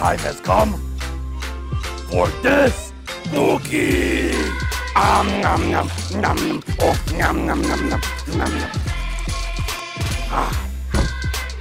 time 0.00 0.18
has 0.20 0.40
come 0.40 0.72
for 2.08 2.26
this 2.40 2.90
bookie. 3.30 4.32
Um, 4.96 5.28
nom, 5.42 5.70
nom, 5.70 5.90
nom. 6.14 6.62
Oh, 6.80 6.96
nom, 7.18 7.44
nom, 7.44 7.60
nom, 7.60 7.88
nom, 7.90 8.00
nom, 8.28 8.58
nom. 8.58 8.70
Ah. 10.32 10.48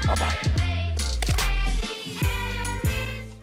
Bye-bye. 0.08 0.38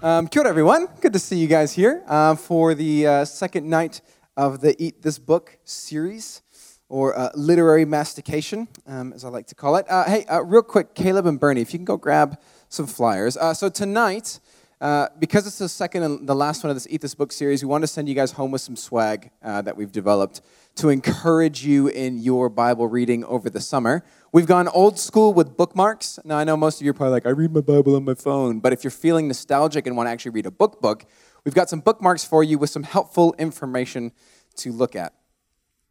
Um, 0.00 0.28
kia 0.28 0.40
ora, 0.40 0.48
everyone. 0.48 0.88
Good 1.02 1.12
to 1.12 1.18
see 1.18 1.36
you 1.36 1.46
guys 1.46 1.74
here 1.74 2.02
uh, 2.06 2.34
for 2.34 2.74
the 2.74 3.06
uh, 3.06 3.24
second 3.26 3.68
night 3.68 4.00
of 4.34 4.62
the 4.62 4.82
Eat 4.82 5.02
This 5.02 5.18
Book 5.18 5.58
series, 5.64 6.40
or 6.88 7.14
uh, 7.18 7.28
literary 7.34 7.84
mastication, 7.84 8.66
um, 8.86 9.12
as 9.12 9.26
I 9.26 9.28
like 9.28 9.46
to 9.48 9.54
call 9.54 9.76
it. 9.76 9.84
Uh, 9.90 10.04
hey, 10.04 10.24
uh, 10.24 10.40
real 10.40 10.62
quick, 10.62 10.94
Caleb 10.94 11.26
and 11.26 11.38
Bernie, 11.38 11.60
if 11.60 11.74
you 11.74 11.78
can 11.78 11.84
go 11.84 11.98
grab 11.98 12.40
some 12.70 12.86
flyers. 12.86 13.36
Uh, 13.36 13.52
so 13.52 13.68
tonight, 13.68 14.40
uh, 14.80 15.08
because 15.18 15.46
it's 15.46 15.58
the 15.58 15.68
second 15.68 16.02
and 16.02 16.28
the 16.28 16.34
last 16.34 16.62
one 16.62 16.70
of 16.70 16.76
this 16.76 16.86
Eat 16.90 17.00
This 17.00 17.14
Book 17.14 17.32
series, 17.32 17.62
we 17.62 17.68
want 17.68 17.82
to 17.82 17.88
send 17.88 18.08
you 18.08 18.14
guys 18.14 18.32
home 18.32 18.50
with 18.50 18.60
some 18.60 18.76
swag 18.76 19.30
uh, 19.42 19.62
that 19.62 19.76
we've 19.76 19.90
developed 19.90 20.42
to 20.76 20.90
encourage 20.90 21.64
you 21.64 21.88
in 21.88 22.18
your 22.18 22.50
Bible 22.50 22.86
reading 22.86 23.24
over 23.24 23.48
the 23.48 23.60
summer. 23.60 24.04
We've 24.32 24.46
gone 24.46 24.68
old 24.68 24.98
school 24.98 25.32
with 25.32 25.56
bookmarks. 25.56 26.18
Now, 26.24 26.36
I 26.36 26.44
know 26.44 26.58
most 26.58 26.78
of 26.80 26.84
you 26.84 26.90
are 26.90 26.94
probably 26.94 27.12
like, 27.12 27.26
I 27.26 27.30
read 27.30 27.54
my 27.54 27.62
Bible 27.62 27.96
on 27.96 28.04
my 28.04 28.14
phone. 28.14 28.60
But 28.60 28.74
if 28.74 28.84
you're 28.84 28.90
feeling 28.90 29.28
nostalgic 29.28 29.86
and 29.86 29.96
want 29.96 30.08
to 30.08 30.10
actually 30.10 30.32
read 30.32 30.44
a 30.44 30.50
book 30.50 30.82
book, 30.82 31.06
we've 31.44 31.54
got 31.54 31.70
some 31.70 31.80
bookmarks 31.80 32.24
for 32.24 32.44
you 32.44 32.58
with 32.58 32.68
some 32.68 32.82
helpful 32.82 33.34
information 33.38 34.12
to 34.56 34.72
look 34.72 34.94
at. 34.94 35.14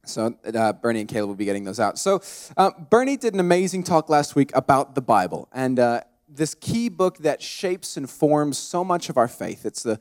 So 0.06 0.38
uh, 0.54 0.74
Bernie 0.74 1.00
and 1.00 1.10
Caleb 1.10 1.30
will 1.30 1.36
be 1.36 1.46
getting 1.46 1.64
those 1.64 1.80
out. 1.80 1.98
So 1.98 2.22
uh, 2.56 2.70
Bernie 2.92 3.18
did 3.18 3.34
an 3.34 3.40
amazing 3.40 3.84
talk 3.84 4.10
last 4.10 4.36
week 4.36 4.52
about 4.54 4.94
the 4.94 5.02
Bible 5.02 5.50
and 5.52 5.80
uh, 5.80 6.02
this 6.28 6.56
key 6.56 6.90
book 6.90 7.20
that 7.20 7.42
shapes 7.42 7.98
and 7.98 8.10
forms 8.10 8.58
so 8.58 8.84
much 8.84 9.10
of 9.10 9.18
our 9.18 9.28
faith. 9.28 9.66
It's 9.66 9.84
the 9.84 10.00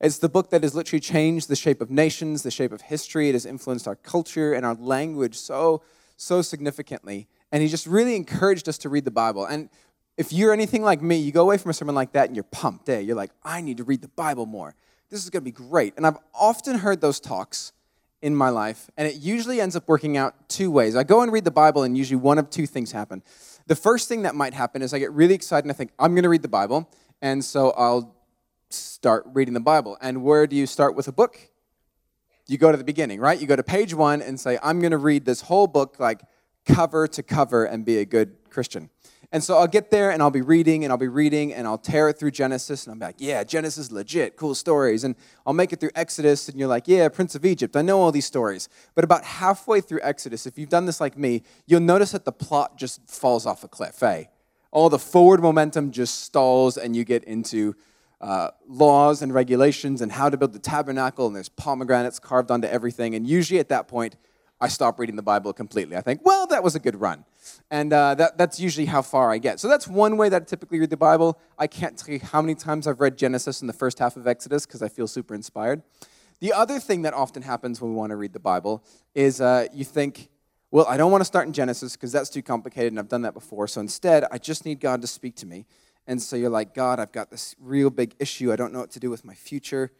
it's 0.00 0.18
the 0.18 0.28
book 0.28 0.50
that 0.50 0.62
has 0.62 0.76
literally 0.76 1.00
changed 1.00 1.48
the 1.48 1.56
shape 1.56 1.80
of 1.80 1.90
nations, 1.90 2.44
the 2.44 2.52
shape 2.52 2.70
of 2.70 2.82
history. 2.82 3.30
It 3.30 3.32
has 3.32 3.44
influenced 3.44 3.88
our 3.88 3.96
culture 3.96 4.52
and 4.52 4.64
our 4.64 4.74
language 4.74 5.36
so 5.36 5.82
so 6.16 6.42
significantly. 6.42 7.28
And 7.50 7.62
he 7.62 7.68
just 7.68 7.86
really 7.86 8.14
encouraged 8.14 8.68
us 8.68 8.78
to 8.78 8.88
read 8.88 9.04
the 9.04 9.10
Bible. 9.10 9.44
And 9.44 9.70
if 10.16 10.32
you're 10.32 10.52
anything 10.52 10.82
like 10.82 11.00
me, 11.00 11.16
you 11.16 11.32
go 11.32 11.42
away 11.42 11.58
from 11.58 11.70
a 11.70 11.74
sermon 11.74 11.94
like 11.94 12.12
that 12.12 12.26
and 12.26 12.36
you're 12.36 12.44
pumped. 12.44 12.88
Eh? 12.88 13.00
You're 13.00 13.16
like, 13.16 13.30
I 13.42 13.60
need 13.60 13.78
to 13.78 13.84
read 13.84 14.02
the 14.02 14.08
Bible 14.08 14.46
more. 14.46 14.74
This 15.10 15.22
is 15.22 15.30
going 15.30 15.42
to 15.42 15.44
be 15.44 15.52
great. 15.52 15.94
And 15.96 16.06
I've 16.06 16.18
often 16.34 16.78
heard 16.78 17.00
those 17.00 17.18
talks 17.18 17.72
in 18.20 18.34
my 18.34 18.48
life, 18.48 18.90
and 18.96 19.06
it 19.06 19.14
usually 19.14 19.60
ends 19.60 19.76
up 19.76 19.86
working 19.86 20.16
out 20.16 20.48
two 20.48 20.72
ways. 20.72 20.96
I 20.96 21.04
go 21.04 21.22
and 21.22 21.32
read 21.32 21.44
the 21.44 21.52
Bible, 21.52 21.84
and 21.84 21.96
usually 21.96 22.16
one 22.16 22.36
of 22.36 22.50
two 22.50 22.66
things 22.66 22.90
happen. 22.90 23.22
The 23.68 23.76
first 23.76 24.08
thing 24.08 24.22
that 24.22 24.34
might 24.34 24.54
happen 24.54 24.80
is 24.80 24.94
I 24.94 24.98
get 24.98 25.12
really 25.12 25.34
excited 25.34 25.66
and 25.66 25.70
I 25.70 25.74
think, 25.74 25.90
I'm 25.98 26.14
going 26.14 26.22
to 26.22 26.30
read 26.30 26.40
the 26.40 26.48
Bible, 26.48 26.88
and 27.20 27.44
so 27.44 27.72
I'll 27.72 28.16
start 28.70 29.24
reading 29.34 29.52
the 29.52 29.60
Bible. 29.60 29.98
And 30.00 30.22
where 30.22 30.46
do 30.46 30.56
you 30.56 30.66
start 30.66 30.96
with 30.96 31.06
a 31.06 31.12
book? 31.12 31.38
You 32.46 32.56
go 32.56 32.72
to 32.72 32.78
the 32.78 32.84
beginning, 32.84 33.20
right? 33.20 33.38
You 33.38 33.46
go 33.46 33.56
to 33.56 33.62
page 33.62 33.92
one 33.92 34.22
and 34.22 34.40
say, 34.40 34.58
I'm 34.62 34.80
going 34.80 34.92
to 34.92 34.98
read 34.98 35.26
this 35.26 35.42
whole 35.42 35.66
book 35.66 36.00
like 36.00 36.22
cover 36.64 37.06
to 37.08 37.22
cover 37.22 37.66
and 37.66 37.84
be 37.84 37.98
a 37.98 38.06
good 38.06 38.36
Christian. 38.48 38.88
And 39.30 39.44
so 39.44 39.58
I'll 39.58 39.66
get 39.66 39.90
there 39.90 40.10
and 40.10 40.22
I'll 40.22 40.30
be 40.30 40.40
reading 40.40 40.84
and 40.84 40.92
I'll 40.92 40.98
be 40.98 41.08
reading 41.08 41.52
and 41.52 41.66
I'll 41.66 41.76
tear 41.76 42.08
it 42.08 42.18
through 42.18 42.30
Genesis 42.30 42.86
and 42.86 42.92
I'm 42.92 42.98
like, 42.98 43.16
yeah, 43.18 43.44
Genesis 43.44 43.86
is 43.86 43.92
legit, 43.92 44.36
cool 44.36 44.54
stories. 44.54 45.04
And 45.04 45.14
I'll 45.46 45.52
make 45.52 45.70
it 45.74 45.80
through 45.80 45.90
Exodus 45.94 46.48
and 46.48 46.58
you're 46.58 46.68
like, 46.68 46.88
yeah, 46.88 47.08
Prince 47.10 47.34
of 47.34 47.44
Egypt, 47.44 47.76
I 47.76 47.82
know 47.82 48.00
all 48.00 48.10
these 48.10 48.24
stories. 48.24 48.70
But 48.94 49.04
about 49.04 49.24
halfway 49.24 49.82
through 49.82 50.00
Exodus, 50.02 50.46
if 50.46 50.58
you've 50.58 50.70
done 50.70 50.86
this 50.86 50.98
like 50.98 51.18
me, 51.18 51.42
you'll 51.66 51.80
notice 51.80 52.12
that 52.12 52.24
the 52.24 52.32
plot 52.32 52.78
just 52.78 53.06
falls 53.06 53.44
off 53.44 53.64
a 53.64 53.68
cliff, 53.68 54.02
eh? 54.02 54.24
All 54.70 54.88
the 54.88 54.98
forward 54.98 55.40
momentum 55.40 55.90
just 55.90 56.22
stalls 56.22 56.78
and 56.78 56.96
you 56.96 57.04
get 57.04 57.22
into 57.24 57.76
uh, 58.22 58.48
laws 58.66 59.20
and 59.20 59.32
regulations 59.34 60.00
and 60.00 60.10
how 60.10 60.30
to 60.30 60.38
build 60.38 60.54
the 60.54 60.58
tabernacle 60.58 61.26
and 61.26 61.36
there's 61.36 61.50
pomegranates 61.50 62.18
carved 62.18 62.50
onto 62.50 62.66
everything. 62.66 63.14
And 63.14 63.26
usually 63.26 63.60
at 63.60 63.68
that 63.68 63.88
point, 63.88 64.16
I 64.60 64.68
stop 64.68 64.98
reading 64.98 65.16
the 65.16 65.22
Bible 65.22 65.52
completely. 65.52 65.96
I 65.96 66.00
think, 66.00 66.20
well, 66.24 66.46
that 66.48 66.64
was 66.64 66.74
a 66.74 66.80
good 66.80 67.00
run. 67.00 67.24
And 67.70 67.92
uh, 67.92 68.14
that, 68.16 68.38
that's 68.38 68.58
usually 68.58 68.86
how 68.86 69.02
far 69.02 69.30
I 69.30 69.38
get. 69.38 69.60
So 69.60 69.68
that's 69.68 69.86
one 69.86 70.16
way 70.16 70.28
that 70.28 70.42
I 70.42 70.44
typically 70.44 70.80
read 70.80 70.90
the 70.90 70.96
Bible. 70.96 71.38
I 71.58 71.68
can't 71.68 71.96
tell 71.96 72.12
you 72.12 72.20
how 72.20 72.42
many 72.42 72.56
times 72.56 72.86
I've 72.86 73.00
read 73.00 73.16
Genesis 73.16 73.60
in 73.60 73.68
the 73.68 73.72
first 73.72 74.00
half 74.00 74.16
of 74.16 74.26
Exodus 74.26 74.66
because 74.66 74.82
I 74.82 74.88
feel 74.88 75.06
super 75.06 75.34
inspired. 75.34 75.82
The 76.40 76.52
other 76.52 76.80
thing 76.80 77.02
that 77.02 77.14
often 77.14 77.42
happens 77.42 77.80
when 77.80 77.92
we 77.92 77.96
want 77.96 78.10
to 78.10 78.16
read 78.16 78.32
the 78.32 78.40
Bible 78.40 78.84
is 79.14 79.40
uh, 79.40 79.66
you 79.72 79.84
think, 79.84 80.28
well, 80.70 80.86
I 80.86 80.96
don't 80.96 81.10
want 81.10 81.20
to 81.20 81.26
start 81.26 81.46
in 81.46 81.52
Genesis 81.52 81.94
because 81.96 82.12
that's 82.12 82.28
too 82.28 82.42
complicated 82.42 82.92
and 82.92 82.98
I've 82.98 83.08
done 83.08 83.22
that 83.22 83.34
before. 83.34 83.68
So 83.68 83.80
instead, 83.80 84.24
I 84.30 84.38
just 84.38 84.64
need 84.64 84.80
God 84.80 85.00
to 85.02 85.06
speak 85.06 85.36
to 85.36 85.46
me. 85.46 85.66
And 86.06 86.20
so 86.22 86.36
you're 86.36 86.50
like, 86.50 86.74
God, 86.74 86.98
I've 86.98 87.12
got 87.12 87.30
this 87.30 87.54
real 87.60 87.90
big 87.90 88.14
issue. 88.18 88.52
I 88.52 88.56
don't 88.56 88.72
know 88.72 88.80
what 88.80 88.90
to 88.92 89.00
do 89.00 89.10
with 89.10 89.24
my 89.24 89.34
future. 89.34 89.92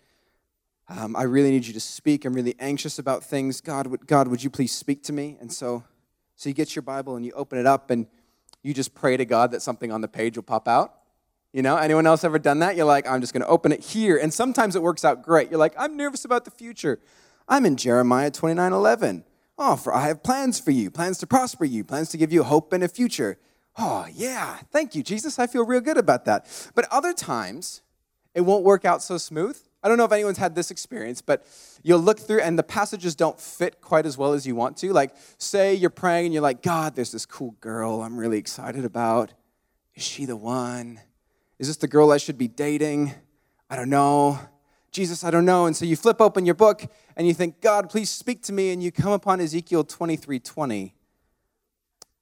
Um, 0.88 1.14
I 1.16 1.24
really 1.24 1.50
need 1.50 1.66
you 1.66 1.74
to 1.74 1.80
speak. 1.80 2.24
I'm 2.24 2.32
really 2.32 2.54
anxious 2.58 2.98
about 2.98 3.22
things. 3.22 3.60
God, 3.60 3.86
would, 3.88 4.06
God, 4.06 4.28
would 4.28 4.42
you 4.42 4.48
please 4.48 4.72
speak 4.72 5.02
to 5.04 5.12
me? 5.12 5.36
And 5.40 5.52
so, 5.52 5.84
so 6.36 6.48
you 6.48 6.54
get 6.54 6.74
your 6.74 6.82
Bible 6.82 7.16
and 7.16 7.26
you 7.26 7.32
open 7.32 7.58
it 7.58 7.66
up 7.66 7.90
and 7.90 8.06
you 8.62 8.72
just 8.72 8.94
pray 8.94 9.16
to 9.16 9.24
God 9.24 9.50
that 9.50 9.60
something 9.60 9.92
on 9.92 10.00
the 10.00 10.08
page 10.08 10.36
will 10.36 10.42
pop 10.42 10.66
out. 10.66 10.94
You 11.52 11.62
know, 11.62 11.76
anyone 11.76 12.06
else 12.06 12.24
ever 12.24 12.38
done 12.38 12.58
that? 12.60 12.76
You're 12.76 12.86
like, 12.86 13.08
I'm 13.08 13.20
just 13.20 13.32
going 13.32 13.42
to 13.42 13.48
open 13.48 13.72
it 13.72 13.80
here. 13.80 14.16
And 14.16 14.32
sometimes 14.32 14.76
it 14.76 14.82
works 14.82 15.04
out 15.04 15.22
great. 15.22 15.50
You're 15.50 15.58
like, 15.58 15.74
I'm 15.78 15.96
nervous 15.96 16.24
about 16.24 16.44
the 16.44 16.50
future. 16.50 17.00
I'm 17.48 17.64
in 17.64 17.76
Jeremiah 17.76 18.30
29 18.30 18.72
11. 18.72 19.24
Oh, 19.58 19.76
for 19.76 19.94
I 19.94 20.06
have 20.06 20.22
plans 20.22 20.60
for 20.60 20.70
you, 20.70 20.90
plans 20.90 21.18
to 21.18 21.26
prosper 21.26 21.64
you, 21.64 21.82
plans 21.84 22.10
to 22.10 22.16
give 22.16 22.32
you 22.32 22.44
hope 22.44 22.72
and 22.72 22.84
a 22.84 22.88
future. 22.88 23.38
Oh, 23.76 24.06
yeah. 24.12 24.58
Thank 24.70 24.94
you, 24.94 25.02
Jesus. 25.02 25.38
I 25.38 25.46
feel 25.46 25.64
real 25.64 25.80
good 25.80 25.96
about 25.96 26.24
that. 26.26 26.46
But 26.74 26.86
other 26.90 27.12
times, 27.12 27.82
it 28.34 28.42
won't 28.42 28.64
work 28.64 28.84
out 28.84 29.02
so 29.02 29.18
smooth. 29.18 29.58
I 29.82 29.88
don't 29.88 29.96
know 29.96 30.04
if 30.04 30.12
anyone's 30.12 30.38
had 30.38 30.54
this 30.54 30.70
experience, 30.70 31.22
but 31.22 31.46
you'll 31.82 32.00
look 32.00 32.18
through 32.18 32.40
and 32.40 32.58
the 32.58 32.64
passages 32.64 33.14
don't 33.14 33.40
fit 33.40 33.80
quite 33.80 34.06
as 34.06 34.18
well 34.18 34.32
as 34.32 34.46
you 34.46 34.56
want 34.56 34.76
to. 34.78 34.92
Like, 34.92 35.14
say 35.38 35.74
you're 35.74 35.90
praying 35.90 36.26
and 36.26 36.34
you're 36.34 36.42
like, 36.42 36.62
God, 36.62 36.96
there's 36.96 37.12
this 37.12 37.26
cool 37.26 37.52
girl 37.60 38.02
I'm 38.02 38.16
really 38.16 38.38
excited 38.38 38.84
about. 38.84 39.32
Is 39.94 40.02
she 40.02 40.24
the 40.24 40.36
one? 40.36 41.00
Is 41.58 41.68
this 41.68 41.76
the 41.76 41.88
girl 41.88 42.10
I 42.10 42.18
should 42.18 42.38
be 42.38 42.48
dating? 42.48 43.14
I 43.70 43.76
don't 43.76 43.90
know. 43.90 44.40
Jesus, 44.90 45.22
I 45.22 45.30
don't 45.30 45.44
know. 45.44 45.66
And 45.66 45.76
so 45.76 45.84
you 45.84 45.96
flip 45.96 46.20
open 46.20 46.44
your 46.44 46.54
book 46.54 46.84
and 47.16 47.26
you 47.26 47.34
think, 47.34 47.60
God, 47.60 47.90
please 47.90 48.10
speak 48.10 48.42
to 48.44 48.52
me. 48.52 48.70
And 48.72 48.82
you 48.82 48.90
come 48.90 49.12
upon 49.12 49.40
Ezekiel 49.40 49.84
23 49.84 50.40
20. 50.40 50.94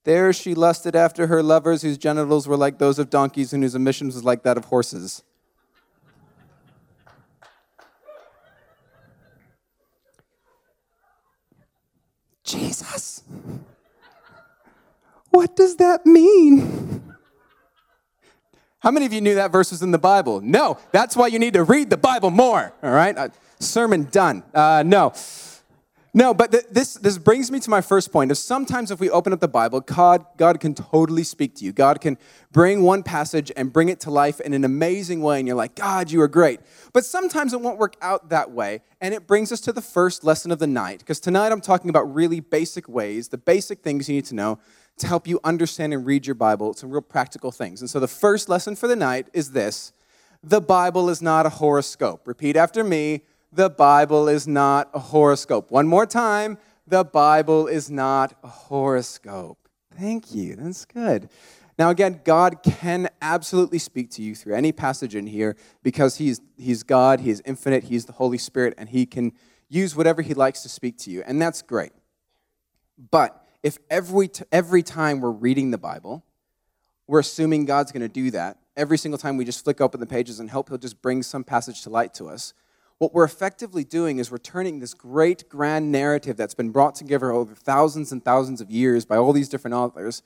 There 0.04 0.32
she 0.32 0.54
lusted 0.54 0.94
after 0.94 1.26
her 1.26 1.42
lovers 1.42 1.82
whose 1.82 1.98
genitals 1.98 2.46
were 2.46 2.56
like 2.56 2.78
those 2.78 2.98
of 2.98 3.10
donkeys 3.10 3.52
and 3.52 3.62
whose 3.62 3.74
emissions 3.74 4.14
was 4.14 4.24
like 4.24 4.42
that 4.44 4.56
of 4.56 4.66
horses. 4.66 5.22
Jesus. 12.46 13.22
What 15.30 15.54
does 15.54 15.76
that 15.76 16.06
mean? 16.06 17.02
How 18.78 18.90
many 18.90 19.04
of 19.04 19.12
you 19.12 19.20
knew 19.20 19.34
that 19.34 19.50
verse 19.50 19.70
was 19.72 19.82
in 19.82 19.90
the 19.90 19.98
Bible? 19.98 20.40
No, 20.40 20.78
that's 20.92 21.16
why 21.16 21.26
you 21.26 21.38
need 21.38 21.54
to 21.54 21.64
read 21.64 21.90
the 21.90 21.96
Bible 21.96 22.30
more, 22.30 22.72
all 22.82 22.90
right? 22.90 23.16
Uh, 23.16 23.28
sermon 23.58 24.04
done. 24.04 24.44
Uh, 24.54 24.82
no. 24.86 25.12
No, 26.16 26.32
but 26.32 26.50
th- 26.50 26.64
this, 26.70 26.94
this 26.94 27.18
brings 27.18 27.50
me 27.50 27.60
to 27.60 27.68
my 27.68 27.82
first 27.82 28.10
point. 28.10 28.32
Is 28.32 28.38
sometimes 28.38 28.90
if 28.90 28.98
we 28.98 29.10
open 29.10 29.34
up 29.34 29.40
the 29.40 29.48
Bible, 29.48 29.80
God, 29.80 30.24
God 30.38 30.60
can 30.60 30.74
totally 30.74 31.22
speak 31.22 31.56
to 31.56 31.64
you. 31.66 31.74
God 31.74 32.00
can 32.00 32.16
bring 32.50 32.82
one 32.82 33.02
passage 33.02 33.52
and 33.54 33.70
bring 33.70 33.90
it 33.90 34.00
to 34.00 34.10
life 34.10 34.40
in 34.40 34.54
an 34.54 34.64
amazing 34.64 35.20
way, 35.20 35.38
and 35.38 35.46
you're 35.46 35.58
like, 35.58 35.74
God, 35.74 36.10
you 36.10 36.22
are 36.22 36.28
great. 36.28 36.60
But 36.94 37.04
sometimes 37.04 37.52
it 37.52 37.60
won't 37.60 37.76
work 37.76 37.96
out 38.00 38.30
that 38.30 38.50
way, 38.50 38.80
and 38.98 39.12
it 39.12 39.26
brings 39.26 39.52
us 39.52 39.60
to 39.60 39.74
the 39.74 39.82
first 39.82 40.24
lesson 40.24 40.50
of 40.50 40.58
the 40.58 40.66
night. 40.66 41.00
Because 41.00 41.20
tonight 41.20 41.52
I'm 41.52 41.60
talking 41.60 41.90
about 41.90 42.14
really 42.14 42.40
basic 42.40 42.88
ways, 42.88 43.28
the 43.28 43.36
basic 43.36 43.80
things 43.80 44.08
you 44.08 44.14
need 44.14 44.24
to 44.24 44.34
know 44.34 44.58
to 44.96 45.06
help 45.06 45.28
you 45.28 45.38
understand 45.44 45.92
and 45.92 46.06
read 46.06 46.26
your 46.26 46.34
Bible, 46.34 46.72
some 46.72 46.90
real 46.90 47.02
practical 47.02 47.52
things. 47.52 47.82
And 47.82 47.90
so 47.90 48.00
the 48.00 48.08
first 48.08 48.48
lesson 48.48 48.74
for 48.74 48.88
the 48.88 48.96
night 48.96 49.28
is 49.34 49.52
this 49.52 49.92
the 50.42 50.62
Bible 50.62 51.10
is 51.10 51.20
not 51.20 51.44
a 51.44 51.50
horoscope. 51.50 52.26
Repeat 52.26 52.56
after 52.56 52.82
me 52.82 53.20
the 53.52 53.70
Bible 53.70 54.28
is 54.28 54.46
not 54.46 54.90
a 54.92 54.98
horoscope. 54.98 55.70
One 55.70 55.86
more 55.86 56.06
time, 56.06 56.58
the 56.86 57.04
Bible 57.04 57.66
is 57.66 57.90
not 57.90 58.36
a 58.42 58.48
horoscope. 58.48 59.68
Thank 59.98 60.34
you. 60.34 60.56
That's 60.56 60.84
good. 60.84 61.30
Now, 61.78 61.90
again, 61.90 62.20
God 62.24 62.62
can 62.62 63.08
absolutely 63.20 63.78
speak 63.78 64.10
to 64.12 64.22
you 64.22 64.34
through 64.34 64.54
any 64.54 64.72
passage 64.72 65.14
in 65.14 65.26
here 65.26 65.56
because 65.82 66.16
he's, 66.16 66.40
he's 66.56 66.82
God, 66.82 67.20
He 67.20 67.30
is 67.30 67.42
infinite, 67.44 67.84
He's 67.84 68.06
the 68.06 68.12
Holy 68.12 68.38
Spirit, 68.38 68.74
and 68.78 68.88
He 68.88 69.04
can 69.04 69.32
use 69.68 69.94
whatever 69.94 70.22
He 70.22 70.32
likes 70.32 70.62
to 70.62 70.68
speak 70.68 70.96
to 70.98 71.10
you. 71.10 71.22
And 71.26 71.40
that's 71.40 71.60
great. 71.60 71.92
But 73.10 73.44
if 73.62 73.78
every, 73.90 74.28
t- 74.28 74.44
every 74.50 74.82
time 74.82 75.20
we're 75.20 75.30
reading 75.30 75.70
the 75.70 75.78
Bible, 75.78 76.24
we're 77.06 77.20
assuming 77.20 77.66
God's 77.66 77.92
going 77.92 78.02
to 78.02 78.08
do 78.08 78.30
that, 78.30 78.58
every 78.74 78.96
single 78.96 79.18
time 79.18 79.36
we 79.36 79.44
just 79.44 79.62
flick 79.62 79.80
open 79.80 80.00
the 80.00 80.06
pages 80.06 80.40
and 80.40 80.50
hope 80.50 80.70
He'll 80.70 80.78
just 80.78 81.02
bring 81.02 81.22
some 81.22 81.44
passage 81.44 81.82
to 81.82 81.90
light 81.90 82.14
to 82.14 82.28
us, 82.28 82.54
what 82.98 83.12
we're 83.12 83.24
effectively 83.24 83.84
doing 83.84 84.18
is 84.18 84.30
we're 84.30 84.38
turning 84.38 84.78
this 84.78 84.94
great 84.94 85.48
grand 85.48 85.92
narrative 85.92 86.36
that's 86.36 86.54
been 86.54 86.70
brought 86.70 86.94
together 86.94 87.30
over 87.30 87.54
thousands 87.54 88.10
and 88.10 88.24
thousands 88.24 88.60
of 88.60 88.70
years 88.70 89.04
by 89.04 89.16
all 89.16 89.32
these 89.32 89.48
different 89.48 89.74
authors, 89.74 90.22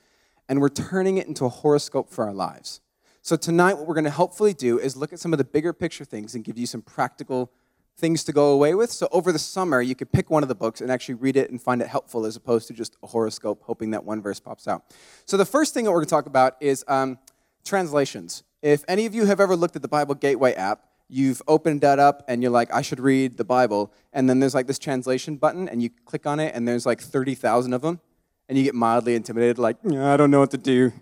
and 0.48 0.60
we're 0.60 0.68
turning 0.68 1.18
it 1.18 1.26
into 1.26 1.44
a 1.44 1.48
horoscope 1.48 2.10
for 2.10 2.24
our 2.24 2.32
lives. 2.32 2.80
So, 3.22 3.36
tonight, 3.36 3.74
what 3.74 3.86
we're 3.86 3.94
going 3.94 4.04
to 4.04 4.10
hopefully 4.10 4.54
do 4.54 4.78
is 4.78 4.96
look 4.96 5.12
at 5.12 5.18
some 5.18 5.32
of 5.32 5.38
the 5.38 5.44
bigger 5.44 5.72
picture 5.72 6.04
things 6.04 6.34
and 6.34 6.44
give 6.44 6.56
you 6.56 6.66
some 6.66 6.80
practical 6.80 7.52
things 7.96 8.24
to 8.24 8.32
go 8.32 8.52
away 8.52 8.74
with. 8.74 8.90
So, 8.90 9.08
over 9.10 9.32
the 9.32 9.38
summer, 9.38 9.82
you 9.82 9.94
could 9.94 10.10
pick 10.10 10.30
one 10.30 10.42
of 10.42 10.48
the 10.48 10.54
books 10.54 10.80
and 10.80 10.90
actually 10.90 11.16
read 11.16 11.36
it 11.36 11.50
and 11.50 11.60
find 11.60 11.82
it 11.82 11.88
helpful 11.88 12.24
as 12.24 12.36
opposed 12.36 12.68
to 12.68 12.72
just 12.72 12.96
a 13.02 13.08
horoscope, 13.08 13.62
hoping 13.64 13.90
that 13.90 14.04
one 14.04 14.22
verse 14.22 14.40
pops 14.40 14.66
out. 14.68 14.84
So, 15.26 15.36
the 15.36 15.44
first 15.44 15.74
thing 15.74 15.84
that 15.84 15.90
we're 15.90 15.98
going 15.98 16.06
to 16.06 16.10
talk 16.10 16.26
about 16.26 16.56
is 16.60 16.84
um, 16.86 17.18
translations. 17.64 18.44
If 18.62 18.84
any 18.88 19.06
of 19.06 19.14
you 19.14 19.26
have 19.26 19.40
ever 19.40 19.56
looked 19.56 19.76
at 19.76 19.82
the 19.82 19.88
Bible 19.88 20.14
Gateway 20.14 20.54
app, 20.54 20.84
you've 21.10 21.42
opened 21.48 21.80
that 21.80 21.98
up 21.98 22.24
and 22.28 22.42
you're 22.42 22.52
like, 22.52 22.72
I 22.72 22.82
should 22.82 23.00
read 23.00 23.36
the 23.36 23.44
Bible. 23.44 23.92
And 24.12 24.28
then 24.28 24.38
there's 24.40 24.54
like 24.54 24.66
this 24.66 24.78
translation 24.78 25.36
button, 25.36 25.68
and 25.68 25.82
you 25.82 25.90
click 26.04 26.26
on 26.26 26.40
it, 26.40 26.54
and 26.54 26.66
there's 26.66 26.86
like 26.86 27.00
30,000 27.00 27.72
of 27.72 27.82
them. 27.82 28.00
And 28.48 28.58
you 28.58 28.64
get 28.64 28.74
mildly 28.74 29.14
intimidated, 29.14 29.58
like, 29.58 29.76
I 29.86 30.16
don't 30.16 30.30
know 30.32 30.40
what 30.40 30.50
to 30.50 30.58
do. 30.58 30.92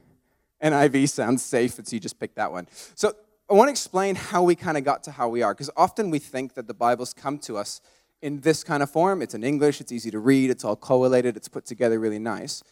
NIV 0.63 1.09
sounds 1.09 1.43
safe, 1.43 1.79
and 1.79 1.89
so 1.89 1.97
you 1.97 2.01
just 2.01 2.19
pick 2.21 2.35
that 2.35 2.53
one. 2.53 2.69
So 2.95 3.15
I 3.49 3.55
want 3.55 3.69
to 3.69 3.71
explain 3.71 4.17
how 4.17 4.43
we 4.43 4.55
kind 4.55 4.77
of 4.77 4.85
got 4.85 5.03
to 5.05 5.13
how 5.13 5.29
we 5.29 5.41
are, 5.41 5.55
because 5.55 5.71
often 5.75 6.11
we 6.11 6.19
think 6.19 6.53
that 6.55 6.67
the 6.67 6.75
Bible's 6.75 7.15
come 7.15 7.39
to 7.39 7.57
us 7.57 7.81
in 8.21 8.41
this 8.41 8.63
kind 8.63 8.83
of 8.83 8.91
form. 8.91 9.23
It's 9.23 9.33
in 9.33 9.45
English, 9.45 9.81
it's 9.81 9.93
easy 9.93 10.11
to 10.11 10.19
read, 10.19 10.51
it's 10.51 10.63
all 10.63 10.77
collated, 10.77 11.39
it's 11.39 11.49
put 11.49 11.65
together 11.65 11.99
really 11.99 12.19
nice. 12.19 12.63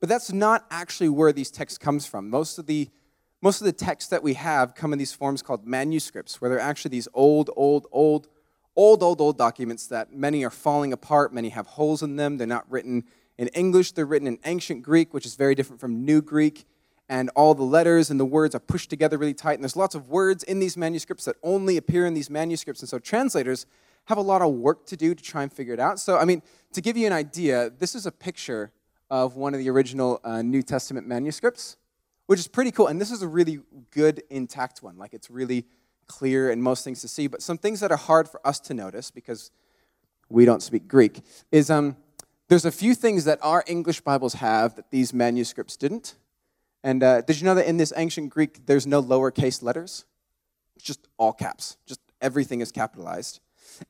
But 0.00 0.10
that's 0.10 0.30
not 0.30 0.66
actually 0.70 1.08
where 1.08 1.32
these 1.32 1.50
texts 1.50 1.78
comes 1.78 2.04
from. 2.04 2.28
Most 2.28 2.58
of 2.58 2.66
the 2.66 2.90
most 3.46 3.60
of 3.60 3.64
the 3.64 3.72
texts 3.72 4.10
that 4.10 4.24
we 4.24 4.34
have 4.34 4.74
come 4.74 4.92
in 4.92 4.98
these 4.98 5.12
forms 5.12 5.40
called 5.40 5.64
manuscripts, 5.64 6.40
where 6.40 6.50
they're 6.50 6.58
actually 6.58 6.88
these 6.88 7.06
old, 7.14 7.48
old, 7.54 7.86
old, 7.92 8.26
old, 8.74 9.04
old, 9.04 9.20
old 9.20 9.38
documents 9.38 9.86
that 9.86 10.12
many 10.12 10.44
are 10.44 10.50
falling 10.50 10.92
apart, 10.92 11.32
many 11.32 11.50
have 11.50 11.64
holes 11.64 12.02
in 12.02 12.16
them. 12.16 12.38
They're 12.38 12.46
not 12.48 12.68
written 12.68 13.04
in 13.38 13.46
English, 13.54 13.92
they're 13.92 14.04
written 14.04 14.26
in 14.26 14.40
ancient 14.46 14.82
Greek, 14.82 15.14
which 15.14 15.24
is 15.24 15.36
very 15.36 15.54
different 15.54 15.78
from 15.78 16.04
New 16.04 16.22
Greek 16.22 16.64
and 17.08 17.30
all 17.36 17.54
the 17.54 17.62
letters 17.62 18.10
and 18.10 18.18
the 18.18 18.24
words 18.24 18.52
are 18.56 18.58
pushed 18.58 18.90
together 18.90 19.16
really 19.16 19.32
tight. 19.32 19.52
And 19.52 19.62
there's 19.62 19.76
lots 19.76 19.94
of 19.94 20.08
words 20.08 20.42
in 20.42 20.58
these 20.58 20.76
manuscripts 20.76 21.24
that 21.26 21.36
only 21.44 21.76
appear 21.76 22.04
in 22.04 22.14
these 22.14 22.28
manuscripts. 22.28 22.82
And 22.82 22.88
so 22.88 22.98
translators 22.98 23.64
have 24.06 24.18
a 24.18 24.22
lot 24.22 24.42
of 24.42 24.54
work 24.54 24.86
to 24.86 24.96
do 24.96 25.14
to 25.14 25.22
try 25.22 25.44
and 25.44 25.52
figure 25.52 25.72
it 25.72 25.78
out. 25.78 26.00
So, 26.00 26.18
I 26.18 26.24
mean, 26.24 26.42
to 26.72 26.80
give 26.80 26.96
you 26.96 27.06
an 27.06 27.12
idea, 27.12 27.70
this 27.78 27.94
is 27.94 28.06
a 28.06 28.12
picture 28.12 28.72
of 29.08 29.36
one 29.36 29.54
of 29.54 29.60
the 29.60 29.70
original 29.70 30.20
uh, 30.24 30.42
New 30.42 30.62
Testament 30.62 31.06
manuscripts, 31.06 31.76
which 32.26 32.38
is 32.38 32.48
pretty 32.48 32.70
cool. 32.70 32.88
And 32.88 33.00
this 33.00 33.10
is 33.10 33.22
a 33.22 33.28
really 33.28 33.60
good, 33.90 34.22
intact 34.30 34.82
one. 34.82 34.98
Like, 34.98 35.14
it's 35.14 35.30
really 35.30 35.64
clear 36.06 36.50
and 36.50 36.62
most 36.62 36.84
things 36.84 37.00
to 37.00 37.08
see. 37.08 37.26
But 37.26 37.42
some 37.42 37.58
things 37.58 37.80
that 37.80 37.90
are 37.90 37.96
hard 37.96 38.28
for 38.28 38.44
us 38.46 38.60
to 38.60 38.74
notice 38.74 39.10
because 39.10 39.50
we 40.28 40.44
don't 40.44 40.62
speak 40.62 40.88
Greek 40.88 41.20
is 41.52 41.70
um, 41.70 41.96
there's 42.48 42.64
a 42.64 42.72
few 42.72 42.94
things 42.94 43.24
that 43.24 43.38
our 43.42 43.64
English 43.66 44.00
Bibles 44.00 44.34
have 44.34 44.76
that 44.76 44.90
these 44.90 45.12
manuscripts 45.12 45.76
didn't. 45.76 46.16
And 46.84 47.02
uh, 47.02 47.22
did 47.22 47.40
you 47.40 47.44
know 47.44 47.54
that 47.54 47.68
in 47.68 47.76
this 47.76 47.92
ancient 47.96 48.30
Greek, 48.30 48.66
there's 48.66 48.86
no 48.86 49.02
lowercase 49.02 49.62
letters? 49.62 50.04
It's 50.76 50.84
just 50.84 51.08
all 51.16 51.32
caps. 51.32 51.76
Just 51.86 52.00
everything 52.20 52.60
is 52.60 52.70
capitalized. 52.70 53.40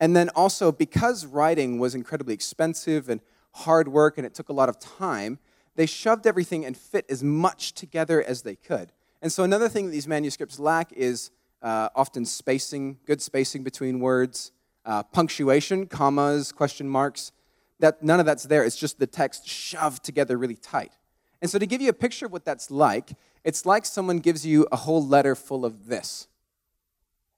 And 0.00 0.16
then 0.16 0.30
also, 0.30 0.72
because 0.72 1.26
writing 1.26 1.78
was 1.78 1.94
incredibly 1.94 2.34
expensive 2.34 3.08
and 3.08 3.20
hard 3.52 3.88
work 3.88 4.18
and 4.18 4.26
it 4.26 4.34
took 4.34 4.48
a 4.48 4.52
lot 4.52 4.68
of 4.68 4.78
time, 4.78 5.38
they 5.76 5.86
shoved 5.86 6.26
everything 6.26 6.64
and 6.64 6.76
fit 6.76 7.06
as 7.08 7.22
much 7.22 7.72
together 7.74 8.22
as 8.22 8.42
they 8.42 8.56
could. 8.56 8.92
And 9.22 9.32
so, 9.32 9.44
another 9.44 9.68
thing 9.68 9.86
that 9.86 9.92
these 9.92 10.08
manuscripts 10.08 10.58
lack 10.58 10.92
is 10.92 11.30
uh, 11.62 11.88
often 11.94 12.24
spacing, 12.24 12.98
good 13.06 13.22
spacing 13.22 13.62
between 13.62 14.00
words, 14.00 14.52
uh, 14.84 15.02
punctuation, 15.02 15.86
commas, 15.86 16.52
question 16.52 16.88
marks. 16.88 17.32
That, 17.78 18.02
none 18.02 18.20
of 18.20 18.26
that's 18.26 18.44
there. 18.44 18.64
It's 18.64 18.76
just 18.76 18.98
the 18.98 19.06
text 19.06 19.46
shoved 19.46 20.02
together 20.02 20.38
really 20.38 20.56
tight. 20.56 20.92
And 21.42 21.50
so, 21.50 21.58
to 21.58 21.66
give 21.66 21.80
you 21.80 21.90
a 21.90 21.94
picture 21.94 22.26
of 22.26 22.32
what 22.32 22.44
that's 22.44 22.70
like, 22.70 23.10
it's 23.44 23.64
like 23.64 23.84
someone 23.86 24.18
gives 24.18 24.44
you 24.44 24.66
a 24.72 24.76
whole 24.76 25.04
letter 25.04 25.34
full 25.34 25.64
of 25.64 25.86
this. 25.86 26.28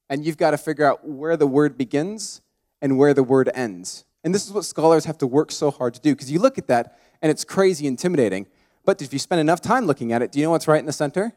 And 0.09 0.25
you've 0.25 0.39
got 0.39 0.53
to 0.53 0.59
figure 0.59 0.87
out 0.87 1.07
where 1.07 1.37
the 1.37 1.47
word 1.47 1.77
begins 1.77 2.41
and 2.81 2.97
where 2.97 3.13
the 3.13 3.23
word 3.23 3.51
ends. 3.55 4.05
And 4.25 4.35
this 4.35 4.47
is 4.47 4.53
what 4.53 4.65
scholars 4.65 5.05
have 5.05 5.19
to 5.19 5.27
work 5.27 5.53
so 5.53 5.71
hard 5.71 5.95
to 5.95 6.01
do 6.01 6.15
because 6.15 6.31
you 6.31 6.39
look 6.39 6.59
at 6.59 6.67
that 6.69 6.99
and 7.23 7.31
it's 7.31 7.45
crazy 7.45 7.87
intimidating. 7.87 8.47
But 8.85 9.03
if 9.03 9.13
you 9.13 9.19
spend 9.19 9.41
enough 9.41 9.61
time 9.61 9.87
looking 9.87 10.13
at 10.13 10.23
it, 10.23 10.33
do 10.33 10.39
you 10.39 10.47
know 10.47 10.51
what's 10.51 10.69
right 10.69 10.81
in 10.81 10.87
the 10.87 10.93
center? 10.93 11.33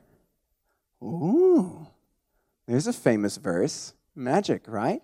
Ooh, 1.04 1.88
there's 2.68 2.88
a 2.88 2.94
famous 2.94 3.38
verse. 3.38 3.94
Magic, 4.16 4.64
right? 4.68 5.02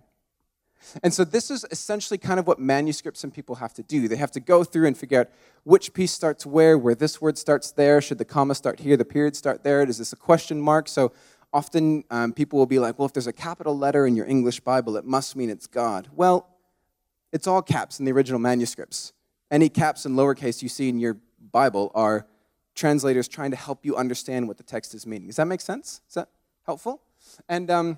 And 1.03 1.13
so 1.13 1.23
this 1.23 1.49
is 1.49 1.65
essentially 1.71 2.17
kind 2.17 2.39
of 2.39 2.47
what 2.47 2.59
manuscripts 2.59 3.23
and 3.23 3.33
people 3.33 3.55
have 3.55 3.73
to 3.73 3.83
do. 3.83 4.07
They 4.07 4.15
have 4.15 4.31
to 4.31 4.39
go 4.39 4.63
through 4.63 4.87
and 4.87 4.97
figure 4.97 5.21
out 5.21 5.29
which 5.63 5.93
piece 5.93 6.11
starts 6.11 6.45
where, 6.45 6.77
where 6.77 6.95
this 6.95 7.19
word 7.19 7.37
starts 7.37 7.71
there. 7.71 7.99
Should 8.01 8.19
the 8.19 8.25
comma 8.25 8.55
start 8.55 8.79
here, 8.79 8.95
the 8.95 9.05
period 9.05 9.35
start 9.35 9.63
there? 9.63 9.81
Is 9.81 9.97
this 9.97 10.13
a 10.13 10.15
question 10.15 10.61
mark? 10.61 10.87
So 10.87 11.11
often 11.51 12.03
um, 12.11 12.33
people 12.33 12.59
will 12.59 12.67
be 12.67 12.79
like, 12.79 12.99
well, 12.99 13.07
if 13.07 13.13
there's 13.13 13.27
a 13.27 13.33
capital 13.33 13.77
letter 13.77 14.05
in 14.05 14.15
your 14.15 14.27
English 14.27 14.59
Bible, 14.59 14.95
it 14.97 15.05
must 15.05 15.35
mean 15.35 15.49
it's 15.49 15.67
God. 15.67 16.09
Well, 16.13 16.47
it's 17.31 17.47
all 17.47 17.61
caps 17.61 17.99
in 17.99 18.05
the 18.05 18.11
original 18.11 18.39
manuscripts. 18.39 19.13
Any 19.49 19.69
caps 19.69 20.05
and 20.05 20.15
lowercase 20.15 20.61
you 20.61 20.69
see 20.69 20.89
in 20.89 20.99
your 20.99 21.17
Bible 21.51 21.91
are 21.95 22.27
translators 22.75 23.27
trying 23.27 23.51
to 23.51 23.57
help 23.57 23.85
you 23.85 23.95
understand 23.95 24.47
what 24.47 24.57
the 24.57 24.63
text 24.63 24.93
is 24.93 25.07
meaning. 25.07 25.27
Does 25.27 25.37
that 25.37 25.47
make 25.47 25.61
sense? 25.61 26.01
Is 26.07 26.15
that 26.15 26.29
helpful? 26.65 27.01
And 27.47 27.71
um, 27.71 27.97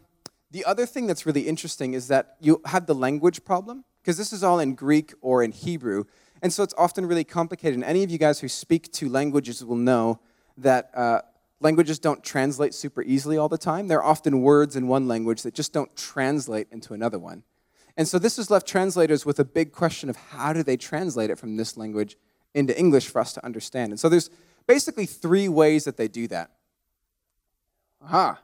the 0.51 0.63
other 0.65 0.85
thing 0.85 1.07
that's 1.07 1.25
really 1.25 1.41
interesting 1.41 1.93
is 1.93 2.07
that 2.07 2.37
you 2.39 2.61
have 2.65 2.85
the 2.85 2.95
language 2.95 3.43
problem, 3.43 3.83
because 4.01 4.17
this 4.17 4.31
is 4.31 4.43
all 4.43 4.59
in 4.59 4.75
Greek 4.75 5.13
or 5.21 5.43
in 5.43 5.51
Hebrew, 5.51 6.05
and 6.41 6.53
so 6.53 6.63
it's 6.63 6.73
often 6.77 7.05
really 7.05 7.25
complicated. 7.25 7.75
And 7.75 7.83
any 7.83 8.03
of 8.03 8.09
you 8.09 8.17
guys 8.17 8.39
who 8.39 8.47
speak 8.47 8.91
two 8.91 9.09
languages 9.09 9.65
will 9.65 9.75
know 9.75 10.19
that 10.57 10.91
uh, 10.95 11.21
languages 11.59 11.99
don't 11.99 12.23
translate 12.23 12.73
super 12.73 13.01
easily 13.03 13.37
all 13.37 13.49
the 13.49 13.57
time. 13.57 13.87
There 13.87 14.01
are 14.01 14.09
often 14.09 14.41
words 14.41 14.75
in 14.75 14.87
one 14.87 15.07
language 15.07 15.41
that 15.43 15.53
just 15.53 15.73
don't 15.73 15.93
translate 15.97 16.67
into 16.71 16.93
another 16.93 17.19
one. 17.19 17.43
And 17.99 18.07
so 18.07 18.17
this 18.17 18.37
has 18.37 18.49
left 18.49 18.65
translators 18.65 19.25
with 19.25 19.39
a 19.39 19.43
big 19.43 19.73
question 19.73 20.09
of 20.09 20.15
how 20.15 20.53
do 20.53 20.63
they 20.63 20.77
translate 20.77 21.29
it 21.29 21.37
from 21.37 21.57
this 21.57 21.75
language 21.75 22.15
into 22.53 22.77
English 22.79 23.09
for 23.09 23.19
us 23.19 23.33
to 23.33 23.43
understand. 23.43 23.91
And 23.91 23.99
so 23.99 24.07
there's 24.07 24.29
basically 24.67 25.05
three 25.05 25.49
ways 25.49 25.83
that 25.83 25.97
they 25.97 26.07
do 26.07 26.25
that. 26.29 26.49
Aha. 28.01 28.39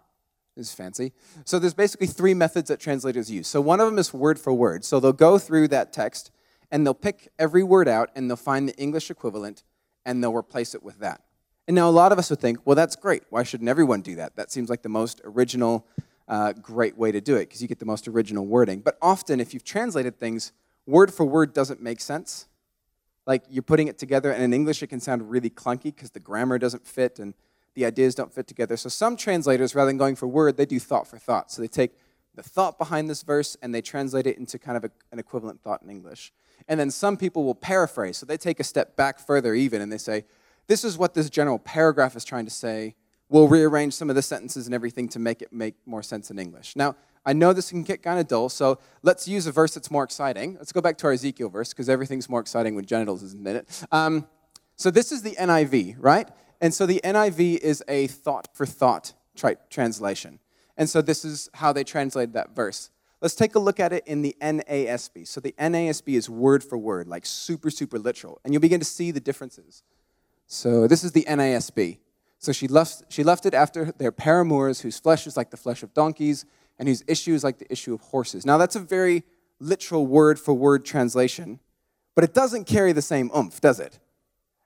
This 0.57 0.68
is 0.68 0.74
fancy. 0.74 1.13
So 1.46 1.57
there's 1.57 1.74
basically 1.74 2.07
three 2.07 2.34
methods 2.34 2.68
that 2.68 2.81
translators 2.81 3.31
use. 3.31 3.48
So 3.48 3.62
one 3.62 3.80
of 3.80 3.86
them 3.86 3.98
is 3.98 4.13
word 4.13 4.38
for 4.38 4.52
word. 4.52 4.84
So 4.84 5.00
they'll 5.00 5.13
go 5.13 5.38
through 5.38 5.69
that 5.69 5.94
text 5.94 6.31
and 6.69 6.86
they'll 6.86 6.94
pick 6.94 7.31
every 7.40 7.63
word 7.63 7.88
out 7.88 8.10
and 8.13 8.30
they'll 8.30 8.36
find 8.36 8.68
the 8.68 8.75
English 8.75 9.10
equivalent 9.10 9.63
and 10.06 10.22
they'll 10.22 10.36
replace 10.36 10.75
it 10.75 10.84
with 10.84 11.00
that. 11.00 11.22
And 11.66 11.75
now 11.75 11.88
a 11.88 11.92
lot 11.92 12.12
of 12.12 12.19
us 12.19 12.30
would 12.30 12.42
think, 12.42 12.60
well, 12.66 12.75
that's 12.75 12.98
great. 12.98 13.24
Why 13.30 13.44
shouldn't 13.44 13.69
everyone 13.69 14.02
do 14.02 14.18
that? 14.18 14.36
That 14.36 14.52
seems 14.52 14.69
like 14.69 14.81
the 14.81 14.90
most 14.90 15.22
original, 15.24 15.88
uh, 16.27 16.54
great 16.54 16.98
way 16.98 17.12
to 17.12 17.22
do 17.22 17.36
it 17.36 17.48
because 17.48 17.62
you 17.62 17.68
get 17.68 17.80
the 17.80 17.86
most 17.86 18.07
original 18.07 18.45
wording. 18.45 18.80
But 18.80 18.98
often, 19.01 19.39
if 19.39 19.54
you've 19.54 19.64
translated 19.64 20.19
things, 20.19 20.52
word 20.85 21.14
for 21.14 21.26
word 21.26 21.54
doesn't 21.54 21.81
make 21.81 21.99
sense. 21.99 22.47
Like 23.28 23.44
you're 23.49 23.64
putting 23.64 23.88
it 23.88 23.97
together, 23.97 24.31
and 24.31 24.44
in 24.44 24.54
English 24.54 24.83
it 24.83 24.88
can 24.88 24.99
sound 24.99 25.30
really 25.30 25.49
clunky 25.49 25.85
because 25.85 26.11
the 26.11 26.19
grammar 26.19 26.57
doesn't 26.57 26.85
fit 26.85 27.19
and 27.19 27.33
the 27.73 27.85
ideas 27.85 28.16
don't 28.16 28.33
fit 28.33 28.47
together. 28.47 28.78
So 28.78 28.90
some 28.90 29.18
translators, 29.18 29.76
rather 29.76 29.90
than 29.90 29.97
going 29.97 30.16
for 30.16 30.28
word, 30.28 30.57
they 30.57 30.66
do 30.66 30.80
thought 30.80 31.07
for 31.07 31.18
thought. 31.18 31.52
So 31.52 31.61
they 31.61 31.68
take 31.68 31.92
the 32.33 32.44
thought 32.44 32.78
behind 32.78 33.09
this 33.09 33.23
verse 33.23 33.57
and 33.61 33.73
they 33.73 33.81
translate 33.81 34.28
it 34.28 34.38
into 34.38 34.57
kind 34.57 34.78
of 34.78 34.85
a, 34.85 34.92
an 35.11 35.19
equivalent 35.19 35.61
thought 35.61 35.81
in 35.81 35.90
English. 35.90 36.31
And 36.68 36.80
then 36.80 36.90
some 36.90 37.18
people 37.18 37.44
will 37.44 37.56
paraphrase. 37.56 38.18
So 38.18 38.26
they 38.26 38.38
take 38.38 38.59
a 38.59 38.64
step 38.64 38.95
back 38.95 39.19
further, 39.19 39.54
even, 39.54 39.81
and 39.81 39.92
they 39.92 39.97
say, 39.97 40.26
This 40.68 40.83
is 40.83 40.97
what 40.97 41.14
this 41.14 41.30
general 41.30 41.59
paragraph 41.59 42.16
is 42.16 42.23
trying 42.23 42.45
to 42.45 42.52
say. 42.52 42.95
We'll 43.29 43.47
rearrange 43.47 43.94
some 43.94 44.09
of 44.09 44.15
the 44.15 44.21
sentences 44.21 44.67
and 44.67 44.75
everything 44.75 45.09
to 45.09 45.19
make 45.19 45.41
it 45.41 45.51
make 45.51 45.75
more 45.85 46.03
sense 46.03 46.29
in 46.29 46.37
English. 46.37 46.75
Now, 46.75 46.95
I 47.25 47.33
know 47.33 47.53
this 47.53 47.71
can 47.71 47.81
get 47.81 48.03
kind 48.03 48.19
of 48.19 48.27
dull, 48.27 48.49
so 48.49 48.77
let's 49.01 49.27
use 49.27 49.47
a 49.47 49.51
verse 49.51 49.73
that's 49.73 49.89
more 49.89 50.03
exciting. 50.03 50.55
Let's 50.57 50.71
go 50.71 50.79
back 50.79 50.97
to 50.99 51.07
our 51.07 51.13
Ezekiel 51.13 51.49
verse, 51.49 51.69
because 51.69 51.89
everything's 51.89 52.29
more 52.29 52.39
exciting 52.39 52.75
with 52.75 52.85
genitals, 52.85 53.23
isn't 53.23 53.47
it? 53.47 53.85
Um, 53.91 54.27
so 54.75 54.91
this 54.91 55.11
is 55.11 55.23
the 55.23 55.31
NIV, 55.31 55.95
right? 55.97 56.29
And 56.61 56.73
so 56.73 56.85
the 56.85 57.01
NIV 57.03 57.57
is 57.57 57.83
a 57.87 58.07
thought 58.07 58.49
for 58.53 58.65
thought 58.65 59.13
translation. 59.69 60.39
And 60.77 60.89
so 60.89 61.01
this 61.01 61.25
is 61.25 61.49
how 61.53 61.73
they 61.73 61.83
translated 61.83 62.33
that 62.33 62.55
verse. 62.55 62.91
Let's 63.21 63.35
take 63.35 63.55
a 63.55 63.59
look 63.59 63.79
at 63.79 63.91
it 63.94 64.05
in 64.05 64.21
the 64.21 64.35
NASB. 64.41 65.27
So 65.27 65.39
the 65.39 65.53
NASB 65.53 66.15
is 66.15 66.29
word 66.29 66.63
for 66.63 66.77
word, 66.77 67.07
like 67.07 67.25
super, 67.25 67.71
super 67.71 67.97
literal. 67.97 68.39
And 68.44 68.53
you'll 68.53 68.61
begin 68.61 68.79
to 68.79 68.85
see 68.85 69.11
the 69.11 69.19
differences. 69.19 69.83
So 70.47 70.87
this 70.87 71.03
is 71.03 71.13
the 71.13 71.23
NASB. 71.23 71.97
So 72.45 72.52
she 72.52 72.68
left, 72.68 73.06
she 73.09 73.23
left 73.23 73.47
it 73.47 73.56
after 73.56 73.92
their 73.97 74.11
paramours, 74.11 74.81
whose 74.81 74.99
flesh 74.99 75.25
is 75.25 75.35
like 75.35 75.49
the 75.49 75.57
flesh 75.57 75.81
of 75.81 75.95
donkeys, 75.95 76.45
and 76.78 76.87
whose 76.87 77.04
issue 77.07 77.33
is 77.33 77.44
like 77.44 77.57
the 77.57 77.66
issue 77.71 77.92
of 77.92 78.02
horses. 78.02 78.45
Now 78.45 78.59
that's 78.59 78.75
a 78.75 78.80
very 78.80 79.23
literal 79.59 80.06
word 80.06 80.40
for 80.40 80.54
word 80.54 80.85
translation, 80.85 81.59
but 82.14 82.23
it 82.23 82.35
doesn't 82.35 82.66
carry 82.66 82.92
the 82.92 83.02
same 83.02 83.31
oomph, 83.35 83.61
does 83.61 83.80
it? 83.80 83.97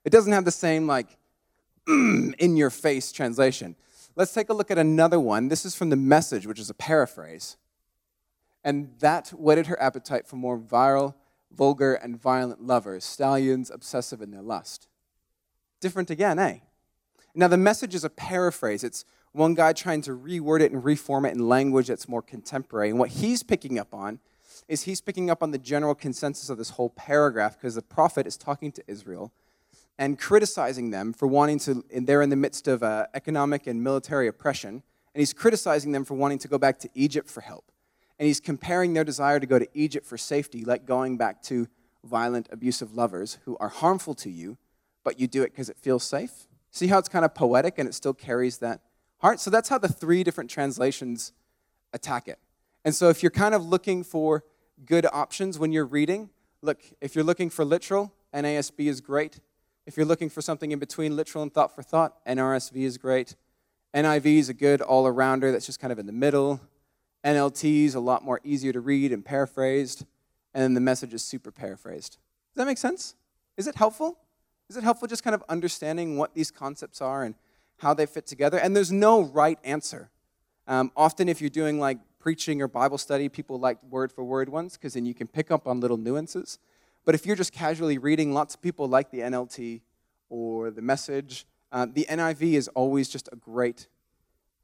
It 0.03 0.09
doesn't 0.09 0.33
have 0.33 0.43
the 0.43 0.51
same, 0.51 0.87
like, 0.87 1.15
in 1.87 2.57
your 2.57 2.69
face 2.69 3.13
translation. 3.13 3.77
Let's 4.17 4.33
take 4.33 4.49
a 4.49 4.53
look 4.53 4.71
at 4.71 4.77
another 4.77 5.19
one. 5.19 5.47
This 5.47 5.63
is 5.63 5.73
from 5.73 5.89
the 5.89 5.95
message, 5.95 6.45
which 6.45 6.59
is 6.59 6.69
a 6.69 6.73
paraphrase. 6.73 7.55
And 8.61 8.89
that 8.99 9.29
whetted 9.29 9.67
her 9.67 9.81
appetite 9.81 10.27
for 10.27 10.35
more 10.35 10.57
virile, 10.57 11.15
vulgar, 11.49 11.93
and 11.93 12.21
violent 12.21 12.61
lovers, 12.61 13.05
stallions 13.05 13.71
obsessive 13.71 14.21
in 14.21 14.31
their 14.31 14.41
lust. 14.41 14.89
Different 15.79 16.09
again, 16.09 16.37
eh? 16.39 16.57
Now, 17.35 17.47
the 17.47 17.57
message 17.57 17.95
is 17.95 18.03
a 18.03 18.09
paraphrase. 18.09 18.83
It's 18.83 19.05
one 19.31 19.53
guy 19.53 19.73
trying 19.73 20.01
to 20.03 20.11
reword 20.11 20.61
it 20.61 20.71
and 20.71 20.83
reform 20.83 21.25
it 21.25 21.33
in 21.33 21.47
language 21.47 21.87
that's 21.87 22.07
more 22.07 22.21
contemporary. 22.21 22.89
And 22.89 22.99
what 22.99 23.09
he's 23.09 23.43
picking 23.43 23.77
up 23.77 23.93
on 23.93 24.19
is 24.67 24.83
he's 24.83 25.01
picking 25.01 25.29
up 25.29 25.41
on 25.43 25.51
the 25.51 25.57
general 25.57 25.95
consensus 25.95 26.49
of 26.49 26.57
this 26.57 26.71
whole 26.71 26.89
paragraph 26.89 27.55
because 27.55 27.75
the 27.75 27.81
prophet 27.81 28.27
is 28.27 28.37
talking 28.37 28.71
to 28.71 28.83
Israel 28.87 29.31
and 29.97 30.17
criticizing 30.17 30.91
them 30.91 31.11
for 31.13 31.27
wanting 31.27 31.59
to, 31.59 31.83
they're 31.91 32.21
in 32.21 32.29
the 32.29 32.35
midst 32.35 32.67
of 32.67 32.81
uh, 32.81 33.05
economic 33.13 33.67
and 33.67 33.83
military 33.83 34.27
oppression, 34.27 34.81
and 35.13 35.19
he's 35.19 35.33
criticizing 35.33 35.91
them 35.91 36.05
for 36.05 36.13
wanting 36.13 36.39
to 36.39 36.47
go 36.47 36.57
back 36.57 36.79
to 36.79 36.89
Egypt 36.95 37.29
for 37.29 37.41
help. 37.41 37.71
And 38.17 38.25
he's 38.25 38.39
comparing 38.39 38.93
their 38.93 39.03
desire 39.03 39.39
to 39.39 39.45
go 39.45 39.59
to 39.59 39.67
Egypt 39.73 40.05
for 40.05 40.17
safety, 40.17 40.63
like 40.63 40.85
going 40.85 41.17
back 41.17 41.41
to 41.43 41.67
violent, 42.03 42.47
abusive 42.51 42.95
lovers 42.95 43.39
who 43.43 43.57
are 43.59 43.69
harmful 43.69 44.13
to 44.15 44.29
you, 44.29 44.57
but 45.03 45.19
you 45.19 45.27
do 45.27 45.43
it 45.43 45.51
because 45.51 45.69
it 45.69 45.77
feels 45.77 46.03
safe. 46.03 46.47
See 46.71 46.87
how 46.87 46.99
it's 46.99 47.09
kind 47.09 47.25
of 47.25 47.33
poetic 47.33 47.77
and 47.77 47.87
it 47.87 47.93
still 47.93 48.13
carries 48.13 48.59
that 48.59 48.81
heart? 49.17 49.39
So 49.39 49.49
that's 49.49 49.69
how 49.69 49.77
the 49.77 49.87
three 49.87 50.23
different 50.23 50.49
translations 50.49 51.33
attack 51.93 52.27
it. 52.27 52.39
And 52.85 52.95
so 52.95 53.09
if 53.09 53.23
you're 53.23 53.31
kind 53.31 53.55
of 53.55 53.65
looking 53.65 54.03
for 54.03 54.43
good 54.85 55.05
options 55.11 55.59
when 55.59 55.71
you're 55.71 55.85
reading, 55.85 56.29
look, 56.61 56.81
if 57.01 57.15
you're 57.15 57.23
looking 57.23 57.49
for 57.49 57.65
literal, 57.65 58.13
NASB 58.33 58.87
is 58.87 59.01
great. 59.01 59.39
If 59.85 59.97
you're 59.97 60.05
looking 60.05 60.29
for 60.29 60.41
something 60.41 60.71
in 60.71 60.79
between 60.79 61.15
literal 61.15 61.41
and 61.41 61.53
thought 61.53 61.73
for 61.73 61.81
thought, 61.81 62.23
NRSV 62.25 62.75
is 62.77 62.97
great. 62.97 63.35
NIV 63.93 64.25
is 64.37 64.49
a 64.49 64.53
good 64.53 64.81
all 64.81 65.05
arounder 65.05 65.51
that's 65.51 65.65
just 65.65 65.79
kind 65.79 65.91
of 65.91 65.97
in 65.97 66.05
the 66.05 66.13
middle. 66.13 66.61
NLT 67.25 67.85
is 67.85 67.95
a 67.95 67.99
lot 67.99 68.23
more 68.23 68.39
easier 68.43 68.71
to 68.71 68.79
read 68.79 69.11
and 69.11 69.25
paraphrased. 69.25 70.05
And 70.53 70.63
then 70.63 70.73
the 70.73 70.81
message 70.81 71.13
is 71.13 71.23
super 71.23 71.51
paraphrased. 71.51 72.13
Does 72.13 72.55
that 72.55 72.65
make 72.65 72.77
sense? 72.77 73.15
Is 73.57 73.67
it 73.67 73.75
helpful? 73.75 74.17
Is 74.69 74.77
it 74.77 74.83
helpful 74.83 75.07
just 75.07 75.23
kind 75.23 75.33
of 75.33 75.43
understanding 75.49 76.17
what 76.17 76.35
these 76.35 76.51
concepts 76.51 77.01
are 77.01 77.23
and 77.23 77.33
how 77.77 77.93
they 77.93 78.05
fit 78.05 78.27
together? 78.27 78.57
And 78.57 78.75
there's 78.75 78.91
no 78.91 79.23
right 79.23 79.57
answer. 79.63 80.11
Um, 80.67 80.91
often, 80.95 81.27
if 81.27 81.41
you're 81.41 81.49
doing 81.49 81.79
like 81.79 81.97
preaching 82.19 82.61
or 82.61 82.67
Bible 82.67 82.99
study, 82.99 83.29
people 83.29 83.59
like 83.59 83.81
word 83.83 84.11
for 84.11 84.23
word 84.23 84.49
ones 84.49 84.77
because 84.77 84.93
then 84.93 85.05
you 85.05 85.15
can 85.15 85.27
pick 85.27 85.49
up 85.49 85.67
on 85.67 85.79
little 85.79 85.97
nuances. 85.97 86.59
But 87.03 87.15
if 87.15 87.25
you're 87.25 87.35
just 87.35 87.51
casually 87.51 87.97
reading, 87.97 88.33
lots 88.33 88.53
of 88.53 88.61
people 88.61 88.87
like 88.87 89.09
the 89.09 89.19
NLT 89.19 89.81
or 90.29 90.69
the 90.69 90.83
message. 90.83 91.47
Uh, 91.71 91.87
the 91.91 92.05
NIV 92.07 92.53
is 92.53 92.67
always 92.69 93.09
just 93.09 93.27
a 93.31 93.35
great 93.35 93.87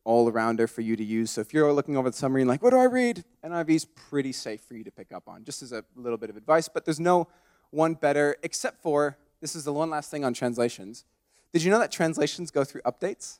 all 0.03 0.31
arounder 0.31 0.69
for 0.69 0.81
you 0.81 0.95
to 0.95 1.03
use. 1.03 1.31
So 1.31 1.41
if 1.41 1.51
you're 1.51 1.73
looking 1.73 1.97
over 1.97 2.11
the 2.11 2.15
summary 2.15 2.41
and 2.41 2.47
like, 2.47 2.61
what 2.61 2.69
do 2.69 2.77
I 2.77 2.83
read? 2.83 3.23
NIV 3.43 3.69
is 3.71 3.85
pretty 3.85 4.31
safe 4.31 4.61
for 4.61 4.75
you 4.75 4.83
to 4.83 4.91
pick 4.91 5.11
up 5.11 5.27
on, 5.27 5.43
just 5.43 5.63
as 5.63 5.71
a 5.71 5.83
little 5.95 6.19
bit 6.19 6.29
of 6.29 6.37
advice. 6.37 6.69
But 6.69 6.85
there's 6.85 6.99
no 6.99 7.27
one 7.71 7.95
better, 7.95 8.35
except 8.43 8.83
for 8.83 9.17
this 9.41 9.55
is 9.55 9.63
the 9.63 9.73
one 9.73 9.89
last 9.89 10.09
thing 10.09 10.23
on 10.23 10.33
translations. 10.33 11.05
Did 11.53 11.63
you 11.63 11.71
know 11.71 11.79
that 11.79 11.91
translations 11.91 12.51
go 12.51 12.63
through 12.63 12.81
updates? 12.81 13.39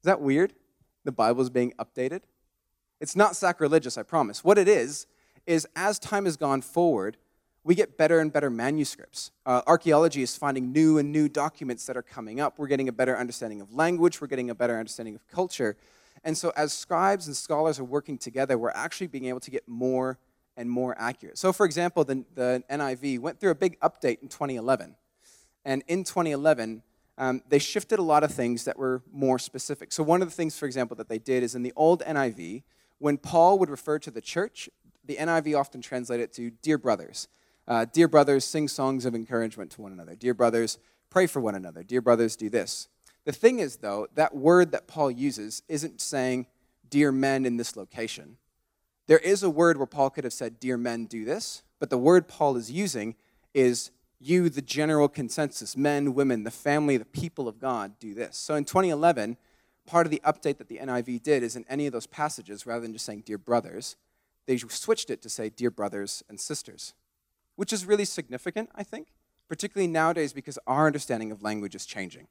Is 0.00 0.04
that 0.04 0.20
weird? 0.20 0.54
The 1.04 1.12
Bible 1.12 1.42
is 1.42 1.50
being 1.50 1.72
updated? 1.78 2.22
It's 3.00 3.16
not 3.16 3.36
sacrilegious, 3.36 3.96
I 3.96 4.02
promise. 4.02 4.44
What 4.44 4.58
it 4.58 4.68
is, 4.68 5.06
is 5.46 5.66
as 5.74 5.98
time 5.98 6.26
has 6.26 6.36
gone 6.36 6.62
forward, 6.62 7.16
we 7.64 7.74
get 7.74 7.98
better 7.98 8.20
and 8.20 8.32
better 8.32 8.50
manuscripts. 8.50 9.32
Uh, 9.44 9.62
archaeology 9.66 10.22
is 10.22 10.36
finding 10.36 10.72
new 10.72 10.98
and 10.98 11.12
new 11.12 11.28
documents 11.28 11.86
that 11.86 11.96
are 11.96 12.02
coming 12.02 12.40
up. 12.40 12.58
We're 12.58 12.68
getting 12.68 12.88
a 12.88 12.92
better 12.92 13.16
understanding 13.16 13.60
of 13.60 13.74
language, 13.74 14.20
we're 14.20 14.28
getting 14.28 14.50
a 14.50 14.54
better 14.54 14.78
understanding 14.78 15.14
of 15.14 15.26
culture. 15.28 15.76
And 16.24 16.36
so, 16.36 16.52
as 16.56 16.72
scribes 16.72 17.26
and 17.26 17.36
scholars 17.36 17.78
are 17.78 17.84
working 17.84 18.18
together, 18.18 18.58
we're 18.58 18.70
actually 18.70 19.06
being 19.06 19.26
able 19.26 19.40
to 19.40 19.50
get 19.50 19.66
more 19.66 20.18
and 20.60 20.70
more 20.70 20.94
accurate. 20.98 21.38
So, 21.38 21.52
for 21.52 21.64
example, 21.64 22.04
the, 22.04 22.22
the 22.34 22.62
NIV 22.70 23.18
went 23.18 23.40
through 23.40 23.50
a 23.50 23.54
big 23.54 23.80
update 23.80 24.20
in 24.20 24.28
2011. 24.28 24.94
And 25.64 25.82
in 25.88 26.04
2011, 26.04 26.82
um, 27.16 27.42
they 27.48 27.58
shifted 27.58 27.98
a 27.98 28.02
lot 28.02 28.22
of 28.22 28.32
things 28.32 28.64
that 28.64 28.78
were 28.78 29.02
more 29.10 29.38
specific. 29.38 29.90
So, 29.90 30.02
one 30.02 30.20
of 30.20 30.28
the 30.28 30.34
things, 30.34 30.58
for 30.58 30.66
example, 30.66 30.96
that 30.96 31.08
they 31.08 31.18
did 31.18 31.42
is 31.42 31.54
in 31.54 31.62
the 31.62 31.72
old 31.76 32.02
NIV, 32.02 32.62
when 32.98 33.16
Paul 33.16 33.58
would 33.58 33.70
refer 33.70 33.98
to 34.00 34.10
the 34.10 34.20
church, 34.20 34.68
the 35.06 35.16
NIV 35.16 35.58
often 35.58 35.80
translated 35.80 36.32
to 36.34 36.50
dear 36.62 36.76
brothers. 36.76 37.28
Uh, 37.66 37.86
dear 37.90 38.08
brothers, 38.08 38.44
sing 38.44 38.68
songs 38.68 39.06
of 39.06 39.14
encouragement 39.14 39.70
to 39.72 39.82
one 39.82 39.92
another. 39.92 40.14
Dear 40.14 40.34
brothers, 40.34 40.78
pray 41.08 41.26
for 41.26 41.40
one 41.40 41.54
another. 41.54 41.82
Dear 41.82 42.02
brothers, 42.02 42.36
do 42.36 42.50
this. 42.50 42.88
The 43.24 43.32
thing 43.32 43.60
is, 43.60 43.76
though, 43.76 44.08
that 44.14 44.34
word 44.34 44.72
that 44.72 44.86
Paul 44.86 45.10
uses 45.10 45.62
isn't 45.68 46.00
saying, 46.00 46.46
dear 46.90 47.12
men 47.12 47.46
in 47.46 47.56
this 47.56 47.76
location. 47.76 48.36
There 49.10 49.18
is 49.18 49.42
a 49.42 49.50
word 49.50 49.76
where 49.76 49.86
Paul 49.86 50.08
could 50.08 50.22
have 50.22 50.32
said, 50.32 50.58
dear 50.60 50.78
men, 50.78 51.06
do 51.06 51.24
this, 51.24 51.64
but 51.80 51.90
the 51.90 51.98
word 51.98 52.28
Paul 52.28 52.56
is 52.56 52.70
using 52.70 53.16
is 53.52 53.90
you, 54.20 54.48
the 54.48 54.62
general 54.62 55.08
consensus, 55.08 55.76
men, 55.76 56.14
women, 56.14 56.44
the 56.44 56.50
family, 56.50 56.96
the 56.96 57.04
people 57.04 57.48
of 57.48 57.58
God, 57.58 57.98
do 57.98 58.14
this. 58.14 58.36
So 58.36 58.54
in 58.54 58.64
2011, 58.64 59.36
part 59.84 60.06
of 60.06 60.10
the 60.10 60.22
update 60.24 60.58
that 60.58 60.68
the 60.68 60.78
NIV 60.78 61.22
did 61.22 61.42
is 61.42 61.56
in 61.56 61.64
any 61.68 61.86
of 61.86 61.92
those 61.92 62.06
passages, 62.06 62.64
rather 62.64 62.82
than 62.82 62.92
just 62.92 63.04
saying, 63.04 63.24
dear 63.26 63.38
brothers, 63.38 63.96
they 64.46 64.56
switched 64.56 65.10
it 65.10 65.20
to 65.22 65.28
say, 65.28 65.50
dear 65.50 65.70
brothers 65.70 66.22
and 66.28 66.38
sisters 66.38 66.94
which 67.60 67.74
is 67.74 67.84
really 67.84 68.06
significant, 68.06 68.70
I 68.74 68.82
think, 68.82 69.08
particularly 69.46 69.86
nowadays 69.86 70.32
because 70.32 70.58
our 70.66 70.86
understanding 70.86 71.30
of 71.30 71.42
language 71.42 71.74
is 71.74 71.84
changing. 71.84 72.26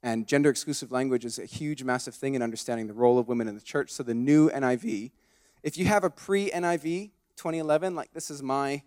And 0.00 0.28
gender 0.28 0.48
exclusive 0.48 0.92
language 0.92 1.24
is 1.24 1.40
a 1.40 1.44
huge, 1.44 1.82
massive 1.82 2.14
thing 2.14 2.36
in 2.36 2.40
understanding 2.40 2.86
the 2.86 2.94
role 2.94 3.18
of 3.18 3.26
women 3.26 3.48
in 3.48 3.56
the 3.56 3.60
church. 3.60 3.90
So 3.90 4.04
the 4.04 4.14
new 4.14 4.48
NIV, 4.48 5.10
if 5.62 5.78
you 5.78 5.84
have 5.86 6.04
a 6.04 6.10
pre 6.10 6.50
NIV 6.50 7.10
2011, 7.36 7.94
like 7.94 8.12
this 8.12 8.30
is 8.30 8.42
my 8.42 8.82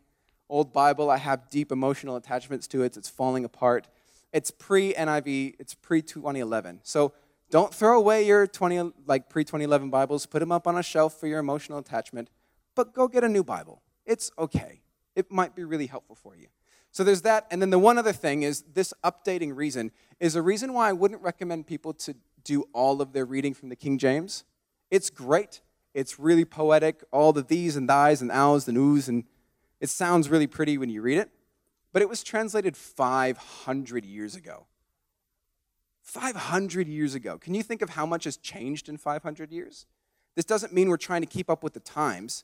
old 0.49 0.73
Bible, 0.73 1.09
I 1.09 1.17
have 1.17 1.49
deep 1.49 1.71
emotional 1.71 2.15
attachments 2.15 2.67
to 2.67 2.83
it, 2.83 2.97
it's 2.97 3.09
falling 3.09 3.45
apart. 3.45 3.87
It's 4.31 4.51
pre 4.51 4.93
NIV, 4.93 5.55
it's 5.59 5.73
pre 5.73 6.01
2011. 6.01 6.81
So 6.83 7.13
don't 7.49 7.73
throw 7.73 7.97
away 7.97 8.25
your 8.25 8.47
20, 8.47 8.93
like 9.05 9.29
pre 9.29 9.43
2011 9.43 9.89
Bibles, 9.89 10.25
put 10.25 10.39
them 10.39 10.51
up 10.51 10.67
on 10.67 10.77
a 10.77 10.83
shelf 10.83 11.19
for 11.19 11.27
your 11.27 11.39
emotional 11.39 11.77
attachment, 11.77 12.29
but 12.75 12.93
go 12.93 13.07
get 13.07 13.23
a 13.23 13.29
new 13.29 13.43
Bible. 13.43 13.81
It's 14.05 14.31
okay 14.37 14.83
it 15.15 15.31
might 15.31 15.55
be 15.55 15.63
really 15.63 15.87
helpful 15.87 16.15
for 16.15 16.35
you. 16.35 16.47
So 16.91 17.03
there's 17.03 17.23
that. 17.23 17.47
And 17.49 17.61
then 17.61 17.69
the 17.69 17.79
one 17.79 17.97
other 17.97 18.13
thing 18.13 18.43
is 18.43 18.63
this 18.73 18.93
updating 19.03 19.55
reason 19.55 19.91
is 20.19 20.35
a 20.35 20.41
reason 20.41 20.73
why 20.73 20.89
I 20.89 20.93
wouldn't 20.93 21.21
recommend 21.21 21.65
people 21.67 21.93
to 21.93 22.15
do 22.43 22.65
all 22.73 23.01
of 23.01 23.13
their 23.13 23.25
reading 23.25 23.53
from 23.53 23.69
the 23.69 23.75
King 23.75 23.97
James. 23.97 24.43
It's 24.91 25.09
great. 25.09 25.61
It's 25.93 26.19
really 26.19 26.45
poetic, 26.45 27.03
all 27.11 27.33
the 27.33 27.43
these 27.43 27.75
and 27.75 27.87
thys 27.87 28.21
and 28.21 28.31
ows 28.31 28.67
and 28.67 28.77
oohs, 28.77 29.07
and 29.07 29.25
it 29.79 29.89
sounds 29.89 30.29
really 30.29 30.47
pretty 30.47 30.77
when 30.77 30.89
you 30.89 31.01
read 31.01 31.17
it. 31.17 31.29
But 31.91 32.01
it 32.01 32.09
was 32.09 32.23
translated 32.23 32.75
500 32.75 34.05
years 34.05 34.35
ago. 34.35 34.65
500 36.01 36.87
years 36.87 37.15
ago. 37.15 37.37
Can 37.37 37.53
you 37.53 37.63
think 37.63 37.81
of 37.81 37.91
how 37.91 38.05
much 38.05 38.23
has 38.23 38.37
changed 38.37 38.89
in 38.89 38.97
500 38.97 39.51
years? 39.51 39.85
This 40.35 40.45
doesn't 40.45 40.73
mean 40.73 40.89
we're 40.89 40.97
trying 40.97 41.21
to 41.21 41.27
keep 41.27 41.49
up 41.49 41.63
with 41.63 41.73
the 41.73 41.79
times 41.79 42.43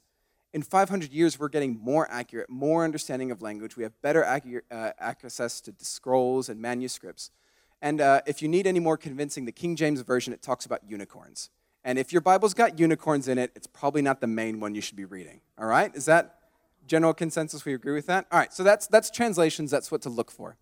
in 0.53 0.63
500 0.63 1.11
years, 1.11 1.39
we're 1.39 1.49
getting 1.49 1.79
more 1.79 2.07
accurate, 2.09 2.49
more 2.49 2.83
understanding 2.83 3.29
of 3.29 3.41
language. 3.41 3.77
We 3.77 3.83
have 3.83 3.99
better 4.01 4.23
accurate, 4.23 4.65
uh, 4.71 4.91
access 4.99 5.61
to 5.61 5.73
scrolls 5.77 6.49
and 6.49 6.59
manuscripts. 6.59 7.29
And 7.81 8.01
uh, 8.01 8.21
if 8.25 8.41
you 8.41 8.47
need 8.47 8.65
any 8.65 8.79
more 8.79 8.97
convincing, 8.97 9.45
the 9.45 9.51
King 9.51 9.75
James 9.75 10.01
Version, 10.01 10.33
it 10.33 10.41
talks 10.41 10.65
about 10.65 10.81
unicorns. 10.87 11.49
And 11.83 11.97
if 11.97 12.11
your 12.11 12.21
Bible's 12.21 12.53
got 12.53 12.79
unicorns 12.79 13.27
in 13.27 13.37
it, 13.37 13.51
it's 13.55 13.67
probably 13.67 14.01
not 14.01 14.21
the 14.21 14.27
main 14.27 14.59
one 14.59 14.75
you 14.75 14.81
should 14.81 14.97
be 14.97 15.05
reading. 15.05 15.41
All 15.57 15.65
right? 15.65 15.95
Is 15.95 16.05
that 16.05 16.39
general 16.87 17.13
consensus? 17.13 17.63
We 17.63 17.73
agree 17.73 17.93
with 17.93 18.07
that? 18.07 18.25
All 18.31 18.39
right, 18.39 18.51
so 18.53 18.63
that's, 18.63 18.87
that's 18.87 19.09
translations, 19.09 19.71
that's 19.71 19.91
what 19.91 20.01
to 20.01 20.09
look 20.09 20.31
for. 20.31 20.57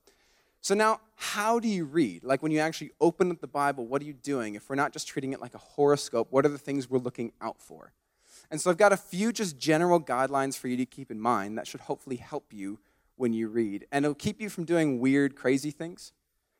So 0.61 0.75
now, 0.75 0.99
how 1.15 1.59
do 1.59 1.67
you 1.67 1.85
read? 1.85 2.23
Like 2.23 2.43
when 2.43 2.51
you 2.51 2.59
actually 2.59 2.91
open 2.99 3.31
up 3.31 3.39
the 3.39 3.47
Bible, 3.47 3.87
what 3.87 4.01
are 4.01 4.05
you 4.05 4.13
doing? 4.13 4.55
If 4.55 4.69
we're 4.69 4.75
not 4.75 4.91
just 4.91 5.07
treating 5.07 5.33
it 5.33 5.39
like 5.39 5.55
a 5.55 5.59
horoscope, 5.59 6.27
what 6.29 6.45
are 6.45 6.49
the 6.49 6.57
things 6.57 6.89
we're 6.89 6.99
looking 6.99 7.31
out 7.41 7.61
for? 7.61 7.93
And 8.51 8.61
so 8.61 8.69
I've 8.69 8.77
got 8.77 8.93
a 8.93 8.97
few 8.97 9.31
just 9.31 9.57
general 9.57 9.99
guidelines 9.99 10.57
for 10.57 10.67
you 10.67 10.77
to 10.77 10.85
keep 10.85 11.09
in 11.09 11.19
mind 11.19 11.57
that 11.57 11.67
should 11.67 11.81
hopefully 11.81 12.17
help 12.17 12.53
you 12.53 12.79
when 13.15 13.33
you 13.33 13.47
read. 13.47 13.87
And 13.91 14.05
it'll 14.05 14.15
keep 14.15 14.41
you 14.41 14.49
from 14.49 14.65
doing 14.65 14.99
weird, 14.99 15.35
crazy 15.35 15.71
things. 15.71 16.11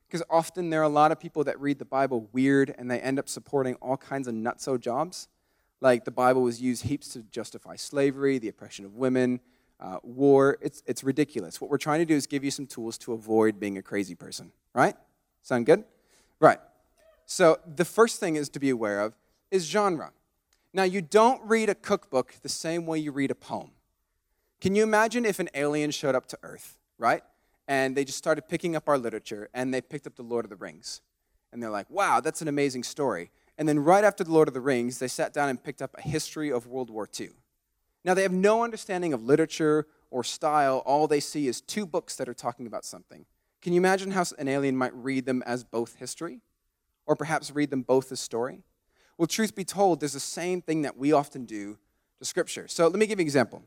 Because 0.07 0.23
often 0.29 0.69
there 0.69 0.79
are 0.79 0.83
a 0.83 0.89
lot 0.89 1.11
of 1.11 1.19
people 1.19 1.43
that 1.43 1.59
read 1.59 1.79
the 1.79 1.85
Bible 1.85 2.29
weird 2.31 2.73
and 2.77 2.89
they 2.89 2.99
end 2.99 3.19
up 3.19 3.27
supporting 3.27 3.75
all 3.75 3.97
kinds 3.97 4.27
of 4.27 4.33
nutso 4.33 4.79
jobs. 4.79 5.27
Like 5.81 6.05
the 6.05 6.11
Bible 6.11 6.41
was 6.43 6.61
used 6.61 6.85
heaps 6.85 7.09
to 7.09 7.23
justify 7.23 7.75
slavery, 7.75 8.37
the 8.37 8.47
oppression 8.47 8.85
of 8.85 8.95
women, 8.95 9.39
uh, 9.79 9.97
war. 10.03 10.57
It's, 10.61 10.81
it's 10.85 11.03
ridiculous. 11.03 11.59
What 11.59 11.69
we're 11.69 11.77
trying 11.77 11.99
to 11.99 12.05
do 12.05 12.15
is 12.15 12.25
give 12.25 12.43
you 12.43 12.51
some 12.51 12.65
tools 12.65 12.97
to 12.99 13.13
avoid 13.13 13.59
being 13.59 13.77
a 13.77 13.81
crazy 13.81 14.15
person, 14.15 14.51
right? 14.73 14.95
Sound 15.43 15.65
good? 15.65 15.83
Right. 16.39 16.59
So 17.25 17.59
the 17.75 17.85
first 17.85 18.19
thing 18.19 18.37
is 18.37 18.49
to 18.49 18.59
be 18.59 18.69
aware 18.69 19.01
of 19.01 19.13
is 19.51 19.65
genre. 19.65 20.11
Now, 20.73 20.83
you 20.83 21.01
don't 21.01 21.41
read 21.43 21.69
a 21.69 21.75
cookbook 21.75 22.35
the 22.41 22.49
same 22.49 22.85
way 22.85 22.99
you 22.99 23.11
read 23.11 23.31
a 23.31 23.35
poem. 23.35 23.71
Can 24.61 24.75
you 24.75 24.83
imagine 24.83 25.25
if 25.25 25.39
an 25.39 25.49
alien 25.53 25.91
showed 25.91 26.15
up 26.15 26.25
to 26.27 26.39
Earth, 26.43 26.77
right? 26.97 27.23
And 27.67 27.95
they 27.95 28.05
just 28.05 28.17
started 28.17 28.47
picking 28.47 28.75
up 28.75 28.87
our 28.87 28.97
literature 28.97 29.49
and 29.53 29.73
they 29.73 29.81
picked 29.81 30.07
up 30.07 30.15
The 30.15 30.23
Lord 30.23 30.45
of 30.45 30.49
the 30.49 30.55
Rings. 30.55 31.01
And 31.51 31.61
they're 31.61 31.69
like, 31.69 31.89
wow, 31.89 32.19
that's 32.19 32.41
an 32.41 32.47
amazing 32.47 32.83
story. 32.83 33.31
And 33.57 33.67
then 33.67 33.79
right 33.79 34.03
after 34.03 34.23
The 34.23 34.31
Lord 34.31 34.47
of 34.47 34.53
the 34.53 34.61
Rings, 34.61 34.99
they 34.99 35.07
sat 35.07 35.33
down 35.33 35.49
and 35.49 35.61
picked 35.61 35.81
up 35.81 35.95
a 35.97 36.01
history 36.01 36.51
of 36.51 36.67
World 36.67 36.89
War 36.89 37.09
II. 37.19 37.29
Now, 38.05 38.13
they 38.13 38.21
have 38.21 38.31
no 38.31 38.63
understanding 38.63 39.11
of 39.11 39.23
literature 39.23 39.85
or 40.11 40.23
style. 40.23 40.81
All 40.85 41.07
they 41.07 41.19
see 41.19 41.47
is 41.47 41.59
two 41.59 41.85
books 41.85 42.15
that 42.15 42.29
are 42.29 42.33
talking 42.33 42.67
about 42.67 42.85
something. 42.85 43.25
Can 43.61 43.73
you 43.73 43.81
imagine 43.81 44.11
how 44.11 44.23
an 44.37 44.47
alien 44.47 44.77
might 44.77 44.93
read 44.93 45.25
them 45.25 45.43
as 45.45 45.63
both 45.63 45.95
history? 45.95 46.39
Or 47.05 47.15
perhaps 47.15 47.51
read 47.51 47.69
them 47.69 47.81
both 47.81 48.11
as 48.11 48.19
story? 48.19 48.63
Well, 49.17 49.27
truth 49.27 49.55
be 49.55 49.65
told, 49.65 49.99
there's 49.99 50.13
the 50.13 50.19
same 50.19 50.61
thing 50.61 50.83
that 50.83 50.97
we 50.97 51.11
often 51.11 51.45
do 51.45 51.77
to 52.19 52.25
Scripture. 52.25 52.67
So 52.67 52.87
let 52.87 52.97
me 52.97 53.07
give 53.07 53.19
you 53.19 53.23
an 53.23 53.27
example. 53.27 53.63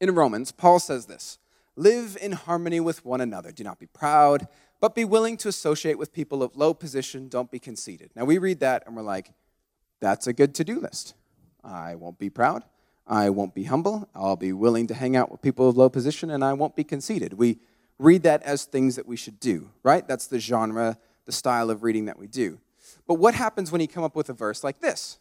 In 0.00 0.14
Romans, 0.14 0.52
Paul 0.52 0.78
says 0.78 1.06
this 1.06 1.38
Live 1.78 2.18
in 2.20 2.32
harmony 2.32 2.80
with 2.80 3.04
one 3.04 3.20
another. 3.20 3.52
Do 3.52 3.62
not 3.62 3.78
be 3.78 3.86
proud, 3.86 4.48
but 4.80 4.96
be 4.96 5.04
willing 5.04 5.36
to 5.36 5.48
associate 5.48 5.96
with 5.96 6.12
people 6.12 6.42
of 6.42 6.56
low 6.56 6.74
position. 6.74 7.28
Don't 7.28 7.52
be 7.52 7.60
conceited. 7.60 8.10
Now, 8.16 8.24
we 8.24 8.38
read 8.38 8.58
that 8.58 8.82
and 8.84 8.96
we're 8.96 9.02
like, 9.02 9.30
that's 10.00 10.26
a 10.26 10.32
good 10.32 10.56
to 10.56 10.64
do 10.64 10.80
list. 10.80 11.14
I 11.62 11.94
won't 11.94 12.18
be 12.18 12.30
proud. 12.30 12.64
I 13.06 13.30
won't 13.30 13.54
be 13.54 13.62
humble. 13.62 14.08
I'll 14.12 14.34
be 14.34 14.52
willing 14.52 14.88
to 14.88 14.94
hang 14.94 15.14
out 15.14 15.30
with 15.30 15.40
people 15.40 15.68
of 15.68 15.76
low 15.76 15.88
position, 15.88 16.30
and 16.30 16.44
I 16.44 16.52
won't 16.52 16.74
be 16.74 16.82
conceited. 16.82 17.34
We 17.34 17.60
read 17.96 18.24
that 18.24 18.42
as 18.42 18.64
things 18.64 18.96
that 18.96 19.06
we 19.06 19.16
should 19.16 19.38
do, 19.38 19.70
right? 19.84 20.06
That's 20.06 20.26
the 20.26 20.40
genre, 20.40 20.98
the 21.26 21.32
style 21.32 21.70
of 21.70 21.84
reading 21.84 22.06
that 22.06 22.18
we 22.18 22.26
do. 22.26 22.58
But 23.06 23.14
what 23.14 23.34
happens 23.34 23.70
when 23.70 23.80
you 23.80 23.86
come 23.86 24.02
up 24.02 24.16
with 24.16 24.28
a 24.28 24.34
verse 24.34 24.64
like 24.64 24.80
this? 24.80 25.20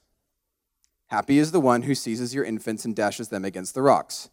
Happy 1.06 1.38
is 1.38 1.52
the 1.52 1.62
one 1.62 1.84
who 1.84 1.94
seizes 1.94 2.34
your 2.34 2.44
infants 2.44 2.84
and 2.84 2.96
dashes 2.96 3.30
them 3.30 3.46
against 3.46 3.76
the 3.76 3.84
rocks. 3.84 4.32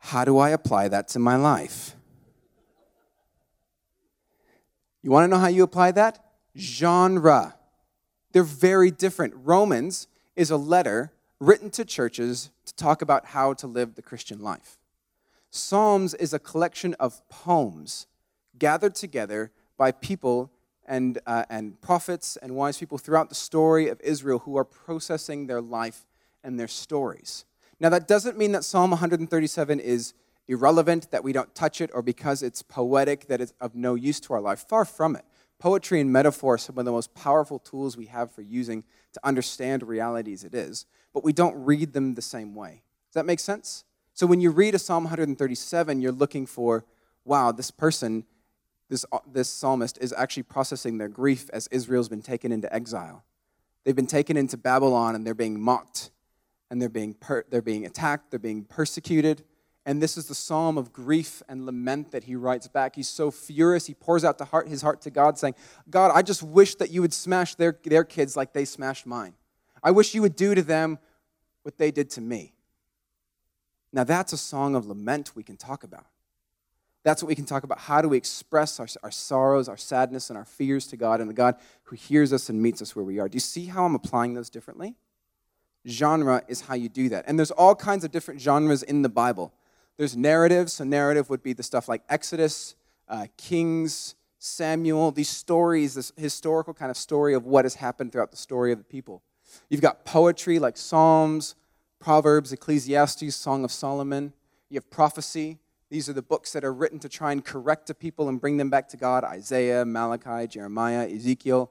How 0.00 0.24
do 0.24 0.38
I 0.38 0.50
apply 0.50 0.88
that 0.88 1.08
to 1.08 1.18
my 1.18 1.36
life? 1.36 1.94
You 5.02 5.10
want 5.10 5.24
to 5.24 5.28
know 5.28 5.40
how 5.40 5.48
you 5.48 5.62
apply 5.62 5.92
that? 5.92 6.24
Genre. 6.56 7.54
They're 8.32 8.42
very 8.42 8.90
different. 8.90 9.34
Romans 9.36 10.08
is 10.36 10.50
a 10.50 10.56
letter 10.56 11.12
written 11.38 11.70
to 11.70 11.84
churches 11.84 12.50
to 12.66 12.74
talk 12.74 13.02
about 13.02 13.26
how 13.26 13.54
to 13.54 13.66
live 13.66 13.94
the 13.94 14.02
Christian 14.02 14.40
life. 14.40 14.78
Psalms 15.50 16.14
is 16.14 16.32
a 16.32 16.38
collection 16.38 16.94
of 16.94 17.26
poems 17.28 18.06
gathered 18.58 18.94
together 18.94 19.50
by 19.76 19.90
people 19.90 20.50
and, 20.86 21.18
uh, 21.26 21.44
and 21.48 21.80
prophets 21.80 22.36
and 22.36 22.54
wise 22.54 22.78
people 22.78 22.98
throughout 22.98 23.28
the 23.28 23.34
story 23.34 23.88
of 23.88 24.00
Israel 24.00 24.40
who 24.40 24.56
are 24.56 24.64
processing 24.64 25.46
their 25.46 25.60
life 25.60 26.06
and 26.44 26.58
their 26.58 26.68
stories. 26.68 27.44
Now, 27.80 27.88
that 27.88 28.06
doesn't 28.06 28.36
mean 28.36 28.52
that 28.52 28.64
Psalm 28.64 28.90
137 28.90 29.80
is 29.80 30.12
irrelevant, 30.46 31.10
that 31.10 31.24
we 31.24 31.32
don't 31.32 31.54
touch 31.54 31.80
it, 31.80 31.90
or 31.94 32.02
because 32.02 32.42
it's 32.42 32.62
poetic, 32.62 33.26
that 33.28 33.40
it's 33.40 33.54
of 33.60 33.74
no 33.74 33.94
use 33.94 34.20
to 34.20 34.34
our 34.34 34.40
life. 34.40 34.60
Far 34.68 34.84
from 34.84 35.16
it. 35.16 35.24
Poetry 35.58 36.00
and 36.00 36.12
metaphor 36.12 36.54
are 36.54 36.58
some 36.58 36.78
of 36.78 36.84
the 36.84 36.92
most 36.92 37.14
powerful 37.14 37.58
tools 37.58 37.96
we 37.96 38.06
have 38.06 38.30
for 38.30 38.42
using 38.42 38.82
to 39.12 39.20
understand 39.24 39.82
reality 39.82 40.32
as 40.32 40.44
it 40.44 40.54
is, 40.54 40.86
but 41.12 41.24
we 41.24 41.32
don't 41.32 41.54
read 41.64 41.92
them 41.92 42.14
the 42.14 42.22
same 42.22 42.54
way. 42.54 42.82
Does 43.08 43.14
that 43.14 43.26
make 43.26 43.40
sense? 43.40 43.84
So 44.14 44.26
when 44.26 44.40
you 44.40 44.50
read 44.50 44.74
a 44.74 44.78
Psalm 44.78 45.04
137, 45.04 46.00
you're 46.00 46.12
looking 46.12 46.46
for, 46.46 46.84
wow, 47.24 47.52
this 47.52 47.70
person, 47.70 48.24
this, 48.88 49.04
uh, 49.12 49.18
this 49.30 49.48
psalmist 49.48 49.98
is 50.00 50.14
actually 50.14 50.44
processing 50.44 50.98
their 50.98 51.08
grief 51.08 51.48
as 51.52 51.66
Israel's 51.68 52.08
been 52.08 52.22
taken 52.22 52.52
into 52.52 52.72
exile. 52.74 53.24
They've 53.84 53.96
been 53.96 54.06
taken 54.06 54.36
into 54.36 54.56
Babylon 54.56 55.14
and 55.14 55.26
they're 55.26 55.34
being 55.34 55.60
mocked 55.60 56.10
and 56.70 56.80
they're 56.80 56.88
being, 56.88 57.14
per- 57.14 57.44
they're 57.50 57.62
being 57.62 57.84
attacked, 57.84 58.30
they're 58.30 58.38
being 58.38 58.64
persecuted. 58.64 59.44
And 59.86 60.00
this 60.00 60.16
is 60.16 60.26
the 60.26 60.34
psalm 60.34 60.76
of 60.78 60.92
grief 60.92 61.42
and 61.48 61.66
lament 61.66 62.12
that 62.12 62.24
he 62.24 62.36
writes 62.36 62.68
back. 62.68 62.96
He's 62.96 63.08
so 63.08 63.30
furious, 63.30 63.86
he 63.86 63.94
pours 63.94 64.24
out 64.24 64.40
heart, 64.40 64.68
his 64.68 64.82
heart 64.82 65.00
to 65.02 65.10
God, 65.10 65.38
saying, 65.38 65.54
God, 65.88 66.12
I 66.14 66.22
just 66.22 66.42
wish 66.42 66.74
that 66.76 66.90
you 66.90 67.00
would 67.00 67.14
smash 67.14 67.54
their, 67.54 67.76
their 67.82 68.04
kids 68.04 68.36
like 68.36 68.52
they 68.52 68.64
smashed 68.64 69.06
mine. 69.06 69.34
I 69.82 69.90
wish 69.90 70.14
you 70.14 70.22
would 70.22 70.36
do 70.36 70.54
to 70.54 70.62
them 70.62 70.98
what 71.62 71.78
they 71.78 71.90
did 71.90 72.10
to 72.10 72.20
me. 72.20 72.52
Now, 73.92 74.04
that's 74.04 74.32
a 74.32 74.36
song 74.36 74.76
of 74.76 74.86
lament 74.86 75.32
we 75.34 75.42
can 75.42 75.56
talk 75.56 75.82
about. 75.82 76.06
That's 77.02 77.22
what 77.22 77.28
we 77.28 77.34
can 77.34 77.46
talk 77.46 77.64
about. 77.64 77.78
How 77.78 78.02
do 78.02 78.08
we 78.08 78.18
express 78.18 78.78
our, 78.78 78.86
our 79.02 79.10
sorrows, 79.10 79.68
our 79.68 79.76
sadness, 79.76 80.28
and 80.28 80.36
our 80.36 80.44
fears 80.44 80.86
to 80.88 80.96
God 80.96 81.20
and 81.20 81.30
the 81.30 81.34
God 81.34 81.56
who 81.84 81.96
hears 81.96 82.32
us 82.32 82.50
and 82.50 82.62
meets 82.62 82.82
us 82.82 82.94
where 82.94 83.04
we 83.04 83.18
are? 83.18 83.28
Do 83.28 83.36
you 83.36 83.40
see 83.40 83.66
how 83.66 83.84
I'm 83.84 83.94
applying 83.94 84.34
those 84.34 84.50
differently? 84.50 84.96
Genre 85.86 86.42
is 86.48 86.62
how 86.62 86.74
you 86.74 86.88
do 86.88 87.08
that. 87.10 87.24
And 87.26 87.38
there's 87.38 87.50
all 87.50 87.74
kinds 87.74 88.04
of 88.04 88.10
different 88.10 88.40
genres 88.40 88.82
in 88.82 89.02
the 89.02 89.08
Bible. 89.08 89.52
There's 89.96 90.16
narrative, 90.16 90.70
so 90.70 90.84
narrative 90.84 91.30
would 91.30 91.42
be 91.42 91.52
the 91.52 91.62
stuff 91.62 91.88
like 91.88 92.02
Exodus, 92.08 92.74
uh, 93.08 93.26
Kings, 93.36 94.14
Samuel, 94.38 95.12
these 95.12 95.28
stories, 95.28 95.94
this 95.94 96.12
historical 96.16 96.72
kind 96.72 96.90
of 96.90 96.96
story 96.96 97.34
of 97.34 97.44
what 97.44 97.64
has 97.64 97.74
happened 97.74 98.12
throughout 98.12 98.30
the 98.30 98.36
story 98.36 98.72
of 98.72 98.78
the 98.78 98.84
people. 98.84 99.22
You've 99.68 99.82
got 99.82 100.04
poetry 100.04 100.58
like 100.58 100.76
Psalms, 100.76 101.54
Proverbs, 101.98 102.52
Ecclesiastes, 102.52 103.34
Song 103.34 103.64
of 103.64 103.70
Solomon. 103.70 104.32
You 104.70 104.76
have 104.76 104.88
prophecy. 104.88 105.58
These 105.90 106.08
are 106.08 106.12
the 106.12 106.22
books 106.22 106.52
that 106.52 106.64
are 106.64 106.72
written 106.72 106.98
to 107.00 107.08
try 107.08 107.32
and 107.32 107.44
correct 107.44 107.88
the 107.88 107.94
people 107.94 108.28
and 108.28 108.40
bring 108.40 108.56
them 108.56 108.70
back 108.70 108.88
to 108.90 108.96
God 108.96 109.24
Isaiah, 109.24 109.84
Malachi, 109.84 110.46
Jeremiah, 110.46 111.06
Ezekiel. 111.08 111.70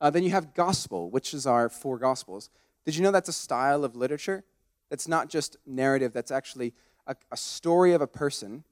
Uh, 0.00 0.10
then 0.10 0.22
you 0.22 0.30
have 0.30 0.54
gospel, 0.54 1.10
which 1.10 1.32
is 1.32 1.46
our 1.46 1.68
four 1.68 1.98
gospels. 1.98 2.50
Did 2.84 2.96
you 2.96 3.02
know 3.02 3.10
that's 3.10 3.28
a 3.28 3.32
style 3.32 3.84
of 3.84 3.96
literature? 3.96 4.44
That's 4.90 5.08
not 5.08 5.28
just 5.28 5.56
narrative, 5.66 6.12
that's 6.12 6.30
actually 6.30 6.74
a, 7.06 7.16
a 7.32 7.36
story 7.36 7.92
of 7.92 8.00
a 8.00 8.06
person 8.06 8.64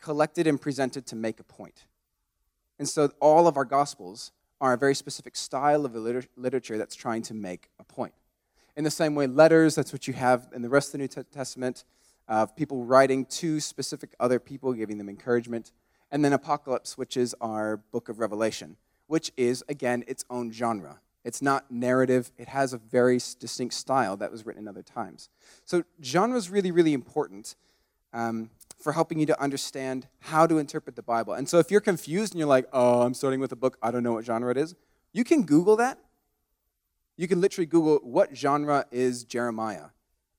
collected 0.00 0.46
and 0.46 0.60
presented 0.60 1.06
to 1.06 1.16
make 1.16 1.40
a 1.40 1.44
point. 1.44 1.86
And 2.78 2.88
so 2.88 3.10
all 3.20 3.46
of 3.46 3.56
our 3.56 3.64
gospels 3.64 4.32
are 4.60 4.72
a 4.72 4.78
very 4.78 4.94
specific 4.94 5.36
style 5.36 5.84
of 5.84 5.94
liter- 5.94 6.28
literature 6.36 6.78
that's 6.78 6.94
trying 6.94 7.22
to 7.22 7.34
make 7.34 7.68
a 7.78 7.84
point. 7.84 8.14
In 8.76 8.84
the 8.84 8.90
same 8.90 9.14
way, 9.14 9.26
letters, 9.26 9.74
that's 9.74 9.92
what 9.92 10.06
you 10.06 10.14
have 10.14 10.48
in 10.54 10.62
the 10.62 10.68
rest 10.68 10.88
of 10.88 10.92
the 10.92 10.98
New 10.98 11.08
Testament, 11.08 11.84
uh, 12.28 12.42
of 12.42 12.54
people 12.54 12.84
writing 12.84 13.24
to 13.24 13.58
specific 13.60 14.14
other 14.20 14.38
people, 14.38 14.72
giving 14.72 14.98
them 14.98 15.08
encouragement. 15.08 15.72
And 16.10 16.24
then 16.24 16.32
Apocalypse, 16.32 16.96
which 16.96 17.16
is 17.16 17.34
our 17.40 17.76
book 17.76 18.08
of 18.08 18.18
Revelation, 18.18 18.76
which 19.06 19.32
is, 19.36 19.64
again, 19.68 20.04
its 20.06 20.24
own 20.30 20.52
genre. 20.52 21.00
It's 21.28 21.42
not 21.42 21.70
narrative. 21.70 22.32
It 22.38 22.48
has 22.48 22.72
a 22.72 22.78
very 22.78 23.18
distinct 23.38 23.74
style 23.74 24.16
that 24.16 24.32
was 24.32 24.46
written 24.46 24.62
in 24.62 24.66
other 24.66 24.82
times. 24.82 25.28
So 25.66 25.84
genre 26.02 26.38
is 26.38 26.48
really, 26.48 26.70
really 26.70 26.94
important 26.94 27.54
um, 28.14 28.48
for 28.82 28.94
helping 28.94 29.20
you 29.20 29.26
to 29.26 29.38
understand 29.38 30.06
how 30.20 30.46
to 30.46 30.56
interpret 30.56 30.96
the 30.96 31.02
Bible. 31.02 31.34
And 31.34 31.46
so 31.46 31.58
if 31.58 31.70
you're 31.70 31.82
confused 31.82 32.32
and 32.32 32.38
you're 32.38 32.48
like, 32.48 32.66
oh, 32.72 33.02
I'm 33.02 33.12
starting 33.12 33.40
with 33.40 33.52
a 33.52 33.56
book, 33.56 33.76
I 33.82 33.90
don't 33.90 34.02
know 34.02 34.14
what 34.14 34.24
genre 34.24 34.50
it 34.50 34.56
is, 34.56 34.74
you 35.12 35.22
can 35.22 35.42
Google 35.42 35.76
that. 35.76 35.98
You 37.18 37.28
can 37.28 37.42
literally 37.42 37.66
Google 37.66 37.98
what 37.98 38.34
genre 38.34 38.86
is 38.90 39.22
Jeremiah. 39.24 39.88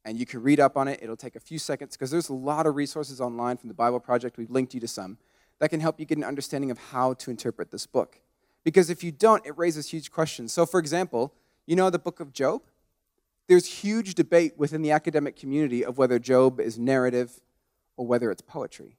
And 0.06 0.17
you 0.17 0.25
can 0.25 0.41
read 0.41 0.60
up 0.60 0.75
on 0.75 0.88
it. 0.88 1.02
It'll 1.04 1.15
take 1.15 1.36
a 1.36 1.39
few 1.39 1.60
seconds 1.60 1.95
because 1.97 2.10
there's 2.10 2.30
a 2.30 2.34
lot 2.34 2.65
of 2.65 2.75
resources 2.75 3.21
online 3.21 3.58
from 3.58 3.67
the 3.67 3.75
Bible 3.75 3.99
Project. 3.99 4.39
We've 4.39 4.49
linked 4.49 4.73
you 4.73 4.80
to 4.80 4.88
some 4.88 5.19
that 5.60 5.69
can 5.69 5.82
help 5.82 5.99
you 5.99 6.08
get 6.08 6.17
an 6.17 6.23
understanding 6.23 6.71
of 6.71 6.80
how 6.80 7.13
to 7.13 7.30
interpret 7.30 7.69
this 7.69 7.86
book. 7.86 8.21
Because 8.69 8.91
if 8.91 9.03
you 9.03 9.12
don't, 9.12 9.43
it 9.47 9.58
raises 9.58 9.89
huge 9.89 10.12
questions. 10.12 10.53
So, 10.53 10.63
for 10.63 10.79
example, 10.79 11.34
you 11.65 11.75
know 11.75 11.89
the 11.89 11.97
book 11.97 12.19
of 12.19 12.32
Job? 12.32 12.62
There's 13.47 13.65
huge 13.65 14.13
debate 14.13 14.53
within 14.58 14.84
the 14.84 14.91
academic 14.91 15.36
community 15.36 15.84
of 15.84 15.97
whether 15.97 16.19
Job 16.19 16.60
is 16.60 16.77
narrative 16.77 17.41
or 17.97 18.05
whether 18.05 18.29
it's 18.29 18.43
poetry. 18.43 18.95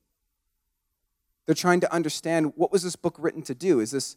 They're 1.46 1.54
trying 1.54 1.78
to 1.82 1.94
understand 1.94 2.54
what 2.56 2.72
was 2.72 2.82
this 2.82 2.96
book 2.96 3.14
written 3.16 3.42
to 3.42 3.54
do? 3.54 3.78
Is 3.78 3.92
this 3.92 4.16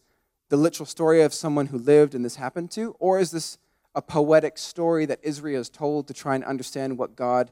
the 0.49 0.57
literal 0.57 0.87
story 0.87 1.21
of 1.21 1.35
someone 1.35 1.67
who 1.67 1.77
lived 1.77 2.15
and 2.15 2.25
this 2.25 2.37
happened 2.37 2.71
to? 2.71 2.95
Or 2.97 3.19
is 3.19 3.29
this 3.29 3.59
a 3.93 4.01
poetic 4.01 4.57
story 4.57 5.05
that 5.05 5.19
Israel 5.21 5.61
is 5.61 5.69
told 5.69 6.07
to 6.07 6.15
try 6.15 6.33
and 6.33 6.43
understand 6.43 6.97
what 6.97 7.15
God 7.15 7.51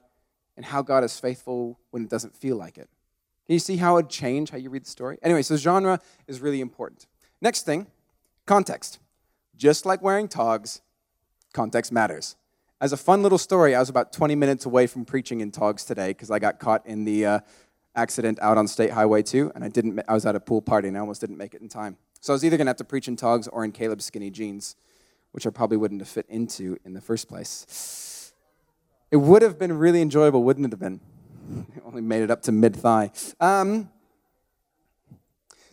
and 0.57 0.65
how 0.65 0.81
God 0.81 1.03
is 1.03 1.19
faithful 1.19 1.77
when 1.91 2.01
it 2.01 2.09
doesn't 2.09 2.35
feel 2.35 2.55
like 2.55 2.79
it? 2.79 2.89
Can 3.45 3.53
you 3.53 3.59
see 3.59 3.77
how 3.77 3.93
it 3.93 4.05
would 4.05 4.09
change 4.09 4.49
how 4.49 4.57
you 4.57 4.71
read 4.71 4.85
the 4.85 4.89
story? 4.89 5.19
Anyway, 5.21 5.43
so 5.43 5.55
genre 5.55 5.99
is 6.25 6.41
really 6.41 6.61
important. 6.61 7.05
Next 7.41 7.65
thing, 7.65 7.87
context. 8.45 8.99
Just 9.57 9.85
like 9.85 10.01
wearing 10.01 10.27
togs, 10.27 10.81
context 11.53 11.91
matters. 11.91 12.35
As 12.79 12.93
a 12.93 12.97
fun 12.97 13.23
little 13.23 13.37
story, 13.37 13.75
I 13.75 13.79
was 13.79 13.89
about 13.89 14.13
20 14.13 14.35
minutes 14.35 14.65
away 14.65 14.87
from 14.87 15.05
preaching 15.05 15.41
in 15.41 15.51
togs 15.51 15.83
today 15.83 16.09
because 16.09 16.31
I 16.31 16.39
got 16.39 16.59
caught 16.59 16.85
in 16.85 17.03
the 17.03 17.25
uh, 17.25 17.39
accident 17.95 18.39
out 18.41 18.57
on 18.57 18.67
State 18.67 18.91
Highway 18.91 19.21
2, 19.21 19.51
and 19.53 19.63
I 19.63 19.69
didn't. 19.69 19.99
I 20.07 20.13
was 20.13 20.25
at 20.25 20.35
a 20.35 20.39
pool 20.39 20.61
party 20.61 20.87
and 20.87 20.97
I 20.97 20.99
almost 20.99 21.21
didn't 21.21 21.37
make 21.37 21.53
it 21.53 21.61
in 21.61 21.69
time. 21.69 21.97
So 22.19 22.33
I 22.33 22.35
was 22.35 22.45
either 22.45 22.57
going 22.57 22.65
to 22.65 22.69
have 22.69 22.77
to 22.77 22.83
preach 22.83 23.07
in 23.07 23.15
togs 23.15 23.47
or 23.47 23.63
in 23.65 23.71
Caleb's 23.71 24.05
skinny 24.05 24.29
jeans, 24.29 24.75
which 25.31 25.47
I 25.47 25.49
probably 25.49 25.77
wouldn't 25.77 26.01
have 26.01 26.07
fit 26.07 26.25
into 26.29 26.77
in 26.85 26.93
the 26.93 27.01
first 27.01 27.27
place. 27.27 28.33
It 29.09 29.17
would 29.17 29.41
have 29.41 29.59
been 29.59 29.73
really 29.73 30.01
enjoyable, 30.01 30.43
wouldn't 30.43 30.65
it 30.65 30.71
have 30.71 30.79
been? 30.79 30.99
I 31.75 31.87
only 31.87 32.01
made 32.01 32.21
it 32.21 32.31
up 32.31 32.43
to 32.43 32.51
mid 32.51 32.75
thigh. 32.75 33.11
Um, 33.39 33.89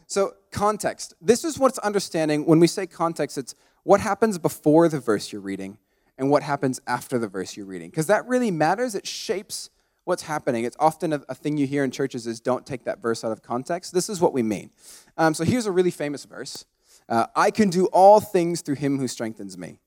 so, 0.09 0.33
context. 0.51 1.13
This 1.21 1.45
is 1.45 1.59
what's 1.59 1.79
understanding. 1.81 2.47
When 2.47 2.59
we 2.59 2.67
say 2.67 2.87
context, 2.87 3.37
it's 3.37 3.55
what 3.85 4.01
happens 4.01 4.39
before 4.39 4.89
the 4.89 5.01
verse 5.01 5.31
you're 5.31 5.43
reading 5.43 5.77
and 6.17 6.31
what 6.31 6.43
happens 6.43 6.81
after 6.87 7.19
the 7.19 7.29
verse 7.29 7.59
you're 7.59 7.67
reading. 7.67 7.91
Because 7.91 8.07
that 8.07 8.27
really 8.27 8.51
matters. 8.51 8.95
It 8.95 9.07
shapes 9.07 9.69
what's 10.05 10.23
happening. 10.23 10.65
It's 10.65 10.79
often 10.81 11.13
a, 11.13 11.21
a, 11.29 11.35
thing 11.35 11.59
you 11.59 11.67
hear 11.67 11.85
in 11.85 11.91
churches 11.91 12.27
is 12.27 12.41
don't 12.41 12.65
take 12.65 12.85
that 12.85 13.03
verse 13.03 13.23
out 13.23 13.33
of 13.33 13.43
context. 13.43 13.93
This 13.93 14.09
is 14.09 14.19
what 14.19 14.33
we 14.33 14.43
mean. 14.43 14.71
Um, 15.19 15.35
so, 15.35 15.45
here's 15.45 15.67
a 15.67 15.73
really 15.73 15.91
famous 15.91 16.25
verse 16.25 16.65
uh, 17.11 17.27
I 17.37 17.51
can 17.51 17.69
do 17.69 17.85
all 17.87 18.19
things 18.19 18.63
through 18.63 18.77
him 18.77 18.99
who 18.99 19.09
strengthens 19.09 19.59
me. 19.59 19.79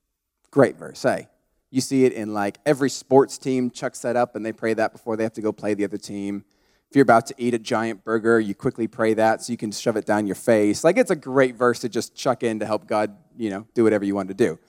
Great 0.51 0.77
verse, 0.77 1.01
hey? 1.01 1.29
You 1.71 1.81
see 1.81 2.05
it 2.05 2.13
in 2.13 2.31
like 2.31 2.59
every 2.63 2.91
sports 2.91 3.39
team 3.39 3.71
chucks 3.71 4.01
that 4.01 4.15
up 4.15 4.35
and 4.35 4.45
they 4.45 4.53
pray 4.53 4.75
that 4.75 4.91
before 4.91 5.17
they 5.17 5.23
have 5.23 5.33
to 5.33 5.41
go 5.41 5.51
play 5.51 5.73
the 5.73 5.85
other 5.85 5.97
team. 5.97 6.45
If 6.91 6.97
you're 6.97 7.03
about 7.03 7.25
to 7.27 7.35
eat 7.37 7.53
a 7.53 7.57
giant 7.57 8.03
burger, 8.03 8.37
you 8.37 8.53
quickly 8.53 8.85
pray 8.85 9.13
that 9.13 9.41
so 9.41 9.53
you 9.53 9.55
can 9.55 9.71
shove 9.71 9.95
it 9.95 10.05
down 10.05 10.25
your 10.25 10.35
face. 10.35 10.83
Like 10.83 10.97
it's 10.97 11.09
a 11.09 11.15
great 11.15 11.55
verse 11.55 11.79
to 11.79 11.87
just 11.87 12.15
chuck 12.15 12.43
in 12.43 12.59
to 12.59 12.65
help 12.65 12.85
God, 12.85 13.15
you 13.37 13.49
know, 13.49 13.65
do 13.73 13.85
whatever 13.85 14.03
you 14.03 14.13
want 14.13 14.27
to 14.27 14.33
do. 14.33 14.59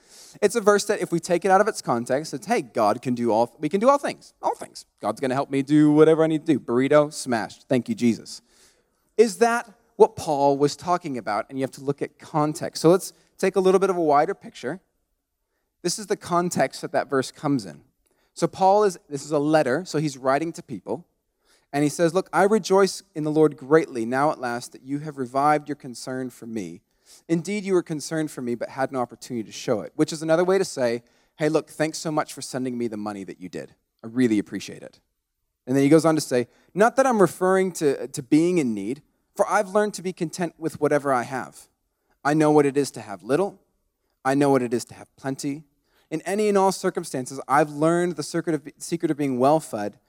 It's 0.41 0.55
a 0.55 0.61
verse 0.61 0.85
that 0.85 1.01
if 1.01 1.11
we 1.11 1.19
take 1.19 1.43
it 1.43 1.51
out 1.51 1.59
of 1.59 1.67
its 1.67 1.81
context, 1.81 2.33
it's 2.33 2.47
hey, 2.47 2.61
God 2.61 3.01
can 3.01 3.13
do 3.13 3.33
all 3.33 3.53
we 3.59 3.67
can 3.67 3.81
do 3.81 3.89
all 3.89 3.97
things. 3.97 4.33
All 4.41 4.55
things. 4.55 4.85
God's 5.01 5.19
going 5.19 5.31
to 5.31 5.35
help 5.35 5.49
me 5.49 5.63
do 5.63 5.91
whatever 5.91 6.23
I 6.23 6.27
need 6.27 6.45
to 6.45 6.53
do. 6.53 6.61
Burrito 6.61 7.11
smashed. 7.11 7.67
Thank 7.67 7.89
you 7.89 7.93
Jesus. 7.93 8.41
Is 9.17 9.39
that 9.39 9.69
what 9.97 10.15
Paul 10.15 10.57
was 10.57 10.77
talking 10.77 11.17
about? 11.17 11.47
And 11.49 11.59
you 11.59 11.63
have 11.63 11.71
to 11.71 11.83
look 11.83 12.01
at 12.01 12.19
context. 12.19 12.81
So 12.81 12.89
let's 12.89 13.11
take 13.37 13.57
a 13.57 13.59
little 13.59 13.81
bit 13.81 13.89
of 13.89 13.97
a 13.97 14.01
wider 14.01 14.33
picture. 14.33 14.79
This 15.81 15.99
is 15.99 16.07
the 16.07 16.15
context 16.15 16.83
that 16.83 16.93
that 16.93 17.09
verse 17.09 17.31
comes 17.31 17.65
in. 17.65 17.81
So 18.33 18.47
Paul 18.47 18.85
is 18.85 18.97
this 19.09 19.25
is 19.25 19.31
a 19.31 19.39
letter, 19.39 19.83
so 19.83 19.97
he's 19.97 20.17
writing 20.17 20.53
to 20.53 20.63
people. 20.63 21.05
And 21.73 21.83
he 21.83 21.89
says, 21.89 22.13
"Look, 22.13 22.29
I 22.31 22.43
rejoice 22.43 23.03
in 23.13 23.25
the 23.25 23.31
Lord 23.31 23.57
greatly 23.57 24.05
now 24.05 24.31
at 24.31 24.39
last 24.39 24.71
that 24.71 24.83
you 24.83 24.99
have 24.99 25.17
revived 25.17 25.67
your 25.67 25.75
concern 25.75 26.29
for 26.29 26.45
me." 26.45 26.81
Indeed, 27.27 27.63
you 27.63 27.73
were 27.73 27.83
concerned 27.83 28.31
for 28.31 28.41
me, 28.41 28.55
but 28.55 28.69
had 28.69 28.91
no 28.91 28.99
opportunity 28.99 29.45
to 29.45 29.51
show 29.51 29.81
it, 29.81 29.91
which 29.95 30.13
is 30.13 30.21
another 30.21 30.43
way 30.43 30.57
to 30.57 30.65
say, 30.65 31.03
hey, 31.37 31.49
look, 31.49 31.69
thanks 31.69 31.97
so 31.97 32.11
much 32.11 32.33
for 32.33 32.41
sending 32.41 32.77
me 32.77 32.87
the 32.87 32.97
money 32.97 33.23
that 33.23 33.39
you 33.39 33.49
did. 33.49 33.73
I 34.03 34.07
really 34.07 34.39
appreciate 34.39 34.83
it. 34.83 34.99
And 35.65 35.75
then 35.75 35.83
he 35.83 35.89
goes 35.89 36.05
on 36.05 36.15
to 36.15 36.21
say, 36.21 36.47
not 36.73 36.95
that 36.95 37.07
I'm 37.07 37.21
referring 37.21 37.71
to, 37.73 38.07
to 38.07 38.23
being 38.23 38.57
in 38.57 38.73
need, 38.73 39.01
for 39.35 39.47
I've 39.49 39.69
learned 39.69 39.93
to 39.95 40.01
be 40.01 40.13
content 40.13 40.53
with 40.57 40.79
whatever 40.79 41.13
I 41.13 41.23
have. 41.23 41.67
I 42.23 42.33
know 42.33 42.51
what 42.51 42.65
it 42.65 42.77
is 42.77 42.91
to 42.91 43.01
have 43.01 43.23
little, 43.23 43.59
I 44.23 44.35
know 44.35 44.49
what 44.49 44.61
it 44.61 44.73
is 44.73 44.85
to 44.85 44.93
have 44.93 45.13
plenty. 45.17 45.63
In 46.09 46.21
any 46.21 46.47
and 46.47 46.57
all 46.57 46.71
circumstances, 46.71 47.39
I've 47.47 47.69
learned 47.69 48.15
the 48.15 48.23
secret 48.23 48.53
of, 48.53 48.67
secret 48.77 49.09
of 49.09 49.17
being 49.17 49.39
well 49.39 49.59
fed 49.59 49.99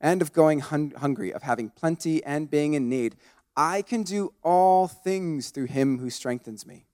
and 0.00 0.22
of 0.22 0.32
going 0.32 0.60
hun- 0.60 0.92
hungry, 0.96 1.32
of 1.32 1.42
having 1.42 1.70
plenty 1.70 2.22
and 2.24 2.50
being 2.50 2.74
in 2.74 2.88
need. 2.88 3.16
I 3.56 3.82
can 3.82 4.02
do 4.02 4.32
all 4.42 4.86
things 4.86 5.50
through 5.50 5.66
him 5.66 5.98
who 5.98 6.10
strengthens 6.10 6.66
me. 6.66 6.84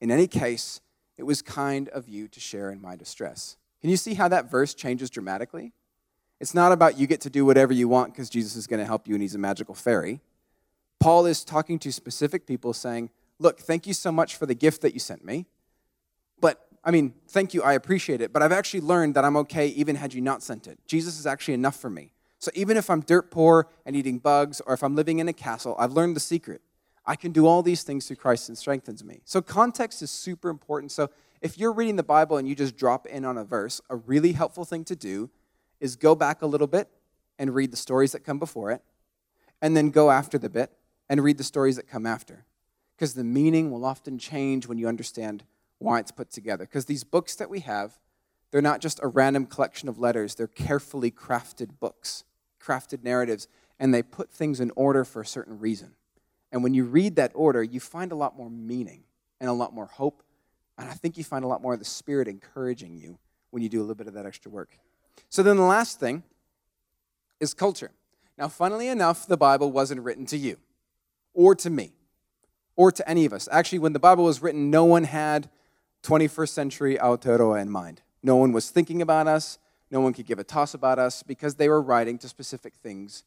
In 0.00 0.10
any 0.10 0.26
case, 0.26 0.80
it 1.16 1.24
was 1.24 1.42
kind 1.42 1.88
of 1.88 2.08
you 2.08 2.28
to 2.28 2.40
share 2.40 2.70
in 2.70 2.80
my 2.80 2.94
distress. 2.94 3.56
Can 3.80 3.90
you 3.90 3.96
see 3.96 4.14
how 4.14 4.28
that 4.28 4.50
verse 4.50 4.74
changes 4.74 5.10
dramatically? 5.10 5.72
It's 6.40 6.54
not 6.54 6.72
about 6.72 6.98
you 6.98 7.06
get 7.06 7.20
to 7.22 7.30
do 7.30 7.44
whatever 7.44 7.72
you 7.72 7.88
want 7.88 8.12
because 8.12 8.28
Jesus 8.28 8.56
is 8.56 8.66
going 8.66 8.80
to 8.80 8.86
help 8.86 9.08
you 9.08 9.14
and 9.14 9.22
he's 9.22 9.34
a 9.34 9.38
magical 9.38 9.74
fairy. 9.74 10.20
Paul 11.00 11.26
is 11.26 11.44
talking 11.44 11.78
to 11.80 11.92
specific 11.92 12.46
people 12.46 12.72
saying, 12.72 13.10
Look, 13.38 13.60
thank 13.60 13.86
you 13.86 13.92
so 13.92 14.10
much 14.10 14.36
for 14.36 14.46
the 14.46 14.54
gift 14.54 14.80
that 14.80 14.94
you 14.94 15.00
sent 15.00 15.22
me. 15.22 15.44
But, 16.40 16.66
I 16.82 16.90
mean, 16.90 17.12
thank 17.28 17.52
you, 17.52 17.62
I 17.62 17.74
appreciate 17.74 18.22
it. 18.22 18.32
But 18.32 18.42
I've 18.42 18.52
actually 18.52 18.80
learned 18.80 19.14
that 19.14 19.26
I'm 19.26 19.36
okay 19.38 19.68
even 19.68 19.96
had 19.96 20.14
you 20.14 20.22
not 20.22 20.42
sent 20.42 20.66
it. 20.66 20.78
Jesus 20.86 21.18
is 21.18 21.26
actually 21.26 21.52
enough 21.52 21.76
for 21.76 21.90
me. 21.90 22.12
So 22.46 22.52
even 22.54 22.76
if 22.76 22.88
I'm 22.90 23.00
dirt 23.00 23.32
poor 23.32 23.66
and 23.84 23.96
eating 23.96 24.20
bugs, 24.20 24.62
or 24.64 24.72
if 24.72 24.84
I'm 24.84 24.94
living 24.94 25.18
in 25.18 25.26
a 25.26 25.32
castle, 25.32 25.74
I've 25.80 25.90
learned 25.90 26.14
the 26.14 26.20
secret. 26.20 26.60
I 27.04 27.16
can 27.16 27.32
do 27.32 27.44
all 27.44 27.60
these 27.60 27.82
things 27.82 28.06
through 28.06 28.18
Christ 28.18 28.48
and 28.48 28.56
strengthens 28.56 29.02
me. 29.02 29.18
So 29.24 29.42
context 29.42 30.00
is 30.00 30.12
super 30.12 30.48
important. 30.48 30.92
So 30.92 31.10
if 31.40 31.58
you're 31.58 31.72
reading 31.72 31.96
the 31.96 32.04
Bible 32.04 32.36
and 32.36 32.48
you 32.48 32.54
just 32.54 32.76
drop 32.76 33.04
in 33.04 33.24
on 33.24 33.36
a 33.36 33.42
verse, 33.42 33.80
a 33.90 33.96
really 33.96 34.30
helpful 34.30 34.64
thing 34.64 34.84
to 34.84 34.94
do 34.94 35.28
is 35.80 35.96
go 35.96 36.14
back 36.14 36.40
a 36.40 36.46
little 36.46 36.68
bit 36.68 36.88
and 37.36 37.52
read 37.52 37.72
the 37.72 37.76
stories 37.76 38.12
that 38.12 38.20
come 38.20 38.38
before 38.38 38.70
it, 38.70 38.80
and 39.60 39.76
then 39.76 39.90
go 39.90 40.12
after 40.12 40.38
the 40.38 40.48
bit 40.48 40.70
and 41.08 41.24
read 41.24 41.38
the 41.38 41.44
stories 41.44 41.74
that 41.74 41.88
come 41.88 42.06
after. 42.06 42.44
Because 42.94 43.14
the 43.14 43.24
meaning 43.24 43.72
will 43.72 43.84
often 43.84 44.20
change 44.20 44.68
when 44.68 44.78
you 44.78 44.86
understand 44.86 45.42
why 45.78 45.98
it's 45.98 46.12
put 46.12 46.30
together. 46.30 46.64
Because 46.64 46.84
these 46.84 47.02
books 47.02 47.34
that 47.34 47.50
we 47.50 47.58
have, 47.58 47.98
they're 48.52 48.62
not 48.62 48.80
just 48.80 49.00
a 49.02 49.08
random 49.08 49.46
collection 49.46 49.88
of 49.88 49.98
letters, 49.98 50.36
they're 50.36 50.46
carefully 50.46 51.10
crafted 51.10 51.80
books 51.80 52.22
crafted 52.66 53.04
narratives, 53.04 53.48
and 53.78 53.92
they 53.92 54.02
put 54.02 54.30
things 54.30 54.60
in 54.60 54.72
order 54.76 55.04
for 55.04 55.20
a 55.20 55.26
certain 55.26 55.58
reason. 55.58 55.92
And 56.52 56.62
when 56.62 56.74
you 56.74 56.84
read 56.84 57.16
that 57.16 57.32
order, 57.34 57.62
you 57.62 57.80
find 57.80 58.12
a 58.12 58.16
lot 58.16 58.36
more 58.36 58.50
meaning 58.50 59.04
and 59.40 59.50
a 59.50 59.52
lot 59.52 59.74
more 59.74 59.86
hope. 59.86 60.22
And 60.78 60.88
I 60.88 60.94
think 60.94 61.16
you 61.16 61.24
find 61.24 61.44
a 61.44 61.48
lot 61.48 61.62
more 61.62 61.74
of 61.74 61.78
the 61.78 61.84
Spirit 61.84 62.28
encouraging 62.28 62.96
you 62.96 63.18
when 63.50 63.62
you 63.62 63.68
do 63.68 63.80
a 63.80 63.82
little 63.82 63.94
bit 63.94 64.06
of 64.06 64.14
that 64.14 64.26
extra 64.26 64.50
work. 64.50 64.78
So 65.28 65.42
then 65.42 65.56
the 65.56 65.62
last 65.62 66.00
thing 66.00 66.22
is 67.40 67.54
culture. 67.54 67.90
Now, 68.38 68.48
funnily 68.48 68.88
enough, 68.88 69.26
the 69.26 69.36
Bible 69.36 69.72
wasn't 69.72 70.02
written 70.02 70.26
to 70.26 70.36
you 70.36 70.58
or 71.32 71.54
to 71.56 71.70
me 71.70 71.92
or 72.76 72.92
to 72.92 73.08
any 73.08 73.24
of 73.24 73.32
us. 73.32 73.48
Actually, 73.50 73.78
when 73.78 73.92
the 73.92 73.98
Bible 73.98 74.24
was 74.24 74.42
written, 74.42 74.70
no 74.70 74.84
one 74.84 75.04
had 75.04 75.48
21st 76.02 76.48
century 76.50 76.96
Aotearoa 76.96 77.60
in 77.60 77.70
mind. 77.70 78.02
No 78.22 78.36
one 78.36 78.52
was 78.52 78.70
thinking 78.70 79.00
about 79.00 79.26
us. 79.26 79.58
No 79.90 80.00
one 80.00 80.12
could 80.12 80.26
give 80.26 80.38
a 80.38 80.44
toss 80.44 80.74
about 80.74 80.98
us 80.98 81.22
because 81.22 81.54
they 81.54 81.68
were 81.68 81.80
writing 81.80 82.18
to 82.18 82.28
specific 82.28 82.74
things 82.74 83.24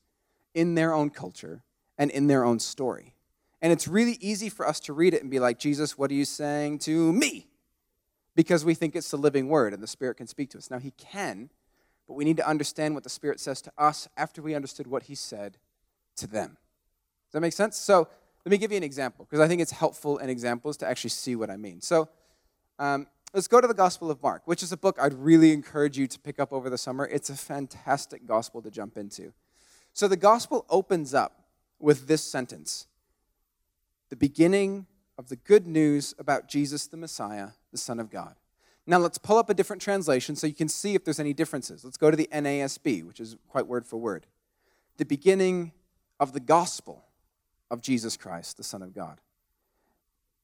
in 0.54 0.76
their 0.76 0.94
own 0.94 1.10
culture 1.10 1.64
and 1.98 2.12
in 2.12 2.28
their 2.28 2.44
own 2.44 2.60
story. 2.60 3.14
And 3.62 3.72
it's 3.72 3.88
really 3.88 4.18
easy 4.22 4.50
for 4.50 4.68
us 4.68 4.80
to 4.82 4.94
read 4.94 5.14
it 5.14 5.22
and 5.22 5.30
be 5.30 5.40
like, 5.40 5.60
Jesus, 5.60 5.98
what 5.98 6.12
are 6.12 6.16
you 6.16 6.26
saying 6.26 6.80
to 6.80 7.12
me? 7.14 7.48
Because 8.36 8.64
we 8.64 8.74
think 8.74 8.96
it's 8.96 9.12
the 9.12 9.18
living 9.18 9.50
word 9.50 9.74
and 9.74 9.84
the 9.84 9.88
Spirit 9.88 10.16
can 10.16 10.28
speak 10.28 10.50
to 10.52 10.58
us. 10.58 10.72
Now, 10.72 10.80
He 10.80 10.92
can, 10.92 11.50
but 12.08 12.14
we 12.14 12.24
need 12.24 12.38
to 12.38 12.48
understand 12.48 12.94
what 12.94 13.04
the 13.04 13.10
Spirit 13.10 13.40
says 13.40 13.62
to 13.64 13.72
us 13.78 14.08
after 14.16 14.42
we 14.42 14.56
understood 14.56 14.88
what 14.88 15.04
He 15.04 15.16
said 15.16 15.58
to 16.18 16.28
them. 16.28 16.58
Does 17.28 17.34
that 17.34 17.42
make 17.42 17.54
sense? 17.54 17.78
So, 17.78 18.08
let 18.46 18.52
me 18.52 18.58
give 18.58 18.72
you 18.72 18.78
an 18.78 18.84
example 18.84 19.26
because 19.26 19.42
I 19.42 19.48
think 19.48 19.62
it's 19.62 19.72
helpful 19.72 20.18
in 20.18 20.30
examples 20.30 20.78
to 20.78 20.88
actually 20.88 21.10
see 21.10 21.36
what 21.36 21.50
I 21.50 21.58
mean. 21.58 21.82
So, 21.82 22.08
um, 22.80 23.08
let's 23.34 23.48
go 23.48 23.62
to 23.62 23.68
the 23.68 23.74
Gospel 23.74 24.10
of 24.10 24.22
Mark, 24.22 24.44
which 24.46 24.64
is 24.64 24.72
a 24.72 24.78
book 24.78 24.98
I'd 25.00 25.14
really 25.14 25.52
encourage 25.52 25.98
you 25.98 26.08
to 26.08 26.20
pick 26.20 26.40
up 26.40 26.52
over 26.52 26.70
the 26.70 26.78
summer. 26.78 27.06
It's 27.06 27.30
a 27.30 27.36
fantastic 27.36 28.26
gospel 28.26 28.62
to 28.62 28.72
jump 28.72 28.98
into. 28.98 29.34
So 29.94 30.08
the 30.08 30.18
gospel 30.18 30.66
opens 30.70 31.14
up 31.14 31.46
with 31.80 32.08
this 32.08 32.24
sentence 32.24 32.88
the 34.10 34.16
beginning 34.16 34.88
of 35.20 35.30
the 35.30 35.36
good 35.36 35.68
news 35.68 36.16
about 36.18 36.48
Jesus 36.48 36.88
the 36.88 36.98
Messiah, 36.98 37.50
the 37.72 37.78
Son 37.78 38.00
of 38.00 38.10
God. 38.10 38.36
Now 38.88 38.98
let's 38.98 39.20
pull 39.20 39.38
up 39.38 39.52
a 39.52 39.54
different 39.54 39.82
translation 39.82 40.36
so 40.36 40.48
you 40.48 40.54
can 40.54 40.68
see 40.68 40.96
if 40.96 41.06
there's 41.06 41.20
any 41.20 41.34
differences. 41.34 41.84
Let's 41.84 41.98
go 41.98 42.10
to 42.10 42.18
the 42.18 42.28
NASB, 42.34 43.04
which 43.04 43.20
is 43.20 43.38
quite 43.48 43.68
word 43.68 43.86
for 43.86 43.98
word. 43.98 44.26
The 44.98 45.06
beginning 45.06 45.74
of 46.20 46.34
the 46.34 46.40
gospel 46.40 47.06
of 47.70 47.82
Jesus 47.82 48.18
Christ, 48.18 48.58
the 48.58 48.64
Son 48.64 48.82
of 48.82 48.94
God. 48.96 49.22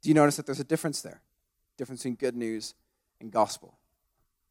Do 0.03 0.09
you 0.09 0.13
notice 0.13 0.37
that 0.37 0.45
there's 0.45 0.59
a 0.59 0.65
difference 0.65 1.01
there? 1.01 1.21
Difference 1.77 2.01
between 2.01 2.15
good 2.15 2.35
news 2.35 2.73
and 3.19 3.31
gospel. 3.31 3.77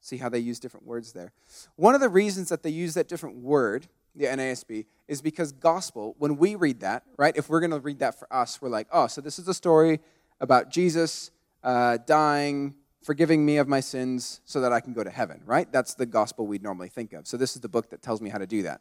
See 0.01 0.17
how 0.19 0.29
they 0.29 0.39
use 0.39 0.59
different 0.59 0.87
words 0.87 1.13
there. 1.13 1.33
One 1.77 1.95
of 1.95 2.01
the 2.01 2.09
reasons 2.09 2.51
that 2.51 2.63
they 2.63 2.71
use 2.71 2.95
that 2.95 3.09
different 3.09 3.37
word, 3.37 3.87
the 4.15 4.27
NASB, 4.27 4.87
is 5.09 5.23
because 5.23 5.53
gospel, 5.53 6.15
when 6.19 6.37
we 6.37 6.55
read 6.55 6.81
that, 6.81 7.05
right, 7.17 7.35
if 7.37 7.49
we're 7.49 7.61
going 7.61 7.71
to 7.71 7.81
read 7.81 8.01
that 8.01 8.19
for 8.19 8.31
us, 8.33 8.61
we're 8.61 8.69
like, 8.69 8.87
oh, 8.93 9.07
so 9.07 9.21
this 9.21 9.39
is 9.39 9.49
a 9.49 9.55
story 9.55 10.01
about 10.41 10.71
Jesus 10.71 11.31
uh, 11.63 11.99
dying, 12.07 12.75
forgiving 13.03 13.45
me 13.45 13.57
of 13.57 13.69
my 13.69 13.81
sins 13.81 14.41
so 14.45 14.61
that 14.61 14.73
I 14.73 14.81
can 14.81 14.93
go 14.93 15.03
to 15.05 15.11
heaven, 15.11 15.41
right? 15.47 15.71
That's 15.73 15.95
the 15.95 16.07
gospel 16.07 16.47
we'd 16.47 16.63
normally 16.63 16.89
think 16.89 17.13
of. 17.13 17.27
So 17.27 17.37
this 17.37 17.55
is 17.55 17.63
the 17.63 17.69
book 17.69 17.91
that 17.91 18.03
tells 18.03 18.21
me 18.21 18.31
how 18.31 18.39
to 18.39 18.47
do 18.47 18.63
that. 18.63 18.81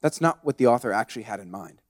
That's 0.00 0.20
not 0.20 0.44
what 0.44 0.58
the 0.58 0.66
author 0.66 0.92
actually 0.92 1.22
had 1.22 1.40
in 1.40 1.50
mind. 1.50 1.80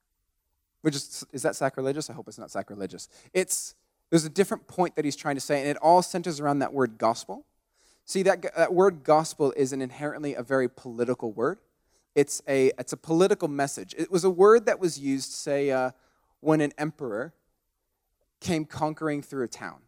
Which 0.83 0.95
is, 0.95 1.25
is 1.33 1.43
that 1.43 1.57
sacrilegious? 1.57 2.09
I 2.11 2.13
hope 2.13 2.29
it's 2.29 2.39
not 2.39 2.51
sacrilegious. 2.51 3.09
It's 3.33 3.75
there's 4.11 4.25
a 4.25 4.31
different 4.31 4.67
point 4.67 4.97
that 4.97 5.05
he's 5.05 5.17
trying 5.17 5.35
to 5.35 5.41
say, 5.41 5.61
and 5.61 5.69
it 5.69 5.77
all 5.79 6.03
centers 6.03 6.41
around 6.41 6.61
that 6.61 6.73
word 6.73 6.99
gospel. 6.99 7.45
See, 8.05 8.23
that, 8.23 8.55
that 8.57 8.73
word 8.73 9.03
gospel 9.03 9.53
is 9.57 9.73
an 9.73 9.83
inherently 9.83 10.35
a 10.35 10.43
very 10.43 10.69
political 10.69 11.33
word. 11.33 11.59
It's 12.15 12.41
a, 12.49 12.71
it's 12.79 12.93
a 12.93 12.97
political 12.97 13.49
message. 13.49 13.95
It 13.99 14.11
was 14.11 14.25
a 14.25 14.31
word 14.31 14.67
that 14.67 14.79
was 14.79 14.99
used, 14.99 15.33
say, 15.33 15.71
uh, 15.71 15.91
when 16.41 16.61
an 16.61 16.73
emperor 16.79 17.35
came 18.41 18.65
conquering 18.65 19.23
through 19.23 19.45
a 19.45 19.49
town, 19.49 19.81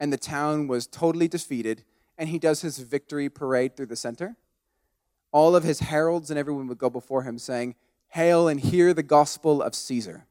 and 0.00 0.12
the 0.12 0.18
town 0.18 0.66
was 0.66 0.86
totally 0.86 1.28
defeated, 1.28 1.84
and 2.18 2.28
he 2.28 2.38
does 2.38 2.62
his 2.62 2.78
victory 2.78 3.28
parade 3.28 3.76
through 3.76 3.86
the 3.86 3.96
center. 3.96 4.36
All 5.30 5.54
of 5.54 5.62
his 5.62 5.80
heralds 5.80 6.30
and 6.30 6.38
everyone 6.38 6.66
would 6.66 6.78
go 6.78 6.90
before 6.90 7.22
him 7.22 7.38
saying, 7.38 7.76
Hail 8.08 8.48
and 8.48 8.58
hear 8.60 8.92
the 8.94 9.02
gospel 9.02 9.62
of 9.62 9.74
Caesar, 9.74 10.26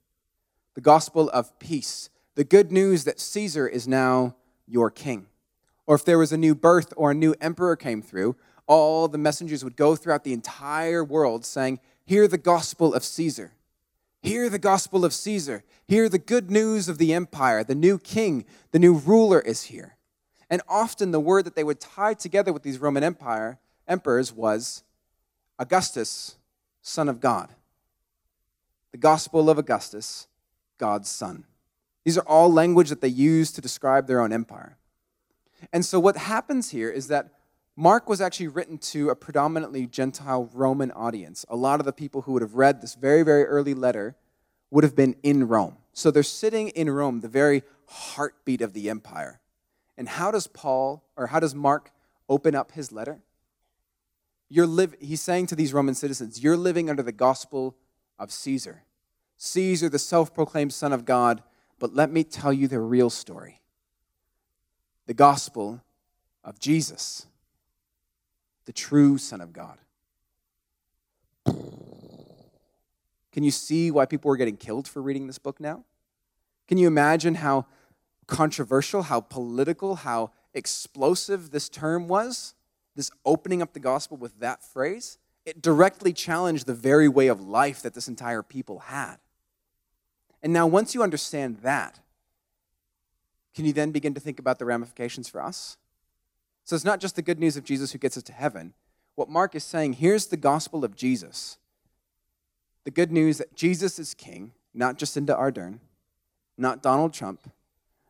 the 0.73 0.82
gospel 0.82 1.30
of 1.30 1.58
peace, 1.60 2.10
the 2.36 2.43
good 2.43 2.71
news 2.71 3.06
that 3.06 3.19
Caesar 3.19 3.67
is 3.67 3.88
now 3.88 4.36
your 4.67 4.91
king. 4.91 5.28
Or 5.88 5.95
if 5.95 6.06
there 6.06 6.17
was 6.17 6.32
a 6.32 6.38
new 6.38 6.56
birth 6.56 6.93
or 6.98 7.12
a 7.12 7.15
new 7.15 7.36
emperor 7.39 7.76
came 7.76 8.02
through, 8.02 8.36
all 8.67 9.08
the 9.08 9.17
messengers 9.17 9.63
would 9.63 9.76
go 9.76 9.95
throughout 9.95 10.24
the 10.24 10.34
entire 10.34 11.04
world 11.04 11.45
saying, 11.45 11.80
Hear 12.06 12.28
the 12.28 12.38
gospel 12.38 12.93
of 12.93 13.04
Caesar. 13.04 13.54
Hear 14.21 14.50
the 14.50 14.60
gospel 14.60 15.06
of 15.06 15.13
Caesar. 15.13 15.63
Hear 15.88 16.10
the 16.10 16.19
good 16.19 16.50
news 16.50 16.89
of 16.89 16.98
the 16.98 17.13
empire. 17.13 17.63
The 17.63 17.76
new 17.76 18.00
king, 18.00 18.45
the 18.71 18.80
new 18.80 18.95
ruler 18.95 19.39
is 19.39 19.63
here. 19.63 19.98
And 20.50 20.62
often 20.67 21.12
the 21.12 21.19
word 21.19 21.45
that 21.45 21.56
they 21.56 21.63
would 21.63 21.80
tie 21.80 22.13
together 22.13 22.52
with 22.52 22.63
these 22.63 22.80
Roman 22.80 23.04
Empire 23.04 23.60
emperors 23.88 24.34
was 24.34 24.84
Augustus, 25.58 26.38
son 26.82 27.08
of 27.08 27.19
God. 27.19 27.50
The 28.91 28.98
gospel 28.98 29.50
of 29.50 29.58
Augustus, 29.58 30.28
God's 30.78 31.10
son. 31.10 31.45
These 32.06 32.18
are 32.18 32.28
all 32.28 32.52
language 32.52 32.89
that 32.89 33.02
they 33.02 33.10
use 33.10 33.52
to 33.52 33.62
describe 33.62 34.08
their 34.08 34.22
own 34.22 34.32
empire. 34.32 34.78
And 35.74 35.84
so 35.84 36.00
what 36.00 36.15
happens 36.15 36.70
here 36.70 36.89
is 36.89 37.08
that 37.08 37.32
Mark 37.76 38.08
was 38.08 38.22
actually 38.22 38.48
written 38.48 38.78
to 38.78 39.10
a 39.10 39.15
predominantly 39.15 39.86
Gentile 39.88 40.50
Roman 40.54 40.91
audience. 40.91 41.46
A 41.50 41.56
lot 41.56 41.82
of 41.82 41.86
the 41.86 41.91
people 41.91 42.22
who 42.22 42.34
would 42.34 42.41
have 42.41 42.56
read 42.56 42.82
this 42.82 42.96
very, 42.96 43.24
very 43.24 43.44
early 43.44 43.74
letter 43.74 44.15
would 44.72 44.84
have 44.84 44.96
been 44.96 45.15
in 45.24 45.48
Rome. 45.48 45.78
So 45.91 46.12
they're 46.12 46.24
sitting 46.24 46.70
in 46.70 46.89
Rome, 46.89 47.20
the 47.20 47.28
very 47.28 47.63
heartbeat 47.88 48.62
of 48.62 48.74
the 48.74 48.89
empire. 48.89 49.39
And 49.98 50.08
how 50.08 50.32
does 50.32 50.48
Paul, 50.48 51.04
or 51.18 51.28
how 51.28 51.39
does 51.39 51.56
Mark 51.56 51.91
open 52.30 52.56
up 52.56 52.72
his 52.72 52.91
letter? 52.91 53.20
You're 54.50 54.88
he's 55.00 55.22
saying 55.22 55.48
to 55.48 55.56
these 55.56 55.74
Roman 55.74 55.96
citizens, 55.96 56.44
You're 56.44 56.58
living 56.58 56.89
under 56.89 57.04
the 57.04 57.12
gospel 57.12 57.76
of 58.20 58.32
Caesar. 58.32 58.84
Caesar, 59.38 59.89
the 59.89 60.00
self 60.00 60.34
proclaimed 60.34 60.74
Son 60.74 60.94
of 60.94 61.04
God. 61.04 61.41
But 61.80 61.94
let 61.94 62.12
me 62.12 62.24
tell 62.24 62.54
you 62.54 62.68
the 62.68 62.80
real 62.80 63.10
story 63.10 63.62
the 65.08 65.14
gospel 65.14 65.82
of 66.44 66.60
Jesus, 66.60 67.28
the 68.66 68.74
true 68.74 69.18
Son 69.18 69.40
of 69.40 69.54
God. 69.54 69.78
Can 73.32 73.44
you 73.44 73.52
see 73.52 73.92
why 73.92 74.06
people 74.06 74.30
were 74.30 74.38
getting 74.38 74.58
killed 74.58 74.88
for 74.88 75.02
reading 75.02 75.28
this 75.28 75.38
book 75.38 75.60
now? 75.60 75.84
Can 76.68 76.78
you 76.78 76.88
imagine 76.88 77.36
how 77.36 77.66
controversial, 78.28 79.04
how 79.04 79.20
political, 79.22 79.96
how 79.96 80.32
explosive 80.54 81.52
this 81.52 81.70
term 81.70 82.08
was? 82.08 82.56
This 82.96 83.12
opening 83.26 83.62
up 83.62 83.74
the 83.74 83.80
gospel 83.80 84.18
with 84.18 84.40
that 84.40 84.64
phrase? 84.64 85.18
It 85.46 85.62
directly 85.62 86.14
challenged 86.14 86.66
the 86.66 86.74
very 86.74 87.08
way 87.08 87.28
of 87.28 87.42
life 87.42 87.82
that 87.82 87.94
this 87.94 88.08
entire 88.08 88.42
people 88.42 88.80
had. 88.80 89.18
And 90.46 90.54
now, 90.54 90.68
once 90.68 90.94
you 90.94 91.02
understand 91.02 91.58
that, 91.64 92.00
can 93.56 93.66
you 93.66 93.74
then 93.74 93.90
begin 93.90 94.14
to 94.14 94.20
think 94.20 94.38
about 94.38 94.60
the 94.60 94.66
ramifications 94.66 95.28
for 95.28 95.42
us? 95.42 95.76
So 96.66 96.76
it's 96.76 96.86
not 96.86 97.00
just 97.00 97.16
the 97.16 97.24
good 97.24 97.40
news 97.40 97.58
of 97.58 97.64
Jesus 97.64 97.92
who 97.92 97.98
gets 97.98 98.16
us 98.16 98.22
to 98.24 98.32
heaven. 98.32 98.76
What 99.16 99.28
Mark 99.28 99.56
is 99.56 99.64
saying 99.64 99.94
here's 99.94 100.28
the 100.28 100.38
gospel 100.38 100.86
of 100.86 100.96
Jesus. 100.96 101.58
The 102.84 102.92
good 102.92 103.12
news 103.12 103.40
that 103.40 103.56
Jesus 103.56 103.98
is 103.98 104.14
king, 104.14 104.52
not 104.72 105.00
Jacinda 105.00 105.36
Ardern, 105.36 105.80
not 106.60 106.84
Donald 106.84 107.12
Trump, 107.12 107.50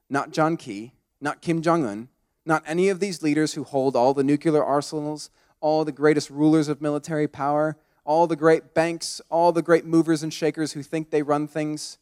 not 0.10 0.32
John 0.32 0.58
Key, 0.58 0.92
not 1.22 1.42
Kim 1.42 1.62
Jong 1.62 1.86
un, 1.86 2.10
not 2.46 2.64
any 2.68 2.90
of 2.90 3.00
these 3.00 3.24
leaders 3.24 3.54
who 3.54 3.64
hold 3.64 3.96
all 3.96 4.14
the 4.14 4.26
nuclear 4.26 4.62
arsenals, 4.62 5.30
all 5.62 5.86
the 5.86 5.94
greatest 5.94 6.30
rulers 6.30 6.68
of 6.68 6.82
military 6.82 7.30
power, 7.30 7.78
all 8.04 8.28
the 8.28 8.36
great 8.36 8.74
banks, 8.74 9.22
all 9.30 9.54
the 9.54 9.62
great 9.62 9.86
movers 9.86 10.22
and 10.22 10.34
shakers 10.34 10.74
who 10.74 10.84
think 10.84 11.12
they 11.12 11.22
run 11.22 11.48
things. 11.48 11.98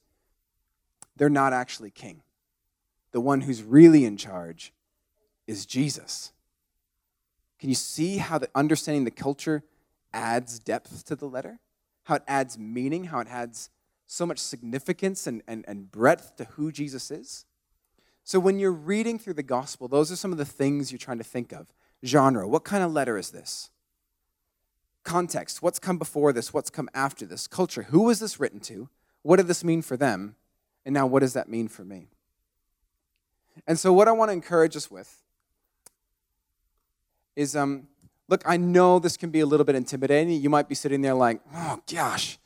They're 1.15 1.29
not 1.29 1.53
actually 1.53 1.91
king. 1.91 2.21
The 3.11 3.21
one 3.21 3.41
who's 3.41 3.61
really 3.63 4.05
in 4.05 4.17
charge 4.17 4.73
is 5.47 5.65
Jesus. 5.65 6.31
Can 7.59 7.69
you 7.69 7.75
see 7.75 8.17
how 8.17 8.37
the 8.37 8.49
understanding 8.55 9.03
the 9.05 9.11
culture 9.11 9.63
adds 10.13 10.59
depth 10.59 11.05
to 11.05 11.15
the 11.15 11.27
letter? 11.27 11.59
How 12.03 12.15
it 12.15 12.23
adds 12.27 12.57
meaning, 12.57 13.05
how 13.05 13.19
it 13.19 13.27
adds 13.29 13.69
so 14.05 14.25
much 14.25 14.39
significance 14.39 15.27
and, 15.27 15.41
and, 15.47 15.63
and 15.67 15.91
breadth 15.91 16.35
to 16.37 16.45
who 16.45 16.71
Jesus 16.71 17.09
is? 17.09 17.45
So, 18.25 18.39
when 18.39 18.57
you're 18.59 18.71
reading 18.71 19.19
through 19.19 19.35
the 19.35 19.43
gospel, 19.43 19.87
those 19.87 20.11
are 20.11 20.15
some 20.15 20.31
of 20.31 20.37
the 20.37 20.45
things 20.45 20.91
you're 20.91 20.99
trying 20.99 21.17
to 21.17 21.23
think 21.23 21.51
of. 21.51 21.67
Genre, 22.05 22.47
what 22.47 22.63
kind 22.63 22.83
of 22.83 22.91
letter 22.91 23.17
is 23.17 23.31
this? 23.31 23.69
Context, 25.03 25.61
what's 25.61 25.79
come 25.79 25.97
before 25.97 26.31
this? 26.31 26.53
What's 26.53 26.69
come 26.69 26.89
after 26.93 27.25
this? 27.25 27.47
Culture, 27.47 27.83
who 27.83 28.03
was 28.03 28.19
this 28.19 28.39
written 28.39 28.59
to? 28.61 28.89
What 29.21 29.37
did 29.37 29.47
this 29.47 29.63
mean 29.63 29.81
for 29.81 29.97
them? 29.97 30.35
And 30.85 30.93
now, 30.93 31.07
what 31.07 31.19
does 31.19 31.33
that 31.33 31.47
mean 31.47 31.67
for 31.67 31.83
me? 31.83 32.07
And 33.67 33.79
so, 33.79 33.93
what 33.93 34.07
I 34.07 34.11
want 34.11 34.29
to 34.29 34.33
encourage 34.33 34.75
us 34.75 34.91
with 34.91 35.21
is 37.35 37.55
um, 37.55 37.87
look, 38.27 38.43
I 38.45 38.57
know 38.57 38.99
this 38.99 39.17
can 39.17 39.29
be 39.29 39.39
a 39.39 39.45
little 39.45 39.65
bit 39.65 39.75
intimidating. 39.75 40.41
You 40.41 40.49
might 40.49 40.69
be 40.69 40.75
sitting 40.75 41.01
there 41.01 41.13
like, 41.13 41.41
oh 41.53 41.79
gosh, 41.91 42.37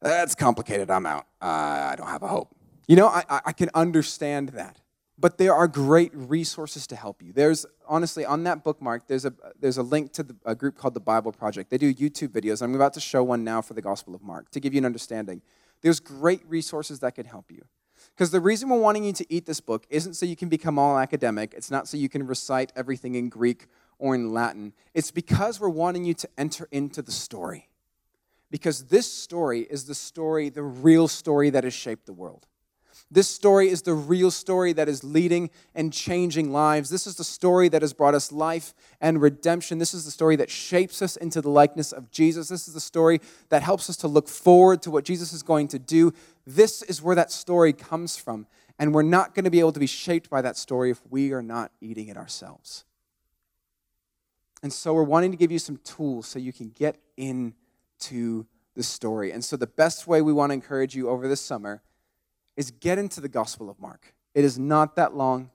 that's 0.00 0.34
complicated. 0.34 0.90
I'm 0.90 1.06
out. 1.06 1.26
Uh, 1.40 1.90
I 1.92 1.94
don't 1.96 2.08
have 2.08 2.22
a 2.22 2.28
hope. 2.28 2.54
You 2.86 2.96
know, 2.96 3.08
I, 3.08 3.24
I 3.46 3.52
can 3.52 3.70
understand 3.74 4.50
that. 4.50 4.80
But 5.18 5.38
there 5.38 5.54
are 5.54 5.66
great 5.66 6.14
resources 6.14 6.86
to 6.88 6.96
help 6.96 7.22
you. 7.22 7.32
There's 7.32 7.64
honestly 7.88 8.26
on 8.26 8.44
that 8.44 8.62
bookmark. 8.62 9.06
There's 9.06 9.24
a 9.24 9.32
there's 9.58 9.78
a 9.78 9.82
link 9.82 10.12
to 10.12 10.22
the, 10.22 10.36
a 10.44 10.54
group 10.54 10.76
called 10.76 10.92
the 10.92 11.00
Bible 11.00 11.32
Project. 11.32 11.70
They 11.70 11.78
do 11.78 11.92
YouTube 11.94 12.28
videos. 12.28 12.60
I'm 12.60 12.74
about 12.74 12.92
to 12.94 13.00
show 13.00 13.24
one 13.24 13.42
now 13.42 13.62
for 13.62 13.72
the 13.72 13.80
Gospel 13.80 14.14
of 14.14 14.22
Mark 14.22 14.50
to 14.50 14.60
give 14.60 14.74
you 14.74 14.78
an 14.78 14.84
understanding. 14.84 15.40
There's 15.86 16.00
great 16.00 16.42
resources 16.48 16.98
that 16.98 17.14
can 17.14 17.26
help 17.26 17.48
you. 17.48 17.64
Because 18.12 18.32
the 18.32 18.40
reason 18.40 18.68
we're 18.68 18.80
wanting 18.80 19.04
you 19.04 19.12
to 19.12 19.32
eat 19.32 19.46
this 19.46 19.60
book 19.60 19.86
isn't 19.88 20.14
so 20.14 20.26
you 20.26 20.34
can 20.34 20.48
become 20.48 20.80
all 20.80 20.98
academic. 20.98 21.54
It's 21.56 21.70
not 21.70 21.86
so 21.86 21.96
you 21.96 22.08
can 22.08 22.26
recite 22.26 22.72
everything 22.74 23.14
in 23.14 23.28
Greek 23.28 23.68
or 24.00 24.16
in 24.16 24.32
Latin. 24.32 24.72
It's 24.94 25.12
because 25.12 25.60
we're 25.60 25.68
wanting 25.68 26.04
you 26.04 26.12
to 26.14 26.28
enter 26.36 26.66
into 26.72 27.02
the 27.02 27.12
story. 27.12 27.68
Because 28.50 28.86
this 28.86 29.08
story 29.12 29.60
is 29.60 29.84
the 29.84 29.94
story, 29.94 30.48
the 30.48 30.64
real 30.64 31.06
story 31.06 31.50
that 31.50 31.62
has 31.62 31.72
shaped 31.72 32.06
the 32.06 32.12
world. 32.12 32.48
This 33.08 33.28
story 33.28 33.68
is 33.68 33.82
the 33.82 33.94
real 33.94 34.32
story 34.32 34.72
that 34.72 34.88
is 34.88 35.04
leading 35.04 35.50
and 35.76 35.92
changing 35.92 36.52
lives. 36.52 36.90
This 36.90 37.06
is 37.06 37.14
the 37.14 37.24
story 37.24 37.68
that 37.68 37.82
has 37.82 37.92
brought 37.92 38.16
us 38.16 38.32
life 38.32 38.74
and 39.00 39.22
redemption. 39.22 39.78
This 39.78 39.94
is 39.94 40.04
the 40.04 40.10
story 40.10 40.34
that 40.36 40.50
shapes 40.50 41.00
us 41.00 41.16
into 41.16 41.40
the 41.40 41.48
likeness 41.48 41.92
of 41.92 42.10
Jesus. 42.10 42.48
This 42.48 42.66
is 42.66 42.74
the 42.74 42.80
story 42.80 43.20
that 43.48 43.62
helps 43.62 43.88
us 43.88 43.96
to 43.98 44.08
look 44.08 44.28
forward 44.28 44.82
to 44.82 44.90
what 44.90 45.04
Jesus 45.04 45.32
is 45.32 45.44
going 45.44 45.68
to 45.68 45.78
do. 45.78 46.12
This 46.46 46.82
is 46.82 47.00
where 47.00 47.14
that 47.14 47.30
story 47.30 47.72
comes 47.72 48.16
from. 48.16 48.46
And 48.76 48.92
we're 48.92 49.02
not 49.02 49.34
going 49.34 49.44
to 49.44 49.50
be 49.50 49.60
able 49.60 49.72
to 49.72 49.80
be 49.80 49.86
shaped 49.86 50.28
by 50.28 50.42
that 50.42 50.56
story 50.56 50.90
if 50.90 51.00
we 51.08 51.32
are 51.32 51.42
not 51.42 51.70
eating 51.80 52.08
it 52.08 52.16
ourselves. 52.16 52.84
And 54.64 54.72
so 54.72 54.92
we're 54.92 55.04
wanting 55.04 55.30
to 55.30 55.36
give 55.36 55.52
you 55.52 55.60
some 55.60 55.76
tools 55.78 56.26
so 56.26 56.40
you 56.40 56.52
can 56.52 56.70
get 56.70 56.98
into 57.16 58.46
the 58.74 58.82
story. 58.82 59.30
And 59.30 59.44
so 59.44 59.56
the 59.56 59.68
best 59.68 60.08
way 60.08 60.20
we 60.22 60.32
want 60.32 60.50
to 60.50 60.54
encourage 60.54 60.96
you 60.96 61.08
over 61.08 61.28
this 61.28 61.40
summer 61.40 61.82
is 62.56 62.70
get 62.70 62.98
into 62.98 63.20
the 63.20 63.28
Gospel 63.28 63.68
of 63.70 63.78
Mark. 63.80 64.14
It 64.34 64.44
is 64.44 64.58
not 64.58 64.96
that 64.96 65.14
long, 65.14 65.50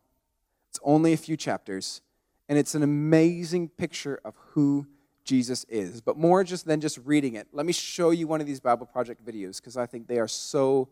it's 0.69 0.79
only 0.83 1.13
a 1.13 1.17
few 1.17 1.35
chapters, 1.35 2.01
and 2.47 2.57
it's 2.57 2.75
an 2.75 2.83
amazing 2.83 3.69
picture 3.69 4.19
of 4.23 4.35
who 4.51 4.87
Jesus 5.23 5.65
is. 5.65 6.01
But 6.01 6.17
more 6.17 6.43
just 6.43 6.65
than 6.65 6.81
just 6.81 6.97
reading 7.05 7.35
it, 7.35 7.47
let 7.51 7.65
me 7.65 7.73
show 7.73 8.11
you 8.11 8.27
one 8.27 8.41
of 8.41 8.47
these 8.47 8.59
Bible 8.59 8.85
Project 8.85 9.25
videos 9.25 9.57
because 9.57 9.77
I 9.77 9.85
think 9.85 10.07
they 10.07 10.19
are 10.19 10.27
so, 10.27 10.89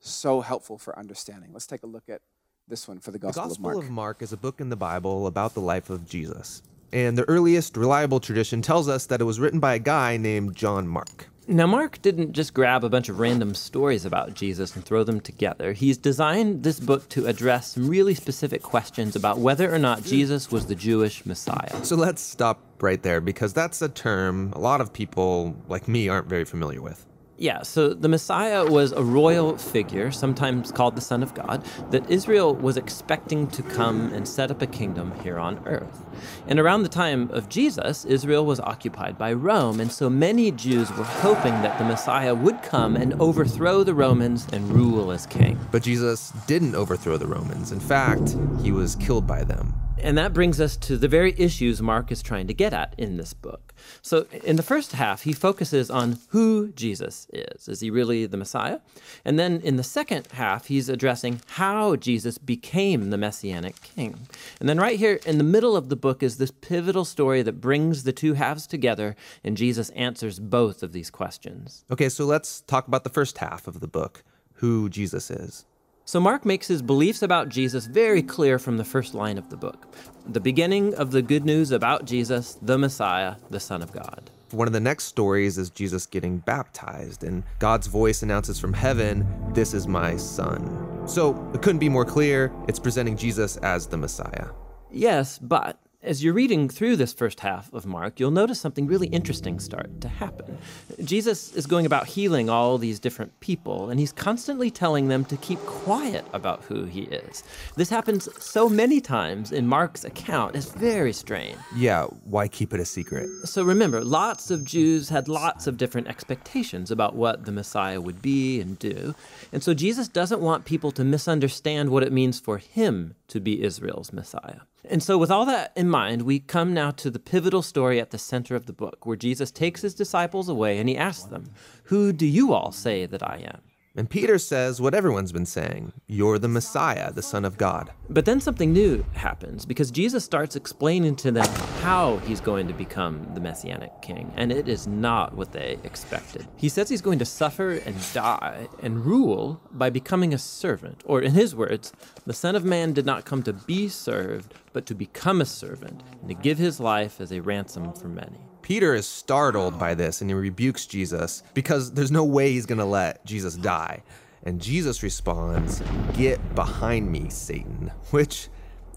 so 0.00 0.40
helpful 0.40 0.78
for 0.78 0.98
understanding. 0.98 1.50
Let's 1.52 1.66
take 1.66 1.82
a 1.82 1.86
look 1.86 2.08
at 2.08 2.22
this 2.66 2.88
one 2.88 2.98
for 2.98 3.10
the 3.10 3.18
Gospel, 3.18 3.44
of 3.44 3.48
Mark. 3.48 3.50
the 3.50 3.54
Gospel 3.54 3.70
of 3.70 3.76
Mark. 3.76 3.84
of 3.84 3.90
Mark 3.90 4.22
is 4.22 4.32
a 4.32 4.36
book 4.36 4.60
in 4.60 4.68
the 4.68 4.76
Bible 4.76 5.26
about 5.26 5.54
the 5.54 5.60
life 5.60 5.90
of 5.90 6.08
Jesus. 6.08 6.62
And 6.92 7.18
the 7.18 7.28
earliest 7.28 7.76
reliable 7.76 8.20
tradition 8.20 8.62
tells 8.62 8.88
us 8.88 9.06
that 9.06 9.20
it 9.20 9.24
was 9.24 9.38
written 9.38 9.60
by 9.60 9.74
a 9.74 9.78
guy 9.78 10.16
named 10.16 10.56
John 10.56 10.88
Mark. 10.88 11.28
Now, 11.50 11.66
Mark 11.66 12.02
didn't 12.02 12.34
just 12.34 12.52
grab 12.52 12.84
a 12.84 12.90
bunch 12.90 13.08
of 13.08 13.18
random 13.18 13.54
stories 13.54 14.04
about 14.04 14.34
Jesus 14.34 14.76
and 14.76 14.84
throw 14.84 15.02
them 15.02 15.18
together. 15.18 15.72
He's 15.72 15.96
designed 15.96 16.62
this 16.62 16.78
book 16.78 17.08
to 17.08 17.26
address 17.26 17.72
some 17.72 17.88
really 17.88 18.14
specific 18.14 18.60
questions 18.60 19.16
about 19.16 19.38
whether 19.38 19.74
or 19.74 19.78
not 19.78 20.04
Jesus 20.04 20.52
was 20.52 20.66
the 20.66 20.74
Jewish 20.74 21.24
Messiah. 21.24 21.82
So 21.86 21.96
let's 21.96 22.20
stop 22.20 22.60
right 22.82 23.02
there 23.02 23.22
because 23.22 23.54
that's 23.54 23.80
a 23.80 23.88
term 23.88 24.52
a 24.52 24.58
lot 24.58 24.82
of 24.82 24.92
people 24.92 25.56
like 25.68 25.88
me 25.88 26.10
aren't 26.10 26.28
very 26.28 26.44
familiar 26.44 26.82
with. 26.82 27.07
Yeah, 27.40 27.62
so 27.62 27.94
the 27.94 28.08
Messiah 28.08 28.66
was 28.68 28.90
a 28.90 29.04
royal 29.04 29.56
figure, 29.56 30.10
sometimes 30.10 30.72
called 30.72 30.96
the 30.96 31.00
Son 31.00 31.22
of 31.22 31.34
God, 31.34 31.64
that 31.92 32.10
Israel 32.10 32.52
was 32.52 32.76
expecting 32.76 33.46
to 33.48 33.62
come 33.62 34.12
and 34.12 34.26
set 34.26 34.50
up 34.50 34.60
a 34.60 34.66
kingdom 34.66 35.12
here 35.22 35.38
on 35.38 35.64
earth. 35.64 36.04
And 36.48 36.58
around 36.58 36.82
the 36.82 36.88
time 36.88 37.30
of 37.30 37.48
Jesus, 37.48 38.04
Israel 38.04 38.44
was 38.44 38.58
occupied 38.58 39.16
by 39.16 39.32
Rome, 39.32 39.78
and 39.78 39.92
so 39.92 40.10
many 40.10 40.50
Jews 40.50 40.90
were 40.90 41.04
hoping 41.04 41.52
that 41.62 41.78
the 41.78 41.84
Messiah 41.84 42.34
would 42.34 42.60
come 42.64 42.96
and 42.96 43.14
overthrow 43.20 43.84
the 43.84 43.94
Romans 43.94 44.48
and 44.52 44.68
rule 44.72 45.12
as 45.12 45.24
king. 45.24 45.60
But 45.70 45.84
Jesus 45.84 46.32
didn't 46.48 46.74
overthrow 46.74 47.18
the 47.18 47.28
Romans. 47.28 47.70
In 47.70 47.78
fact, 47.78 48.36
he 48.64 48.72
was 48.72 48.96
killed 48.96 49.28
by 49.28 49.44
them. 49.44 49.74
And 50.00 50.16
that 50.18 50.32
brings 50.32 50.60
us 50.60 50.76
to 50.78 50.96
the 50.96 51.08
very 51.08 51.34
issues 51.38 51.82
Mark 51.82 52.12
is 52.12 52.22
trying 52.22 52.46
to 52.46 52.54
get 52.54 52.72
at 52.72 52.94
in 52.98 53.16
this 53.16 53.34
book. 53.34 53.74
So, 54.02 54.26
in 54.44 54.56
the 54.56 54.62
first 54.62 54.92
half, 54.92 55.22
he 55.22 55.32
focuses 55.32 55.90
on 55.90 56.18
who 56.28 56.72
Jesus 56.72 57.26
is. 57.32 57.68
Is 57.68 57.80
he 57.80 57.90
really 57.90 58.26
the 58.26 58.36
Messiah? 58.36 58.80
And 59.24 59.38
then 59.38 59.60
in 59.62 59.76
the 59.76 59.82
second 59.82 60.28
half, 60.32 60.66
he's 60.66 60.88
addressing 60.88 61.40
how 61.46 61.96
Jesus 61.96 62.38
became 62.38 63.10
the 63.10 63.18
Messianic 63.18 63.80
king. 63.82 64.26
And 64.60 64.68
then, 64.68 64.78
right 64.78 64.98
here 64.98 65.20
in 65.26 65.38
the 65.38 65.44
middle 65.44 65.76
of 65.76 65.88
the 65.88 65.96
book, 65.96 66.22
is 66.22 66.38
this 66.38 66.50
pivotal 66.50 67.04
story 67.04 67.42
that 67.42 67.60
brings 67.60 68.04
the 68.04 68.12
two 68.12 68.34
halves 68.34 68.66
together, 68.66 69.16
and 69.44 69.56
Jesus 69.56 69.90
answers 69.90 70.38
both 70.38 70.82
of 70.82 70.92
these 70.92 71.10
questions. 71.10 71.84
Okay, 71.90 72.08
so 72.08 72.24
let's 72.24 72.60
talk 72.62 72.88
about 72.88 73.04
the 73.04 73.10
first 73.10 73.38
half 73.38 73.66
of 73.66 73.80
the 73.80 73.88
book 73.88 74.22
who 74.54 74.88
Jesus 74.88 75.30
is. 75.30 75.64
So, 76.08 76.20
Mark 76.20 76.46
makes 76.46 76.66
his 76.66 76.80
beliefs 76.80 77.20
about 77.20 77.50
Jesus 77.50 77.84
very 77.84 78.22
clear 78.22 78.58
from 78.58 78.78
the 78.78 78.84
first 78.84 79.12
line 79.12 79.36
of 79.36 79.50
the 79.50 79.58
book 79.58 79.94
the 80.26 80.40
beginning 80.40 80.94
of 80.94 81.10
the 81.10 81.20
good 81.20 81.44
news 81.44 81.70
about 81.70 82.06
Jesus, 82.06 82.56
the 82.62 82.78
Messiah, 82.78 83.34
the 83.50 83.60
Son 83.60 83.82
of 83.82 83.92
God. 83.92 84.30
One 84.52 84.66
of 84.66 84.72
the 84.72 84.80
next 84.80 85.04
stories 85.04 85.58
is 85.58 85.68
Jesus 85.68 86.06
getting 86.06 86.38
baptized, 86.38 87.24
and 87.24 87.42
God's 87.58 87.88
voice 87.88 88.22
announces 88.22 88.58
from 88.58 88.72
heaven, 88.72 89.26
This 89.52 89.74
is 89.74 89.86
my 89.86 90.16
Son. 90.16 91.06
So, 91.06 91.46
it 91.52 91.60
couldn't 91.60 91.78
be 91.78 91.90
more 91.90 92.06
clear. 92.06 92.54
It's 92.68 92.78
presenting 92.78 93.14
Jesus 93.14 93.58
as 93.58 93.86
the 93.86 93.98
Messiah. 93.98 94.46
Yes, 94.90 95.36
but 95.36 95.78
As 96.00 96.22
you're 96.22 96.32
reading 96.32 96.68
through 96.68 96.94
this 96.94 97.12
first 97.12 97.40
half 97.40 97.72
of 97.72 97.84
Mark, 97.84 98.20
you'll 98.20 98.30
notice 98.30 98.60
something 98.60 98.86
really 98.86 99.08
interesting 99.08 99.58
start 99.58 100.00
to 100.00 100.06
happen. 100.06 100.56
Jesus 101.02 101.52
is 101.54 101.66
going 101.66 101.86
about 101.86 102.06
healing 102.06 102.48
all 102.48 102.78
these 102.78 103.00
different 103.00 103.40
people, 103.40 103.90
and 103.90 103.98
he's 103.98 104.12
constantly 104.12 104.70
telling 104.70 105.08
them 105.08 105.24
to 105.24 105.36
keep 105.38 105.58
quiet 105.66 106.24
about 106.32 106.62
who 106.62 106.84
he 106.84 107.02
is. 107.02 107.42
This 107.74 107.90
happens 107.90 108.28
so 108.38 108.68
many 108.68 109.00
times 109.00 109.50
in 109.50 109.66
Mark's 109.66 110.04
account, 110.04 110.54
it's 110.54 110.70
very 110.70 111.12
strange. 111.12 111.58
Yeah, 111.74 112.04
why 112.22 112.46
keep 112.46 112.72
it 112.72 112.78
a 112.78 112.84
secret? 112.84 113.28
So 113.42 113.64
remember, 113.64 114.04
lots 114.04 114.52
of 114.52 114.64
Jews 114.64 115.08
had 115.08 115.26
lots 115.26 115.66
of 115.66 115.78
different 115.78 116.06
expectations 116.06 116.92
about 116.92 117.16
what 117.16 117.44
the 117.44 117.50
Messiah 117.52 118.00
would 118.00 118.22
be 118.22 118.60
and 118.60 118.78
do. 118.78 119.16
And 119.52 119.64
so 119.64 119.74
Jesus 119.74 120.06
doesn't 120.06 120.40
want 120.40 120.64
people 120.64 120.92
to 120.92 121.02
misunderstand 121.02 121.90
what 121.90 122.04
it 122.04 122.12
means 122.12 122.38
for 122.38 122.58
him 122.58 123.16
to 123.26 123.40
be 123.40 123.64
Israel's 123.64 124.12
Messiah. 124.12 124.60
And 124.84 125.02
so, 125.02 125.18
with 125.18 125.30
all 125.30 125.44
that 125.46 125.72
in 125.76 125.88
mind, 125.88 126.22
we 126.22 126.38
come 126.38 126.72
now 126.72 126.90
to 126.92 127.10
the 127.10 127.18
pivotal 127.18 127.62
story 127.62 128.00
at 128.00 128.10
the 128.10 128.18
center 128.18 128.54
of 128.54 128.66
the 128.66 128.72
book, 128.72 129.04
where 129.04 129.16
Jesus 129.16 129.50
takes 129.50 129.82
his 129.82 129.94
disciples 129.94 130.48
away 130.48 130.78
and 130.78 130.88
he 130.88 130.96
asks 130.96 131.24
them, 131.24 131.50
Who 131.84 132.12
do 132.12 132.26
you 132.26 132.52
all 132.52 132.72
say 132.72 133.04
that 133.06 133.22
I 133.22 133.42
am? 133.44 133.60
And 133.98 134.08
Peter 134.08 134.38
says 134.38 134.80
what 134.80 134.94
everyone's 134.94 135.32
been 135.32 135.44
saying 135.44 135.92
You're 136.06 136.38
the 136.38 136.46
Messiah, 136.46 137.12
the 137.12 137.20
Son 137.20 137.44
of 137.44 137.58
God. 137.58 137.90
But 138.08 138.26
then 138.26 138.40
something 138.40 138.72
new 138.72 139.04
happens 139.14 139.66
because 139.66 139.90
Jesus 139.90 140.24
starts 140.24 140.54
explaining 140.54 141.16
to 141.16 141.32
them 141.32 141.48
how 141.80 142.18
he's 142.18 142.40
going 142.40 142.68
to 142.68 142.74
become 142.74 143.28
the 143.34 143.40
Messianic 143.40 143.90
king, 144.00 144.32
and 144.36 144.52
it 144.52 144.68
is 144.68 144.86
not 144.86 145.34
what 145.34 145.50
they 145.50 145.80
expected. 145.82 146.46
He 146.54 146.68
says 146.68 146.88
he's 146.88 147.02
going 147.02 147.18
to 147.18 147.24
suffer 147.24 147.72
and 147.72 147.96
die 148.12 148.68
and 148.84 149.04
rule 149.04 149.60
by 149.72 149.90
becoming 149.90 150.32
a 150.32 150.38
servant, 150.38 151.02
or 151.04 151.20
in 151.20 151.32
his 151.32 151.56
words, 151.56 151.92
the 152.24 152.32
Son 152.32 152.54
of 152.54 152.64
Man 152.64 152.92
did 152.92 153.04
not 153.04 153.24
come 153.24 153.42
to 153.42 153.52
be 153.52 153.88
served, 153.88 154.54
but 154.72 154.86
to 154.86 154.94
become 154.94 155.40
a 155.40 155.44
servant 155.44 156.04
and 156.20 156.28
to 156.28 156.36
give 156.36 156.58
his 156.58 156.78
life 156.78 157.20
as 157.20 157.32
a 157.32 157.40
ransom 157.40 157.92
for 157.94 158.06
many. 158.06 158.47
Peter 158.68 158.94
is 158.94 159.08
startled 159.08 159.78
by 159.78 159.94
this 159.94 160.20
and 160.20 160.28
he 160.28 160.34
rebukes 160.34 160.84
Jesus 160.84 161.42
because 161.54 161.90
there's 161.92 162.10
no 162.10 162.22
way 162.22 162.52
he's 162.52 162.66
going 162.66 162.76
to 162.76 162.84
let 162.84 163.24
Jesus 163.24 163.54
die. 163.54 164.02
And 164.42 164.60
Jesus 164.60 165.02
responds, 165.02 165.82
Get 166.12 166.54
behind 166.54 167.10
me, 167.10 167.30
Satan, 167.30 167.90
which 168.10 168.48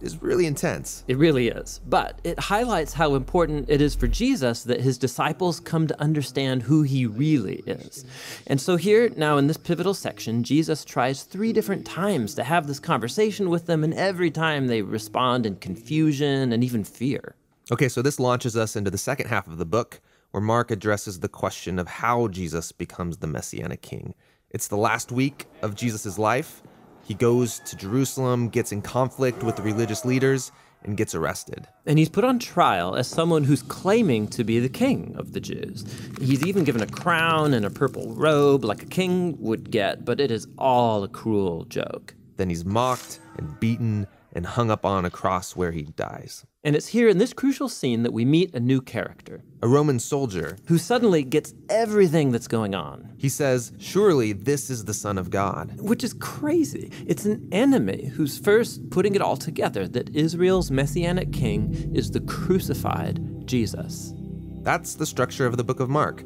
is 0.02 0.22
really 0.22 0.46
intense. 0.46 1.06
It 1.08 1.18
really 1.18 1.48
is. 1.48 1.80
But 1.88 2.20
it 2.26 2.38
highlights 2.38 2.92
how 2.92 3.16
important 3.16 3.70
it 3.70 3.80
is 3.80 3.96
for 3.96 4.08
Jesus 4.08 4.64
that 4.64 4.82
his 4.82 4.98
disciples 4.98 5.62
come 5.62 5.88
to 5.88 6.02
understand 6.02 6.64
who 6.64 6.82
he 6.82 7.06
really 7.06 7.64
is. 7.66 8.04
And 8.48 8.60
so, 8.60 8.76
here 8.76 9.10
now 9.16 9.38
in 9.38 9.48
this 9.48 9.56
pivotal 9.56 9.94
section, 9.94 10.44
Jesus 10.44 10.84
tries 10.84 11.24
three 11.24 11.54
different 11.54 11.86
times 11.86 12.36
to 12.36 12.44
have 12.44 12.68
this 12.68 12.82
conversation 12.82 13.50
with 13.50 13.68
them, 13.68 13.86
and 13.86 13.94
every 13.94 14.32
time 14.32 14.68
they 14.68 14.82
respond 14.82 15.46
in 15.46 15.56
confusion 15.56 16.52
and 16.52 16.62
even 16.62 16.84
fear. 16.84 17.36
Okay, 17.72 17.88
so 17.88 18.02
this 18.02 18.20
launches 18.20 18.58
us 18.58 18.76
into 18.76 18.92
the 18.92 18.98
second 18.98 19.28
half 19.28 19.48
of 19.48 19.58
the 19.58 19.66
book, 19.66 20.02
where 20.32 20.42
Mark 20.42 20.72
addresses 20.72 21.22
the 21.22 21.30
question 21.30 21.80
of 21.80 21.88
how 21.88 22.28
Jesus 22.28 22.74
becomes 22.74 23.18
the 23.18 23.28
Messianic 23.28 23.82
King. 23.82 24.14
It's 24.50 24.68
the 24.68 24.76
last 24.76 25.10
week 25.10 25.46
of 25.62 25.76
Jesus' 25.76 26.20
life. 26.20 26.62
He 27.02 27.14
goes 27.14 27.60
to 27.60 27.78
Jerusalem, 27.78 28.50
gets 28.50 28.74
in 28.74 28.82
conflict 28.82 29.42
with 29.42 29.56
the 29.56 29.62
religious 29.62 30.04
leaders, 30.04 30.52
and 30.84 30.98
gets 30.98 31.16
arrested. 31.16 31.66
And 31.86 31.98
he's 31.98 32.10
put 32.10 32.26
on 32.26 32.40
trial 32.40 32.96
as 32.96 33.08
someone 33.08 33.46
who's 33.46 33.64
claiming 33.64 34.28
to 34.30 34.44
be 34.44 34.60
the 34.60 34.68
king 34.68 35.16
of 35.18 35.32
the 35.32 35.40
Jews. 35.40 35.86
He's 36.20 36.46
even 36.46 36.66
given 36.66 36.82
a 36.82 36.88
crown 36.88 37.54
and 37.54 37.66
a 37.66 37.70
purple 37.70 38.14
robe 38.16 38.66
like 38.66 38.84
a 38.84 38.88
king 38.88 39.38
would 39.40 39.72
get, 39.72 40.04
but 40.04 40.20
it 40.20 40.30
is 40.30 40.46
all 40.58 41.06
a 41.06 41.08
cruel 41.08 41.64
joke. 41.66 42.16
Then 42.36 42.50
he's 42.50 42.66
mocked 42.66 43.22
and 43.38 43.58
beaten 43.62 44.08
and 44.34 44.46
hung 44.46 44.72
up 44.72 44.86
on 44.86 45.06
a 45.06 45.10
cross 45.10 45.56
where 45.56 45.72
he 45.72 45.84
dies. 45.84 46.46
And 46.64 46.76
it's 46.76 46.88
here 46.88 47.10
in 47.10 47.18
this 47.18 47.34
crucial 47.34 47.68
scene 47.70 48.04
that 48.04 48.14
we 48.14 48.24
meet 48.24 48.54
a 48.54 48.60
new 48.60 48.82
character 48.82 49.44
A 49.64 49.68
Roman 49.68 49.98
soldier. 50.00 50.58
who 50.68 50.78
suddenly 50.78 51.24
gets 51.24 51.54
everything 51.70 52.32
that's 52.32 52.48
going 52.48 52.76
on, 52.76 53.14
He 53.18 53.30
says, 53.30 53.72
Surely 53.80 54.32
this 54.34 54.70
is 54.70 54.86
the 54.86 54.94
Son 54.94 55.18
of 55.18 55.30
God. 55.32 55.80
which 55.82 56.04
is 56.04 56.14
crazy. 56.14 56.92
It's 57.08 57.26
an 57.26 57.48
enemy 57.52 58.12
who's 58.16 58.38
first 58.38 58.90
putting 58.92 59.16
it 59.16 59.22
all 59.22 59.38
together 59.38 59.88
that 59.88 60.16
Israel's 60.16 60.70
messianic 60.72 61.34
king 61.34 61.92
is 61.96 62.12
the 62.12 62.22
crucified 62.22 63.48
Jesus. 63.48 64.14
That's 64.62 64.94
the 64.96 65.08
structure 65.08 65.48
of 65.48 65.58
the 65.58 65.64
book 65.64 65.80
of 65.80 65.90
Mark. 65.90 66.24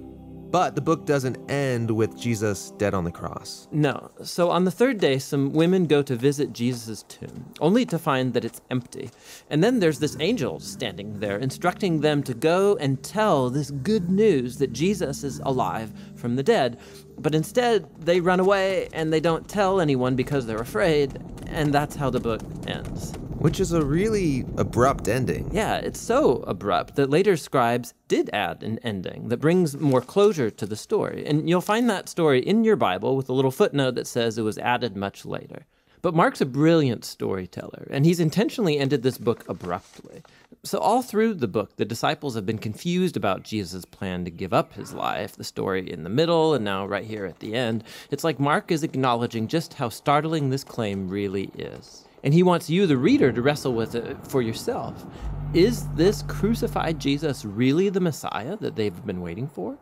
But 0.56 0.74
the 0.74 0.82
book 0.82 1.06
doesn't 1.06 1.52
end 1.52 1.92
with 1.92 2.18
Jesus 2.18 2.72
dead 2.78 2.94
on 2.94 3.04
the 3.04 3.12
cross. 3.12 3.68
No. 3.74 4.10
So 4.24 4.52
on 4.52 4.64
the 4.64 4.72
third 4.72 5.02
day, 5.02 5.20
some 5.20 5.52
women 5.52 5.86
go 5.86 6.02
to 6.04 6.16
visit 6.16 6.54
Jesus' 6.54 7.04
tomb, 7.10 7.52
only 7.60 7.86
to 7.88 8.00
find 8.00 8.34
that 8.34 8.46
it's 8.46 8.62
empty. 8.72 9.10
And 9.50 9.62
then 9.62 9.82
there's 9.82 10.00
this 10.00 10.16
angel 10.22 10.62
standing 10.62 11.20
there, 11.20 11.38
instructing 11.40 12.00
them 12.00 12.24
to 12.24 12.34
go 12.34 12.78
and 12.78 13.04
tell 13.04 13.50
this 13.50 13.70
good 13.70 14.10
news 14.10 14.58
that 14.60 14.72
Jesus 14.72 15.26
is 15.26 15.40
alive 15.40 15.92
from 16.16 16.38
the 16.38 16.44
dead. 16.44 16.80
But 17.18 17.36
instead, 17.36 17.90
they 18.00 18.22
run 18.22 18.40
away 18.40 18.88
and 18.94 19.12
they 19.12 19.20
don't 19.20 19.50
tell 19.50 19.82
anyone 19.82 20.16
because 20.16 20.46
they're 20.46 20.62
afraid. 20.62 21.22
And 21.48 21.74
that's 21.74 21.98
how 21.98 22.10
the 22.10 22.22
book 22.22 22.40
ends. 22.66 23.12
Which 23.46 23.60
is 23.60 23.74
a 23.74 23.86
really 23.86 24.44
abrupt 24.58 25.08
ending. 25.08 25.52
Yeah, 25.54 25.76
it's 25.76 26.00
so 26.02 26.38
abrupt 26.48 26.96
that 26.96 27.12
later 27.12 27.38
scribes 27.38 27.94
did 28.08 28.28
add 28.34 28.64
an 28.64 28.80
ending 28.80 29.30
that 29.30 29.38
brings 29.38 29.78
more 29.78 30.02
closure 30.02 30.50
to 30.50 30.66
the 30.66 30.76
story. 30.76 31.24
And 31.28 31.48
you'll 31.48 31.62
find 31.62 31.88
that 31.88 32.10
story 32.10 32.40
in 32.40 32.64
your 32.64 32.76
Bible 32.76 33.16
with 33.16 33.30
a 33.30 33.34
little 33.34 33.52
footnote 33.52 33.94
that 33.94 34.08
says 34.08 34.40
it 34.40 34.42
was 34.42 34.58
added 34.58 34.98
much 34.98 35.28
later. 35.28 35.68
But 36.02 36.16
Mark's 36.16 36.42
a 36.42 36.46
brilliant 36.48 37.06
storyteller, 37.06 37.88
and 37.92 38.04
he's 38.04 38.20
intentionally 38.20 38.80
ended 38.80 39.04
this 39.04 39.20
book 39.20 39.48
abruptly. 39.48 40.24
So, 40.64 40.80
all 40.80 41.04
through 41.04 41.36
the 41.36 41.48
book, 41.48 41.76
the 41.76 41.86
disciples 41.86 42.34
have 42.34 42.48
been 42.48 42.58
confused 42.58 43.16
about 43.16 43.44
Jesus' 43.44 43.86
plan 43.86 44.26
to 44.26 44.32
give 44.32 44.54
up 44.54 44.74
his 44.74 44.92
life, 44.92 45.36
the 45.36 45.44
story 45.44 45.88
in 45.88 46.04
the 46.04 46.10
middle, 46.10 46.56
and 46.56 46.66
now 46.66 46.88
right 46.88 47.06
here 47.06 47.28
at 47.28 47.42
the 47.42 47.54
end. 47.54 47.84
It's 48.10 48.24
like 48.24 48.40
Mark 48.40 48.72
is 48.72 48.82
acknowledging 48.82 49.48
just 49.48 49.76
how 49.76 49.90
startling 49.90 50.50
this 50.50 50.64
claim 50.64 51.08
really 51.08 51.52
is. 51.56 52.05
And 52.26 52.34
he 52.34 52.42
wants 52.42 52.72
you, 52.72 52.88
the 52.88 52.98
reader, 52.98 53.32
to 53.32 53.42
wrestle 53.44 53.74
with 53.74 53.94
it 53.94 54.18
for 54.28 54.42
yourself. 54.42 55.06
Is 55.54 55.88
this 55.90 56.24
crucified 56.24 56.98
Jesus 57.00 57.46
really 57.46 57.90
the 57.90 58.00
Messiah 58.00 58.58
that 58.58 58.76
they've 58.76 59.06
been 59.06 59.22
waiting 59.22 59.48
for? 59.48 59.78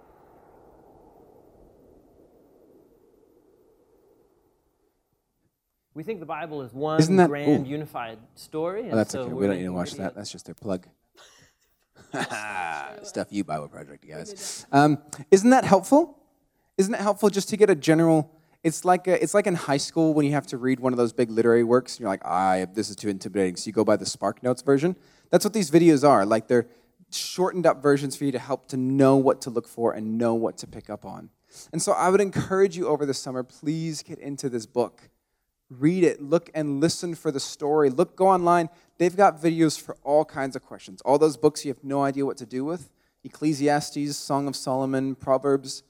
We 5.93 6.03
think 6.03 6.19
the 6.19 6.25
Bible 6.25 6.63
is 6.63 6.73
one 6.73 6.99
Isn't 6.99 7.15
that- 7.15 7.29
grand 7.29 7.65
ooh. 7.65 7.69
unified 7.69 8.19
story. 8.36 8.89
Oh, 8.91 8.95
that's 8.95 9.12
so 9.13 9.21
okay. 9.21 9.34
we're 9.34 9.47
don't 9.47 9.58
need 9.58 9.63
to 9.63 9.71
watch 9.71 9.93
read 9.93 10.01
that. 10.01 10.15
That's 10.15 10.32
just 10.32 10.45
their 10.45 10.56
plug. 10.56 10.86
Stuff 13.03 13.27
you 13.29 13.45
Bible 13.45 13.69
Project, 13.69 14.06
guys. 14.06 14.65
Um, 14.71 14.97
isn't 15.32 15.49
that 15.51 15.63
helpful? 15.63 16.19
Isn't 16.77 16.93
it 16.93 16.99
helpful 16.99 17.29
just 17.29 17.47
to 17.49 17.58
get 17.58 17.69
a 17.69 17.75
general? 17.75 18.33
It's 18.63 18.86
like 18.86 19.08
a, 19.08 19.21
it's 19.21 19.34
like 19.34 19.45
in 19.45 19.56
high 19.56 19.78
school 19.78 20.13
when 20.13 20.26
you 20.26 20.32
have 20.32 20.47
to 20.47 20.58
read 20.58 20.80
one 20.80 20.93
of 20.93 20.97
those 20.97 21.12
big 21.13 21.30
literary 21.30 21.63
works. 21.63 21.93
And 21.95 22.02
you're 22.02 22.10
like, 22.10 22.21
ah, 22.23 22.65
this 22.73 22.89
is 22.89 22.95
too 22.95 23.10
intimidating. 23.10 23.58
So 23.58 23.67
you 23.67 23.73
go 23.73 23.84
by 23.84 23.97
the 23.97 24.06
Spark 24.06 24.41
Notes 24.41 24.62
version. 24.62 24.95
That's 25.30 25.43
what 25.43 25.54
these 25.54 25.69
videos 25.69 26.08
are. 26.08 26.26
Like 26.26 26.47
they're 26.47 26.67
shortened 27.12 27.65
up 27.65 27.82
versions 27.82 28.15
for 28.15 28.23
you 28.23 28.32
to 28.32 28.39
help 28.39 28.67
to 28.69 28.78
know 28.78 29.17
what 29.17 29.41
to 29.41 29.49
look 29.49 29.67
for 29.67 29.93
and 29.93 30.17
know 30.17 30.34
what 30.34 30.58
to 30.60 30.67
pick 30.67 30.89
up 30.89 31.06
on. 31.06 31.30
And 31.71 31.82
so 31.82 31.91
I 31.91 32.10
would 32.10 32.21
encourage 32.21 32.78
you 32.78 32.88
over 32.88 33.06
the 33.06 33.13
summer, 33.13 33.43
please 33.43 34.02
get 34.02 34.17
into 34.17 34.49
this 34.49 34.65
book 34.65 35.10
read 35.80 36.04
it 36.04 36.21
look 36.21 36.49
and 36.54 36.80
listen 36.80 37.15
for 37.15 37.32
the 37.32 37.39
story 37.39 37.89
look 37.89 38.15
go 38.15 38.28
online 38.28 38.69
they've 38.97 39.15
got 39.15 39.41
videos 39.41 39.80
for 39.80 39.95
all 40.04 40.26
kinds 40.26 40.56
of 40.56 40.62
questions 40.62 41.02
all 41.02 41.17
those 41.17 41.38
books 41.38 41.65
you 41.65 41.71
have 41.71 41.84
no 41.84 42.04
idea 42.04 42.26
what 42.26 42.38
to 42.38 42.45
do 42.45 42.63
with 42.63 42.89
ecclesiastes 43.23 44.15
song 44.15 44.47
of 44.47 44.56
solomon 44.56 45.15
proverbs 45.15 45.84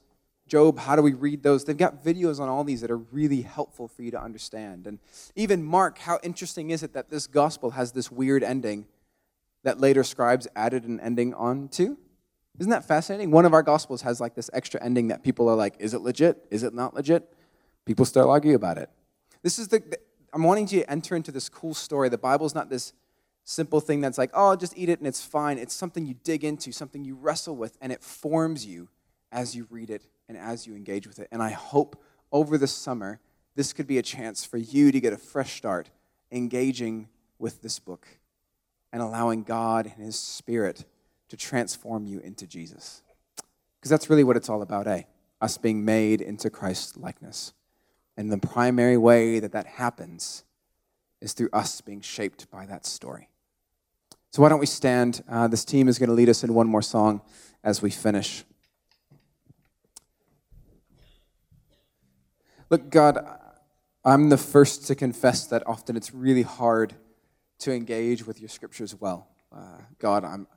job 0.54 0.78
how 0.78 0.94
do 0.94 1.02
we 1.02 1.14
read 1.14 1.42
those? 1.42 1.64
They've 1.64 1.76
got 1.76 2.04
videos 2.04 2.38
on 2.38 2.48
all 2.48 2.62
these 2.62 2.80
that 2.82 2.90
are 2.90 2.98
really 2.98 3.42
helpful 3.42 3.88
for 3.88 4.02
you 4.02 4.12
to 4.12 4.22
understand. 4.22 4.86
And 4.86 5.00
even 5.34 5.64
mark 5.64 5.98
how 5.98 6.20
interesting 6.22 6.70
is 6.70 6.84
it 6.84 6.92
that 6.92 7.10
this 7.10 7.26
gospel 7.26 7.72
has 7.72 7.90
this 7.90 8.08
weird 8.10 8.44
ending 8.44 8.86
that 9.64 9.80
later 9.80 10.04
scribes 10.04 10.46
added 10.54 10.84
an 10.84 11.00
ending 11.00 11.34
on 11.34 11.68
to? 11.70 11.98
Isn't 12.60 12.70
that 12.70 12.84
fascinating? 12.84 13.32
One 13.32 13.44
of 13.44 13.52
our 13.52 13.64
gospels 13.64 14.02
has 14.02 14.20
like 14.20 14.36
this 14.36 14.48
extra 14.52 14.80
ending 14.80 15.08
that 15.08 15.24
people 15.24 15.48
are 15.48 15.56
like 15.56 15.74
is 15.80 15.92
it 15.92 16.02
legit? 16.02 16.46
Is 16.50 16.62
it 16.62 16.72
not 16.72 16.94
legit? 16.94 17.34
People 17.84 18.04
still 18.04 18.30
argue 18.30 18.54
about 18.54 18.78
it. 18.78 18.88
This 19.42 19.58
is 19.58 19.68
the, 19.68 19.80
the- 19.80 19.98
I'm 20.32 20.44
wanting 20.44 20.68
you 20.68 20.80
to 20.80 20.90
enter 20.90 21.16
into 21.16 21.32
this 21.32 21.48
cool 21.48 21.74
story. 21.74 22.08
The 22.08 22.18
Bible's 22.18 22.54
not 22.54 22.70
this 22.70 22.92
simple 23.42 23.80
thing 23.80 24.00
that's 24.00 24.18
like, 24.18 24.30
oh, 24.34 24.54
just 24.54 24.76
eat 24.76 24.88
it 24.88 25.00
and 25.00 25.08
it's 25.08 25.24
fine. 25.24 25.58
It's 25.58 25.74
something 25.74 26.06
you 26.06 26.14
dig 26.22 26.44
into, 26.44 26.70
something 26.70 27.04
you 27.04 27.16
wrestle 27.16 27.56
with, 27.56 27.76
and 27.80 27.92
it 27.92 28.02
forms 28.02 28.64
you 28.64 28.88
as 29.32 29.56
you 29.56 29.66
read 29.68 29.90
it 29.90 30.06
and 30.28 30.38
as 30.38 30.66
you 30.66 30.74
engage 30.74 31.06
with 31.06 31.18
it. 31.18 31.28
And 31.30 31.42
I 31.42 31.50
hope 31.50 32.02
over 32.32 32.58
the 32.58 32.66
summer, 32.66 33.20
this 33.54 33.72
could 33.72 33.86
be 33.86 33.98
a 33.98 34.02
chance 34.02 34.44
for 34.44 34.56
you 34.56 34.90
to 34.90 35.00
get 35.00 35.12
a 35.12 35.18
fresh 35.18 35.56
start 35.56 35.90
engaging 36.32 37.08
with 37.38 37.62
this 37.62 37.78
book 37.78 38.06
and 38.92 39.02
allowing 39.02 39.42
God 39.42 39.86
and 39.86 40.04
His 40.04 40.18
Spirit 40.18 40.84
to 41.28 41.36
transform 41.36 42.06
you 42.06 42.20
into 42.20 42.46
Jesus. 42.46 43.02
Because 43.78 43.90
that's 43.90 44.08
really 44.08 44.24
what 44.24 44.36
it's 44.36 44.48
all 44.48 44.62
about, 44.62 44.86
eh? 44.86 45.02
Us 45.40 45.58
being 45.58 45.84
made 45.84 46.20
into 46.20 46.50
Christ's 46.50 46.96
likeness. 46.96 47.52
And 48.16 48.30
the 48.30 48.38
primary 48.38 48.96
way 48.96 49.40
that 49.40 49.52
that 49.52 49.66
happens 49.66 50.44
is 51.20 51.32
through 51.32 51.48
us 51.52 51.80
being 51.80 52.00
shaped 52.00 52.50
by 52.50 52.66
that 52.66 52.86
story. 52.86 53.28
So, 54.30 54.42
why 54.42 54.48
don't 54.48 54.60
we 54.60 54.66
stand? 54.66 55.22
Uh, 55.28 55.48
this 55.48 55.64
team 55.64 55.88
is 55.88 55.98
going 55.98 56.08
to 56.08 56.14
lead 56.14 56.28
us 56.28 56.44
in 56.44 56.54
one 56.54 56.66
more 56.66 56.82
song 56.82 57.22
as 57.62 57.82
we 57.82 57.90
finish. 57.90 58.44
Look, 62.74 62.90
God, 62.90 63.24
I'm 64.04 64.30
the 64.30 64.36
first 64.36 64.88
to 64.88 64.96
confess 64.96 65.46
that 65.46 65.62
often 65.64 65.94
it's 65.94 66.12
really 66.12 66.42
hard 66.42 66.92
to 67.60 67.72
engage 67.72 68.26
with 68.26 68.40
your 68.40 68.48
scriptures 68.48 68.96
well. 69.00 69.28
Uh, 69.54 69.78
God, 70.00 70.24
I'm, 70.24 70.48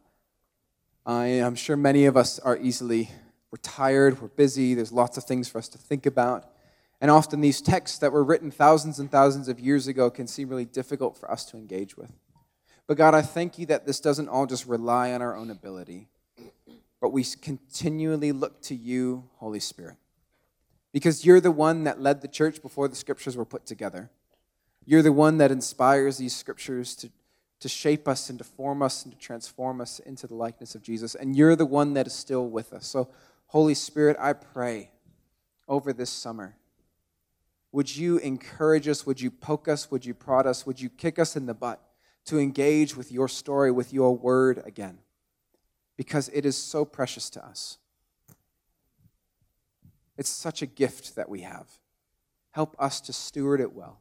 I, 1.05 1.27
am 1.27 1.53
sure 1.53 1.77
many 1.77 2.05
of 2.05 2.17
us 2.17 2.39
are 2.39 2.57
easily, 2.57 3.11
we're 3.51 3.59
tired, 3.61 4.19
we're 4.19 4.29
busy, 4.29 4.73
there's 4.73 4.91
lots 4.91 5.19
of 5.19 5.25
things 5.25 5.47
for 5.47 5.59
us 5.59 5.67
to 5.67 5.77
think 5.77 6.07
about. 6.07 6.49
And 7.01 7.11
often 7.11 7.39
these 7.39 7.61
texts 7.61 7.99
that 7.99 8.11
were 8.11 8.23
written 8.23 8.49
thousands 8.49 8.97
and 8.97 9.11
thousands 9.11 9.47
of 9.47 9.59
years 9.59 9.85
ago 9.87 10.09
can 10.09 10.25
seem 10.25 10.49
really 10.49 10.65
difficult 10.65 11.19
for 11.19 11.29
us 11.29 11.45
to 11.51 11.57
engage 11.57 11.95
with. 11.97 12.11
But 12.87 12.97
God, 12.97 13.13
I 13.13 13.21
thank 13.21 13.59
you 13.59 13.67
that 13.67 13.85
this 13.85 13.99
doesn't 13.99 14.27
all 14.27 14.47
just 14.47 14.65
rely 14.65 15.13
on 15.13 15.21
our 15.21 15.35
own 15.35 15.51
ability, 15.51 16.07
but 16.99 17.09
we 17.09 17.23
continually 17.43 18.31
look 18.31 18.59
to 18.63 18.73
you, 18.73 19.29
Holy 19.35 19.59
Spirit 19.59 19.97
because 20.97 21.23
you're 21.23 21.39
the 21.39 21.51
one 21.51 21.83
that 21.83 22.01
led 22.01 22.21
the 22.21 22.27
church 22.27 22.59
before 22.59 22.87
the 22.87 22.95
scriptures 22.95 23.37
were 23.37 23.45
put 23.45 23.67
together. 23.67 24.09
You're 24.83 25.03
the 25.03 25.11
one 25.11 25.37
that 25.37 25.51
inspires 25.51 26.17
these 26.17 26.35
scriptures 26.35 26.95
to, 26.95 27.11
to 27.59 27.69
shape 27.69 28.07
us 28.07 28.31
and 28.31 28.39
to 28.39 28.43
form 28.43 28.81
us 28.81 29.03
and 29.03 29.13
to 29.13 29.19
transform 29.19 29.79
us 29.79 29.99
into 29.99 30.25
the 30.25 30.33
likeness 30.33 30.73
of 30.73 30.81
Jesus. 30.81 31.13
And 31.13 31.35
you're 31.35 31.55
the 31.55 31.67
one 31.67 31.93
that 31.93 32.07
is 32.07 32.13
still 32.13 32.49
with 32.49 32.73
us. 32.73 32.87
So, 32.87 33.09
Holy 33.45 33.75
Spirit, 33.75 34.17
I 34.19 34.33
pray 34.33 34.89
over 35.67 35.93
this 35.93 36.09
summer. 36.09 36.55
Would 37.71 37.95
you 37.95 38.17
encourage 38.17 38.87
us? 38.87 39.05
Would 39.05 39.21
you 39.21 39.29
poke 39.29 39.67
us? 39.67 39.91
Would 39.91 40.03
you 40.03 40.15
prod 40.15 40.47
us? 40.47 40.65
Would 40.65 40.81
you 40.81 40.89
kick 40.89 41.19
us 41.19 41.35
in 41.35 41.45
the 41.45 41.53
butt 41.53 41.79
to 42.25 42.39
engage 42.39 42.97
with 42.97 43.11
your 43.11 43.27
story, 43.27 43.69
with 43.69 43.93
your 43.93 44.17
word 44.17 44.63
again? 44.65 44.97
Because 45.95 46.31
it 46.33 46.43
is 46.43 46.57
so 46.57 46.85
precious 46.85 47.29
to 47.29 47.45
us. 47.45 47.77
It's 50.17 50.29
such 50.29 50.61
a 50.61 50.65
gift 50.65 51.15
that 51.15 51.29
we 51.29 51.41
have. 51.41 51.67
Help 52.51 52.75
us 52.79 52.99
to 53.01 53.13
steward 53.13 53.61
it 53.61 53.73
well. 53.73 53.99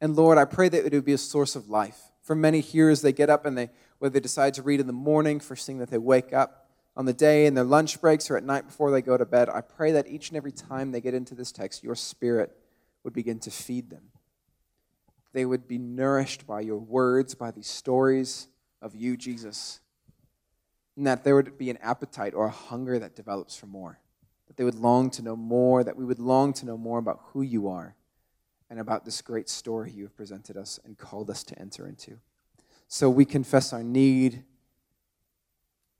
And 0.00 0.16
Lord, 0.16 0.36
I 0.36 0.44
pray 0.44 0.68
that 0.68 0.84
it 0.84 0.92
would 0.92 1.04
be 1.04 1.12
a 1.12 1.18
source 1.18 1.54
of 1.54 1.68
life. 1.68 1.98
For 2.22 2.34
many 2.34 2.60
here, 2.60 2.90
as 2.90 3.02
they 3.02 3.12
get 3.12 3.30
up 3.30 3.46
and 3.46 3.56
they, 3.56 3.70
whether 3.98 4.12
they 4.12 4.20
decide 4.20 4.54
to 4.54 4.62
read 4.62 4.80
in 4.80 4.86
the 4.86 4.92
morning, 4.92 5.38
first 5.38 5.66
thing 5.66 5.78
that 5.78 5.90
they 5.90 5.98
wake 5.98 6.32
up, 6.32 6.68
on 6.96 7.06
the 7.06 7.12
day 7.12 7.46
in 7.46 7.54
their 7.54 7.64
lunch 7.64 8.00
breaks 8.00 8.30
or 8.30 8.36
at 8.36 8.44
night 8.44 8.66
before 8.66 8.90
they 8.90 9.02
go 9.02 9.16
to 9.16 9.24
bed, 9.24 9.48
I 9.48 9.60
pray 9.60 9.92
that 9.92 10.08
each 10.08 10.28
and 10.30 10.36
every 10.36 10.52
time 10.52 10.92
they 10.92 11.00
get 11.00 11.14
into 11.14 11.34
this 11.34 11.52
text, 11.52 11.82
your 11.82 11.94
spirit 11.94 12.56
would 13.02 13.12
begin 13.12 13.38
to 13.40 13.50
feed 13.50 13.90
them. 13.90 14.10
They 15.32 15.44
would 15.44 15.66
be 15.66 15.78
nourished 15.78 16.46
by 16.46 16.60
your 16.60 16.78
words, 16.78 17.34
by 17.34 17.50
these 17.50 17.66
stories 17.66 18.48
of 18.80 18.94
you, 18.94 19.16
Jesus. 19.16 19.80
And 20.96 21.06
that 21.06 21.24
there 21.24 21.34
would 21.34 21.58
be 21.58 21.70
an 21.70 21.78
appetite 21.78 22.34
or 22.34 22.46
a 22.46 22.50
hunger 22.50 22.98
that 23.00 23.16
develops 23.16 23.56
for 23.56 23.66
more 23.66 23.98
that 24.54 24.60
they 24.60 24.64
would 24.64 24.80
long 24.80 25.10
to 25.10 25.22
know 25.22 25.34
more, 25.34 25.82
that 25.82 25.96
we 25.96 26.04
would 26.04 26.20
long 26.20 26.52
to 26.52 26.64
know 26.64 26.76
more 26.76 26.98
about 26.98 27.20
who 27.32 27.42
you 27.42 27.66
are 27.66 27.96
and 28.70 28.78
about 28.78 29.04
this 29.04 29.20
great 29.20 29.48
story 29.48 29.90
you 29.90 30.04
have 30.04 30.16
presented 30.16 30.56
us 30.56 30.78
and 30.84 30.96
called 30.96 31.28
us 31.28 31.42
to 31.42 31.58
enter 31.58 31.88
into. 31.88 32.18
So 32.86 33.10
we 33.10 33.24
confess 33.24 33.72
our 33.72 33.82
need 33.82 34.44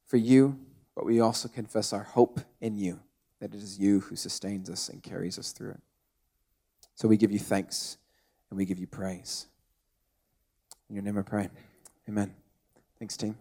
for 0.07 0.19
you, 0.19 0.57
but 0.95 1.05
we 1.05 1.19
also 1.19 1.49
confess 1.49 1.93
our 1.93 2.05
hope 2.05 2.41
in 2.61 2.77
you, 2.77 3.01
that 3.41 3.55
it 3.55 3.61
is 3.61 3.81
you 3.81 4.01
who 4.01 4.15
sustains 4.15 4.71
us 4.71 4.89
and 4.89 5.03
carries 5.03 5.37
us 5.37 5.51
through 5.51 5.71
it. 5.73 5.81
So 6.95 7.09
we 7.09 7.17
give 7.17 7.33
you 7.33 7.41
thanks 7.41 7.97
and 8.51 8.57
we 8.57 8.65
give 8.65 8.79
you 8.79 8.87
praise. 8.87 9.49
In 10.89 10.95
your 10.95 11.03
name 11.03 11.19
I 11.19 11.23
pray. 11.23 11.49
Amen. 12.09 12.33
Thanks, 13.01 13.17
team. 13.17 13.37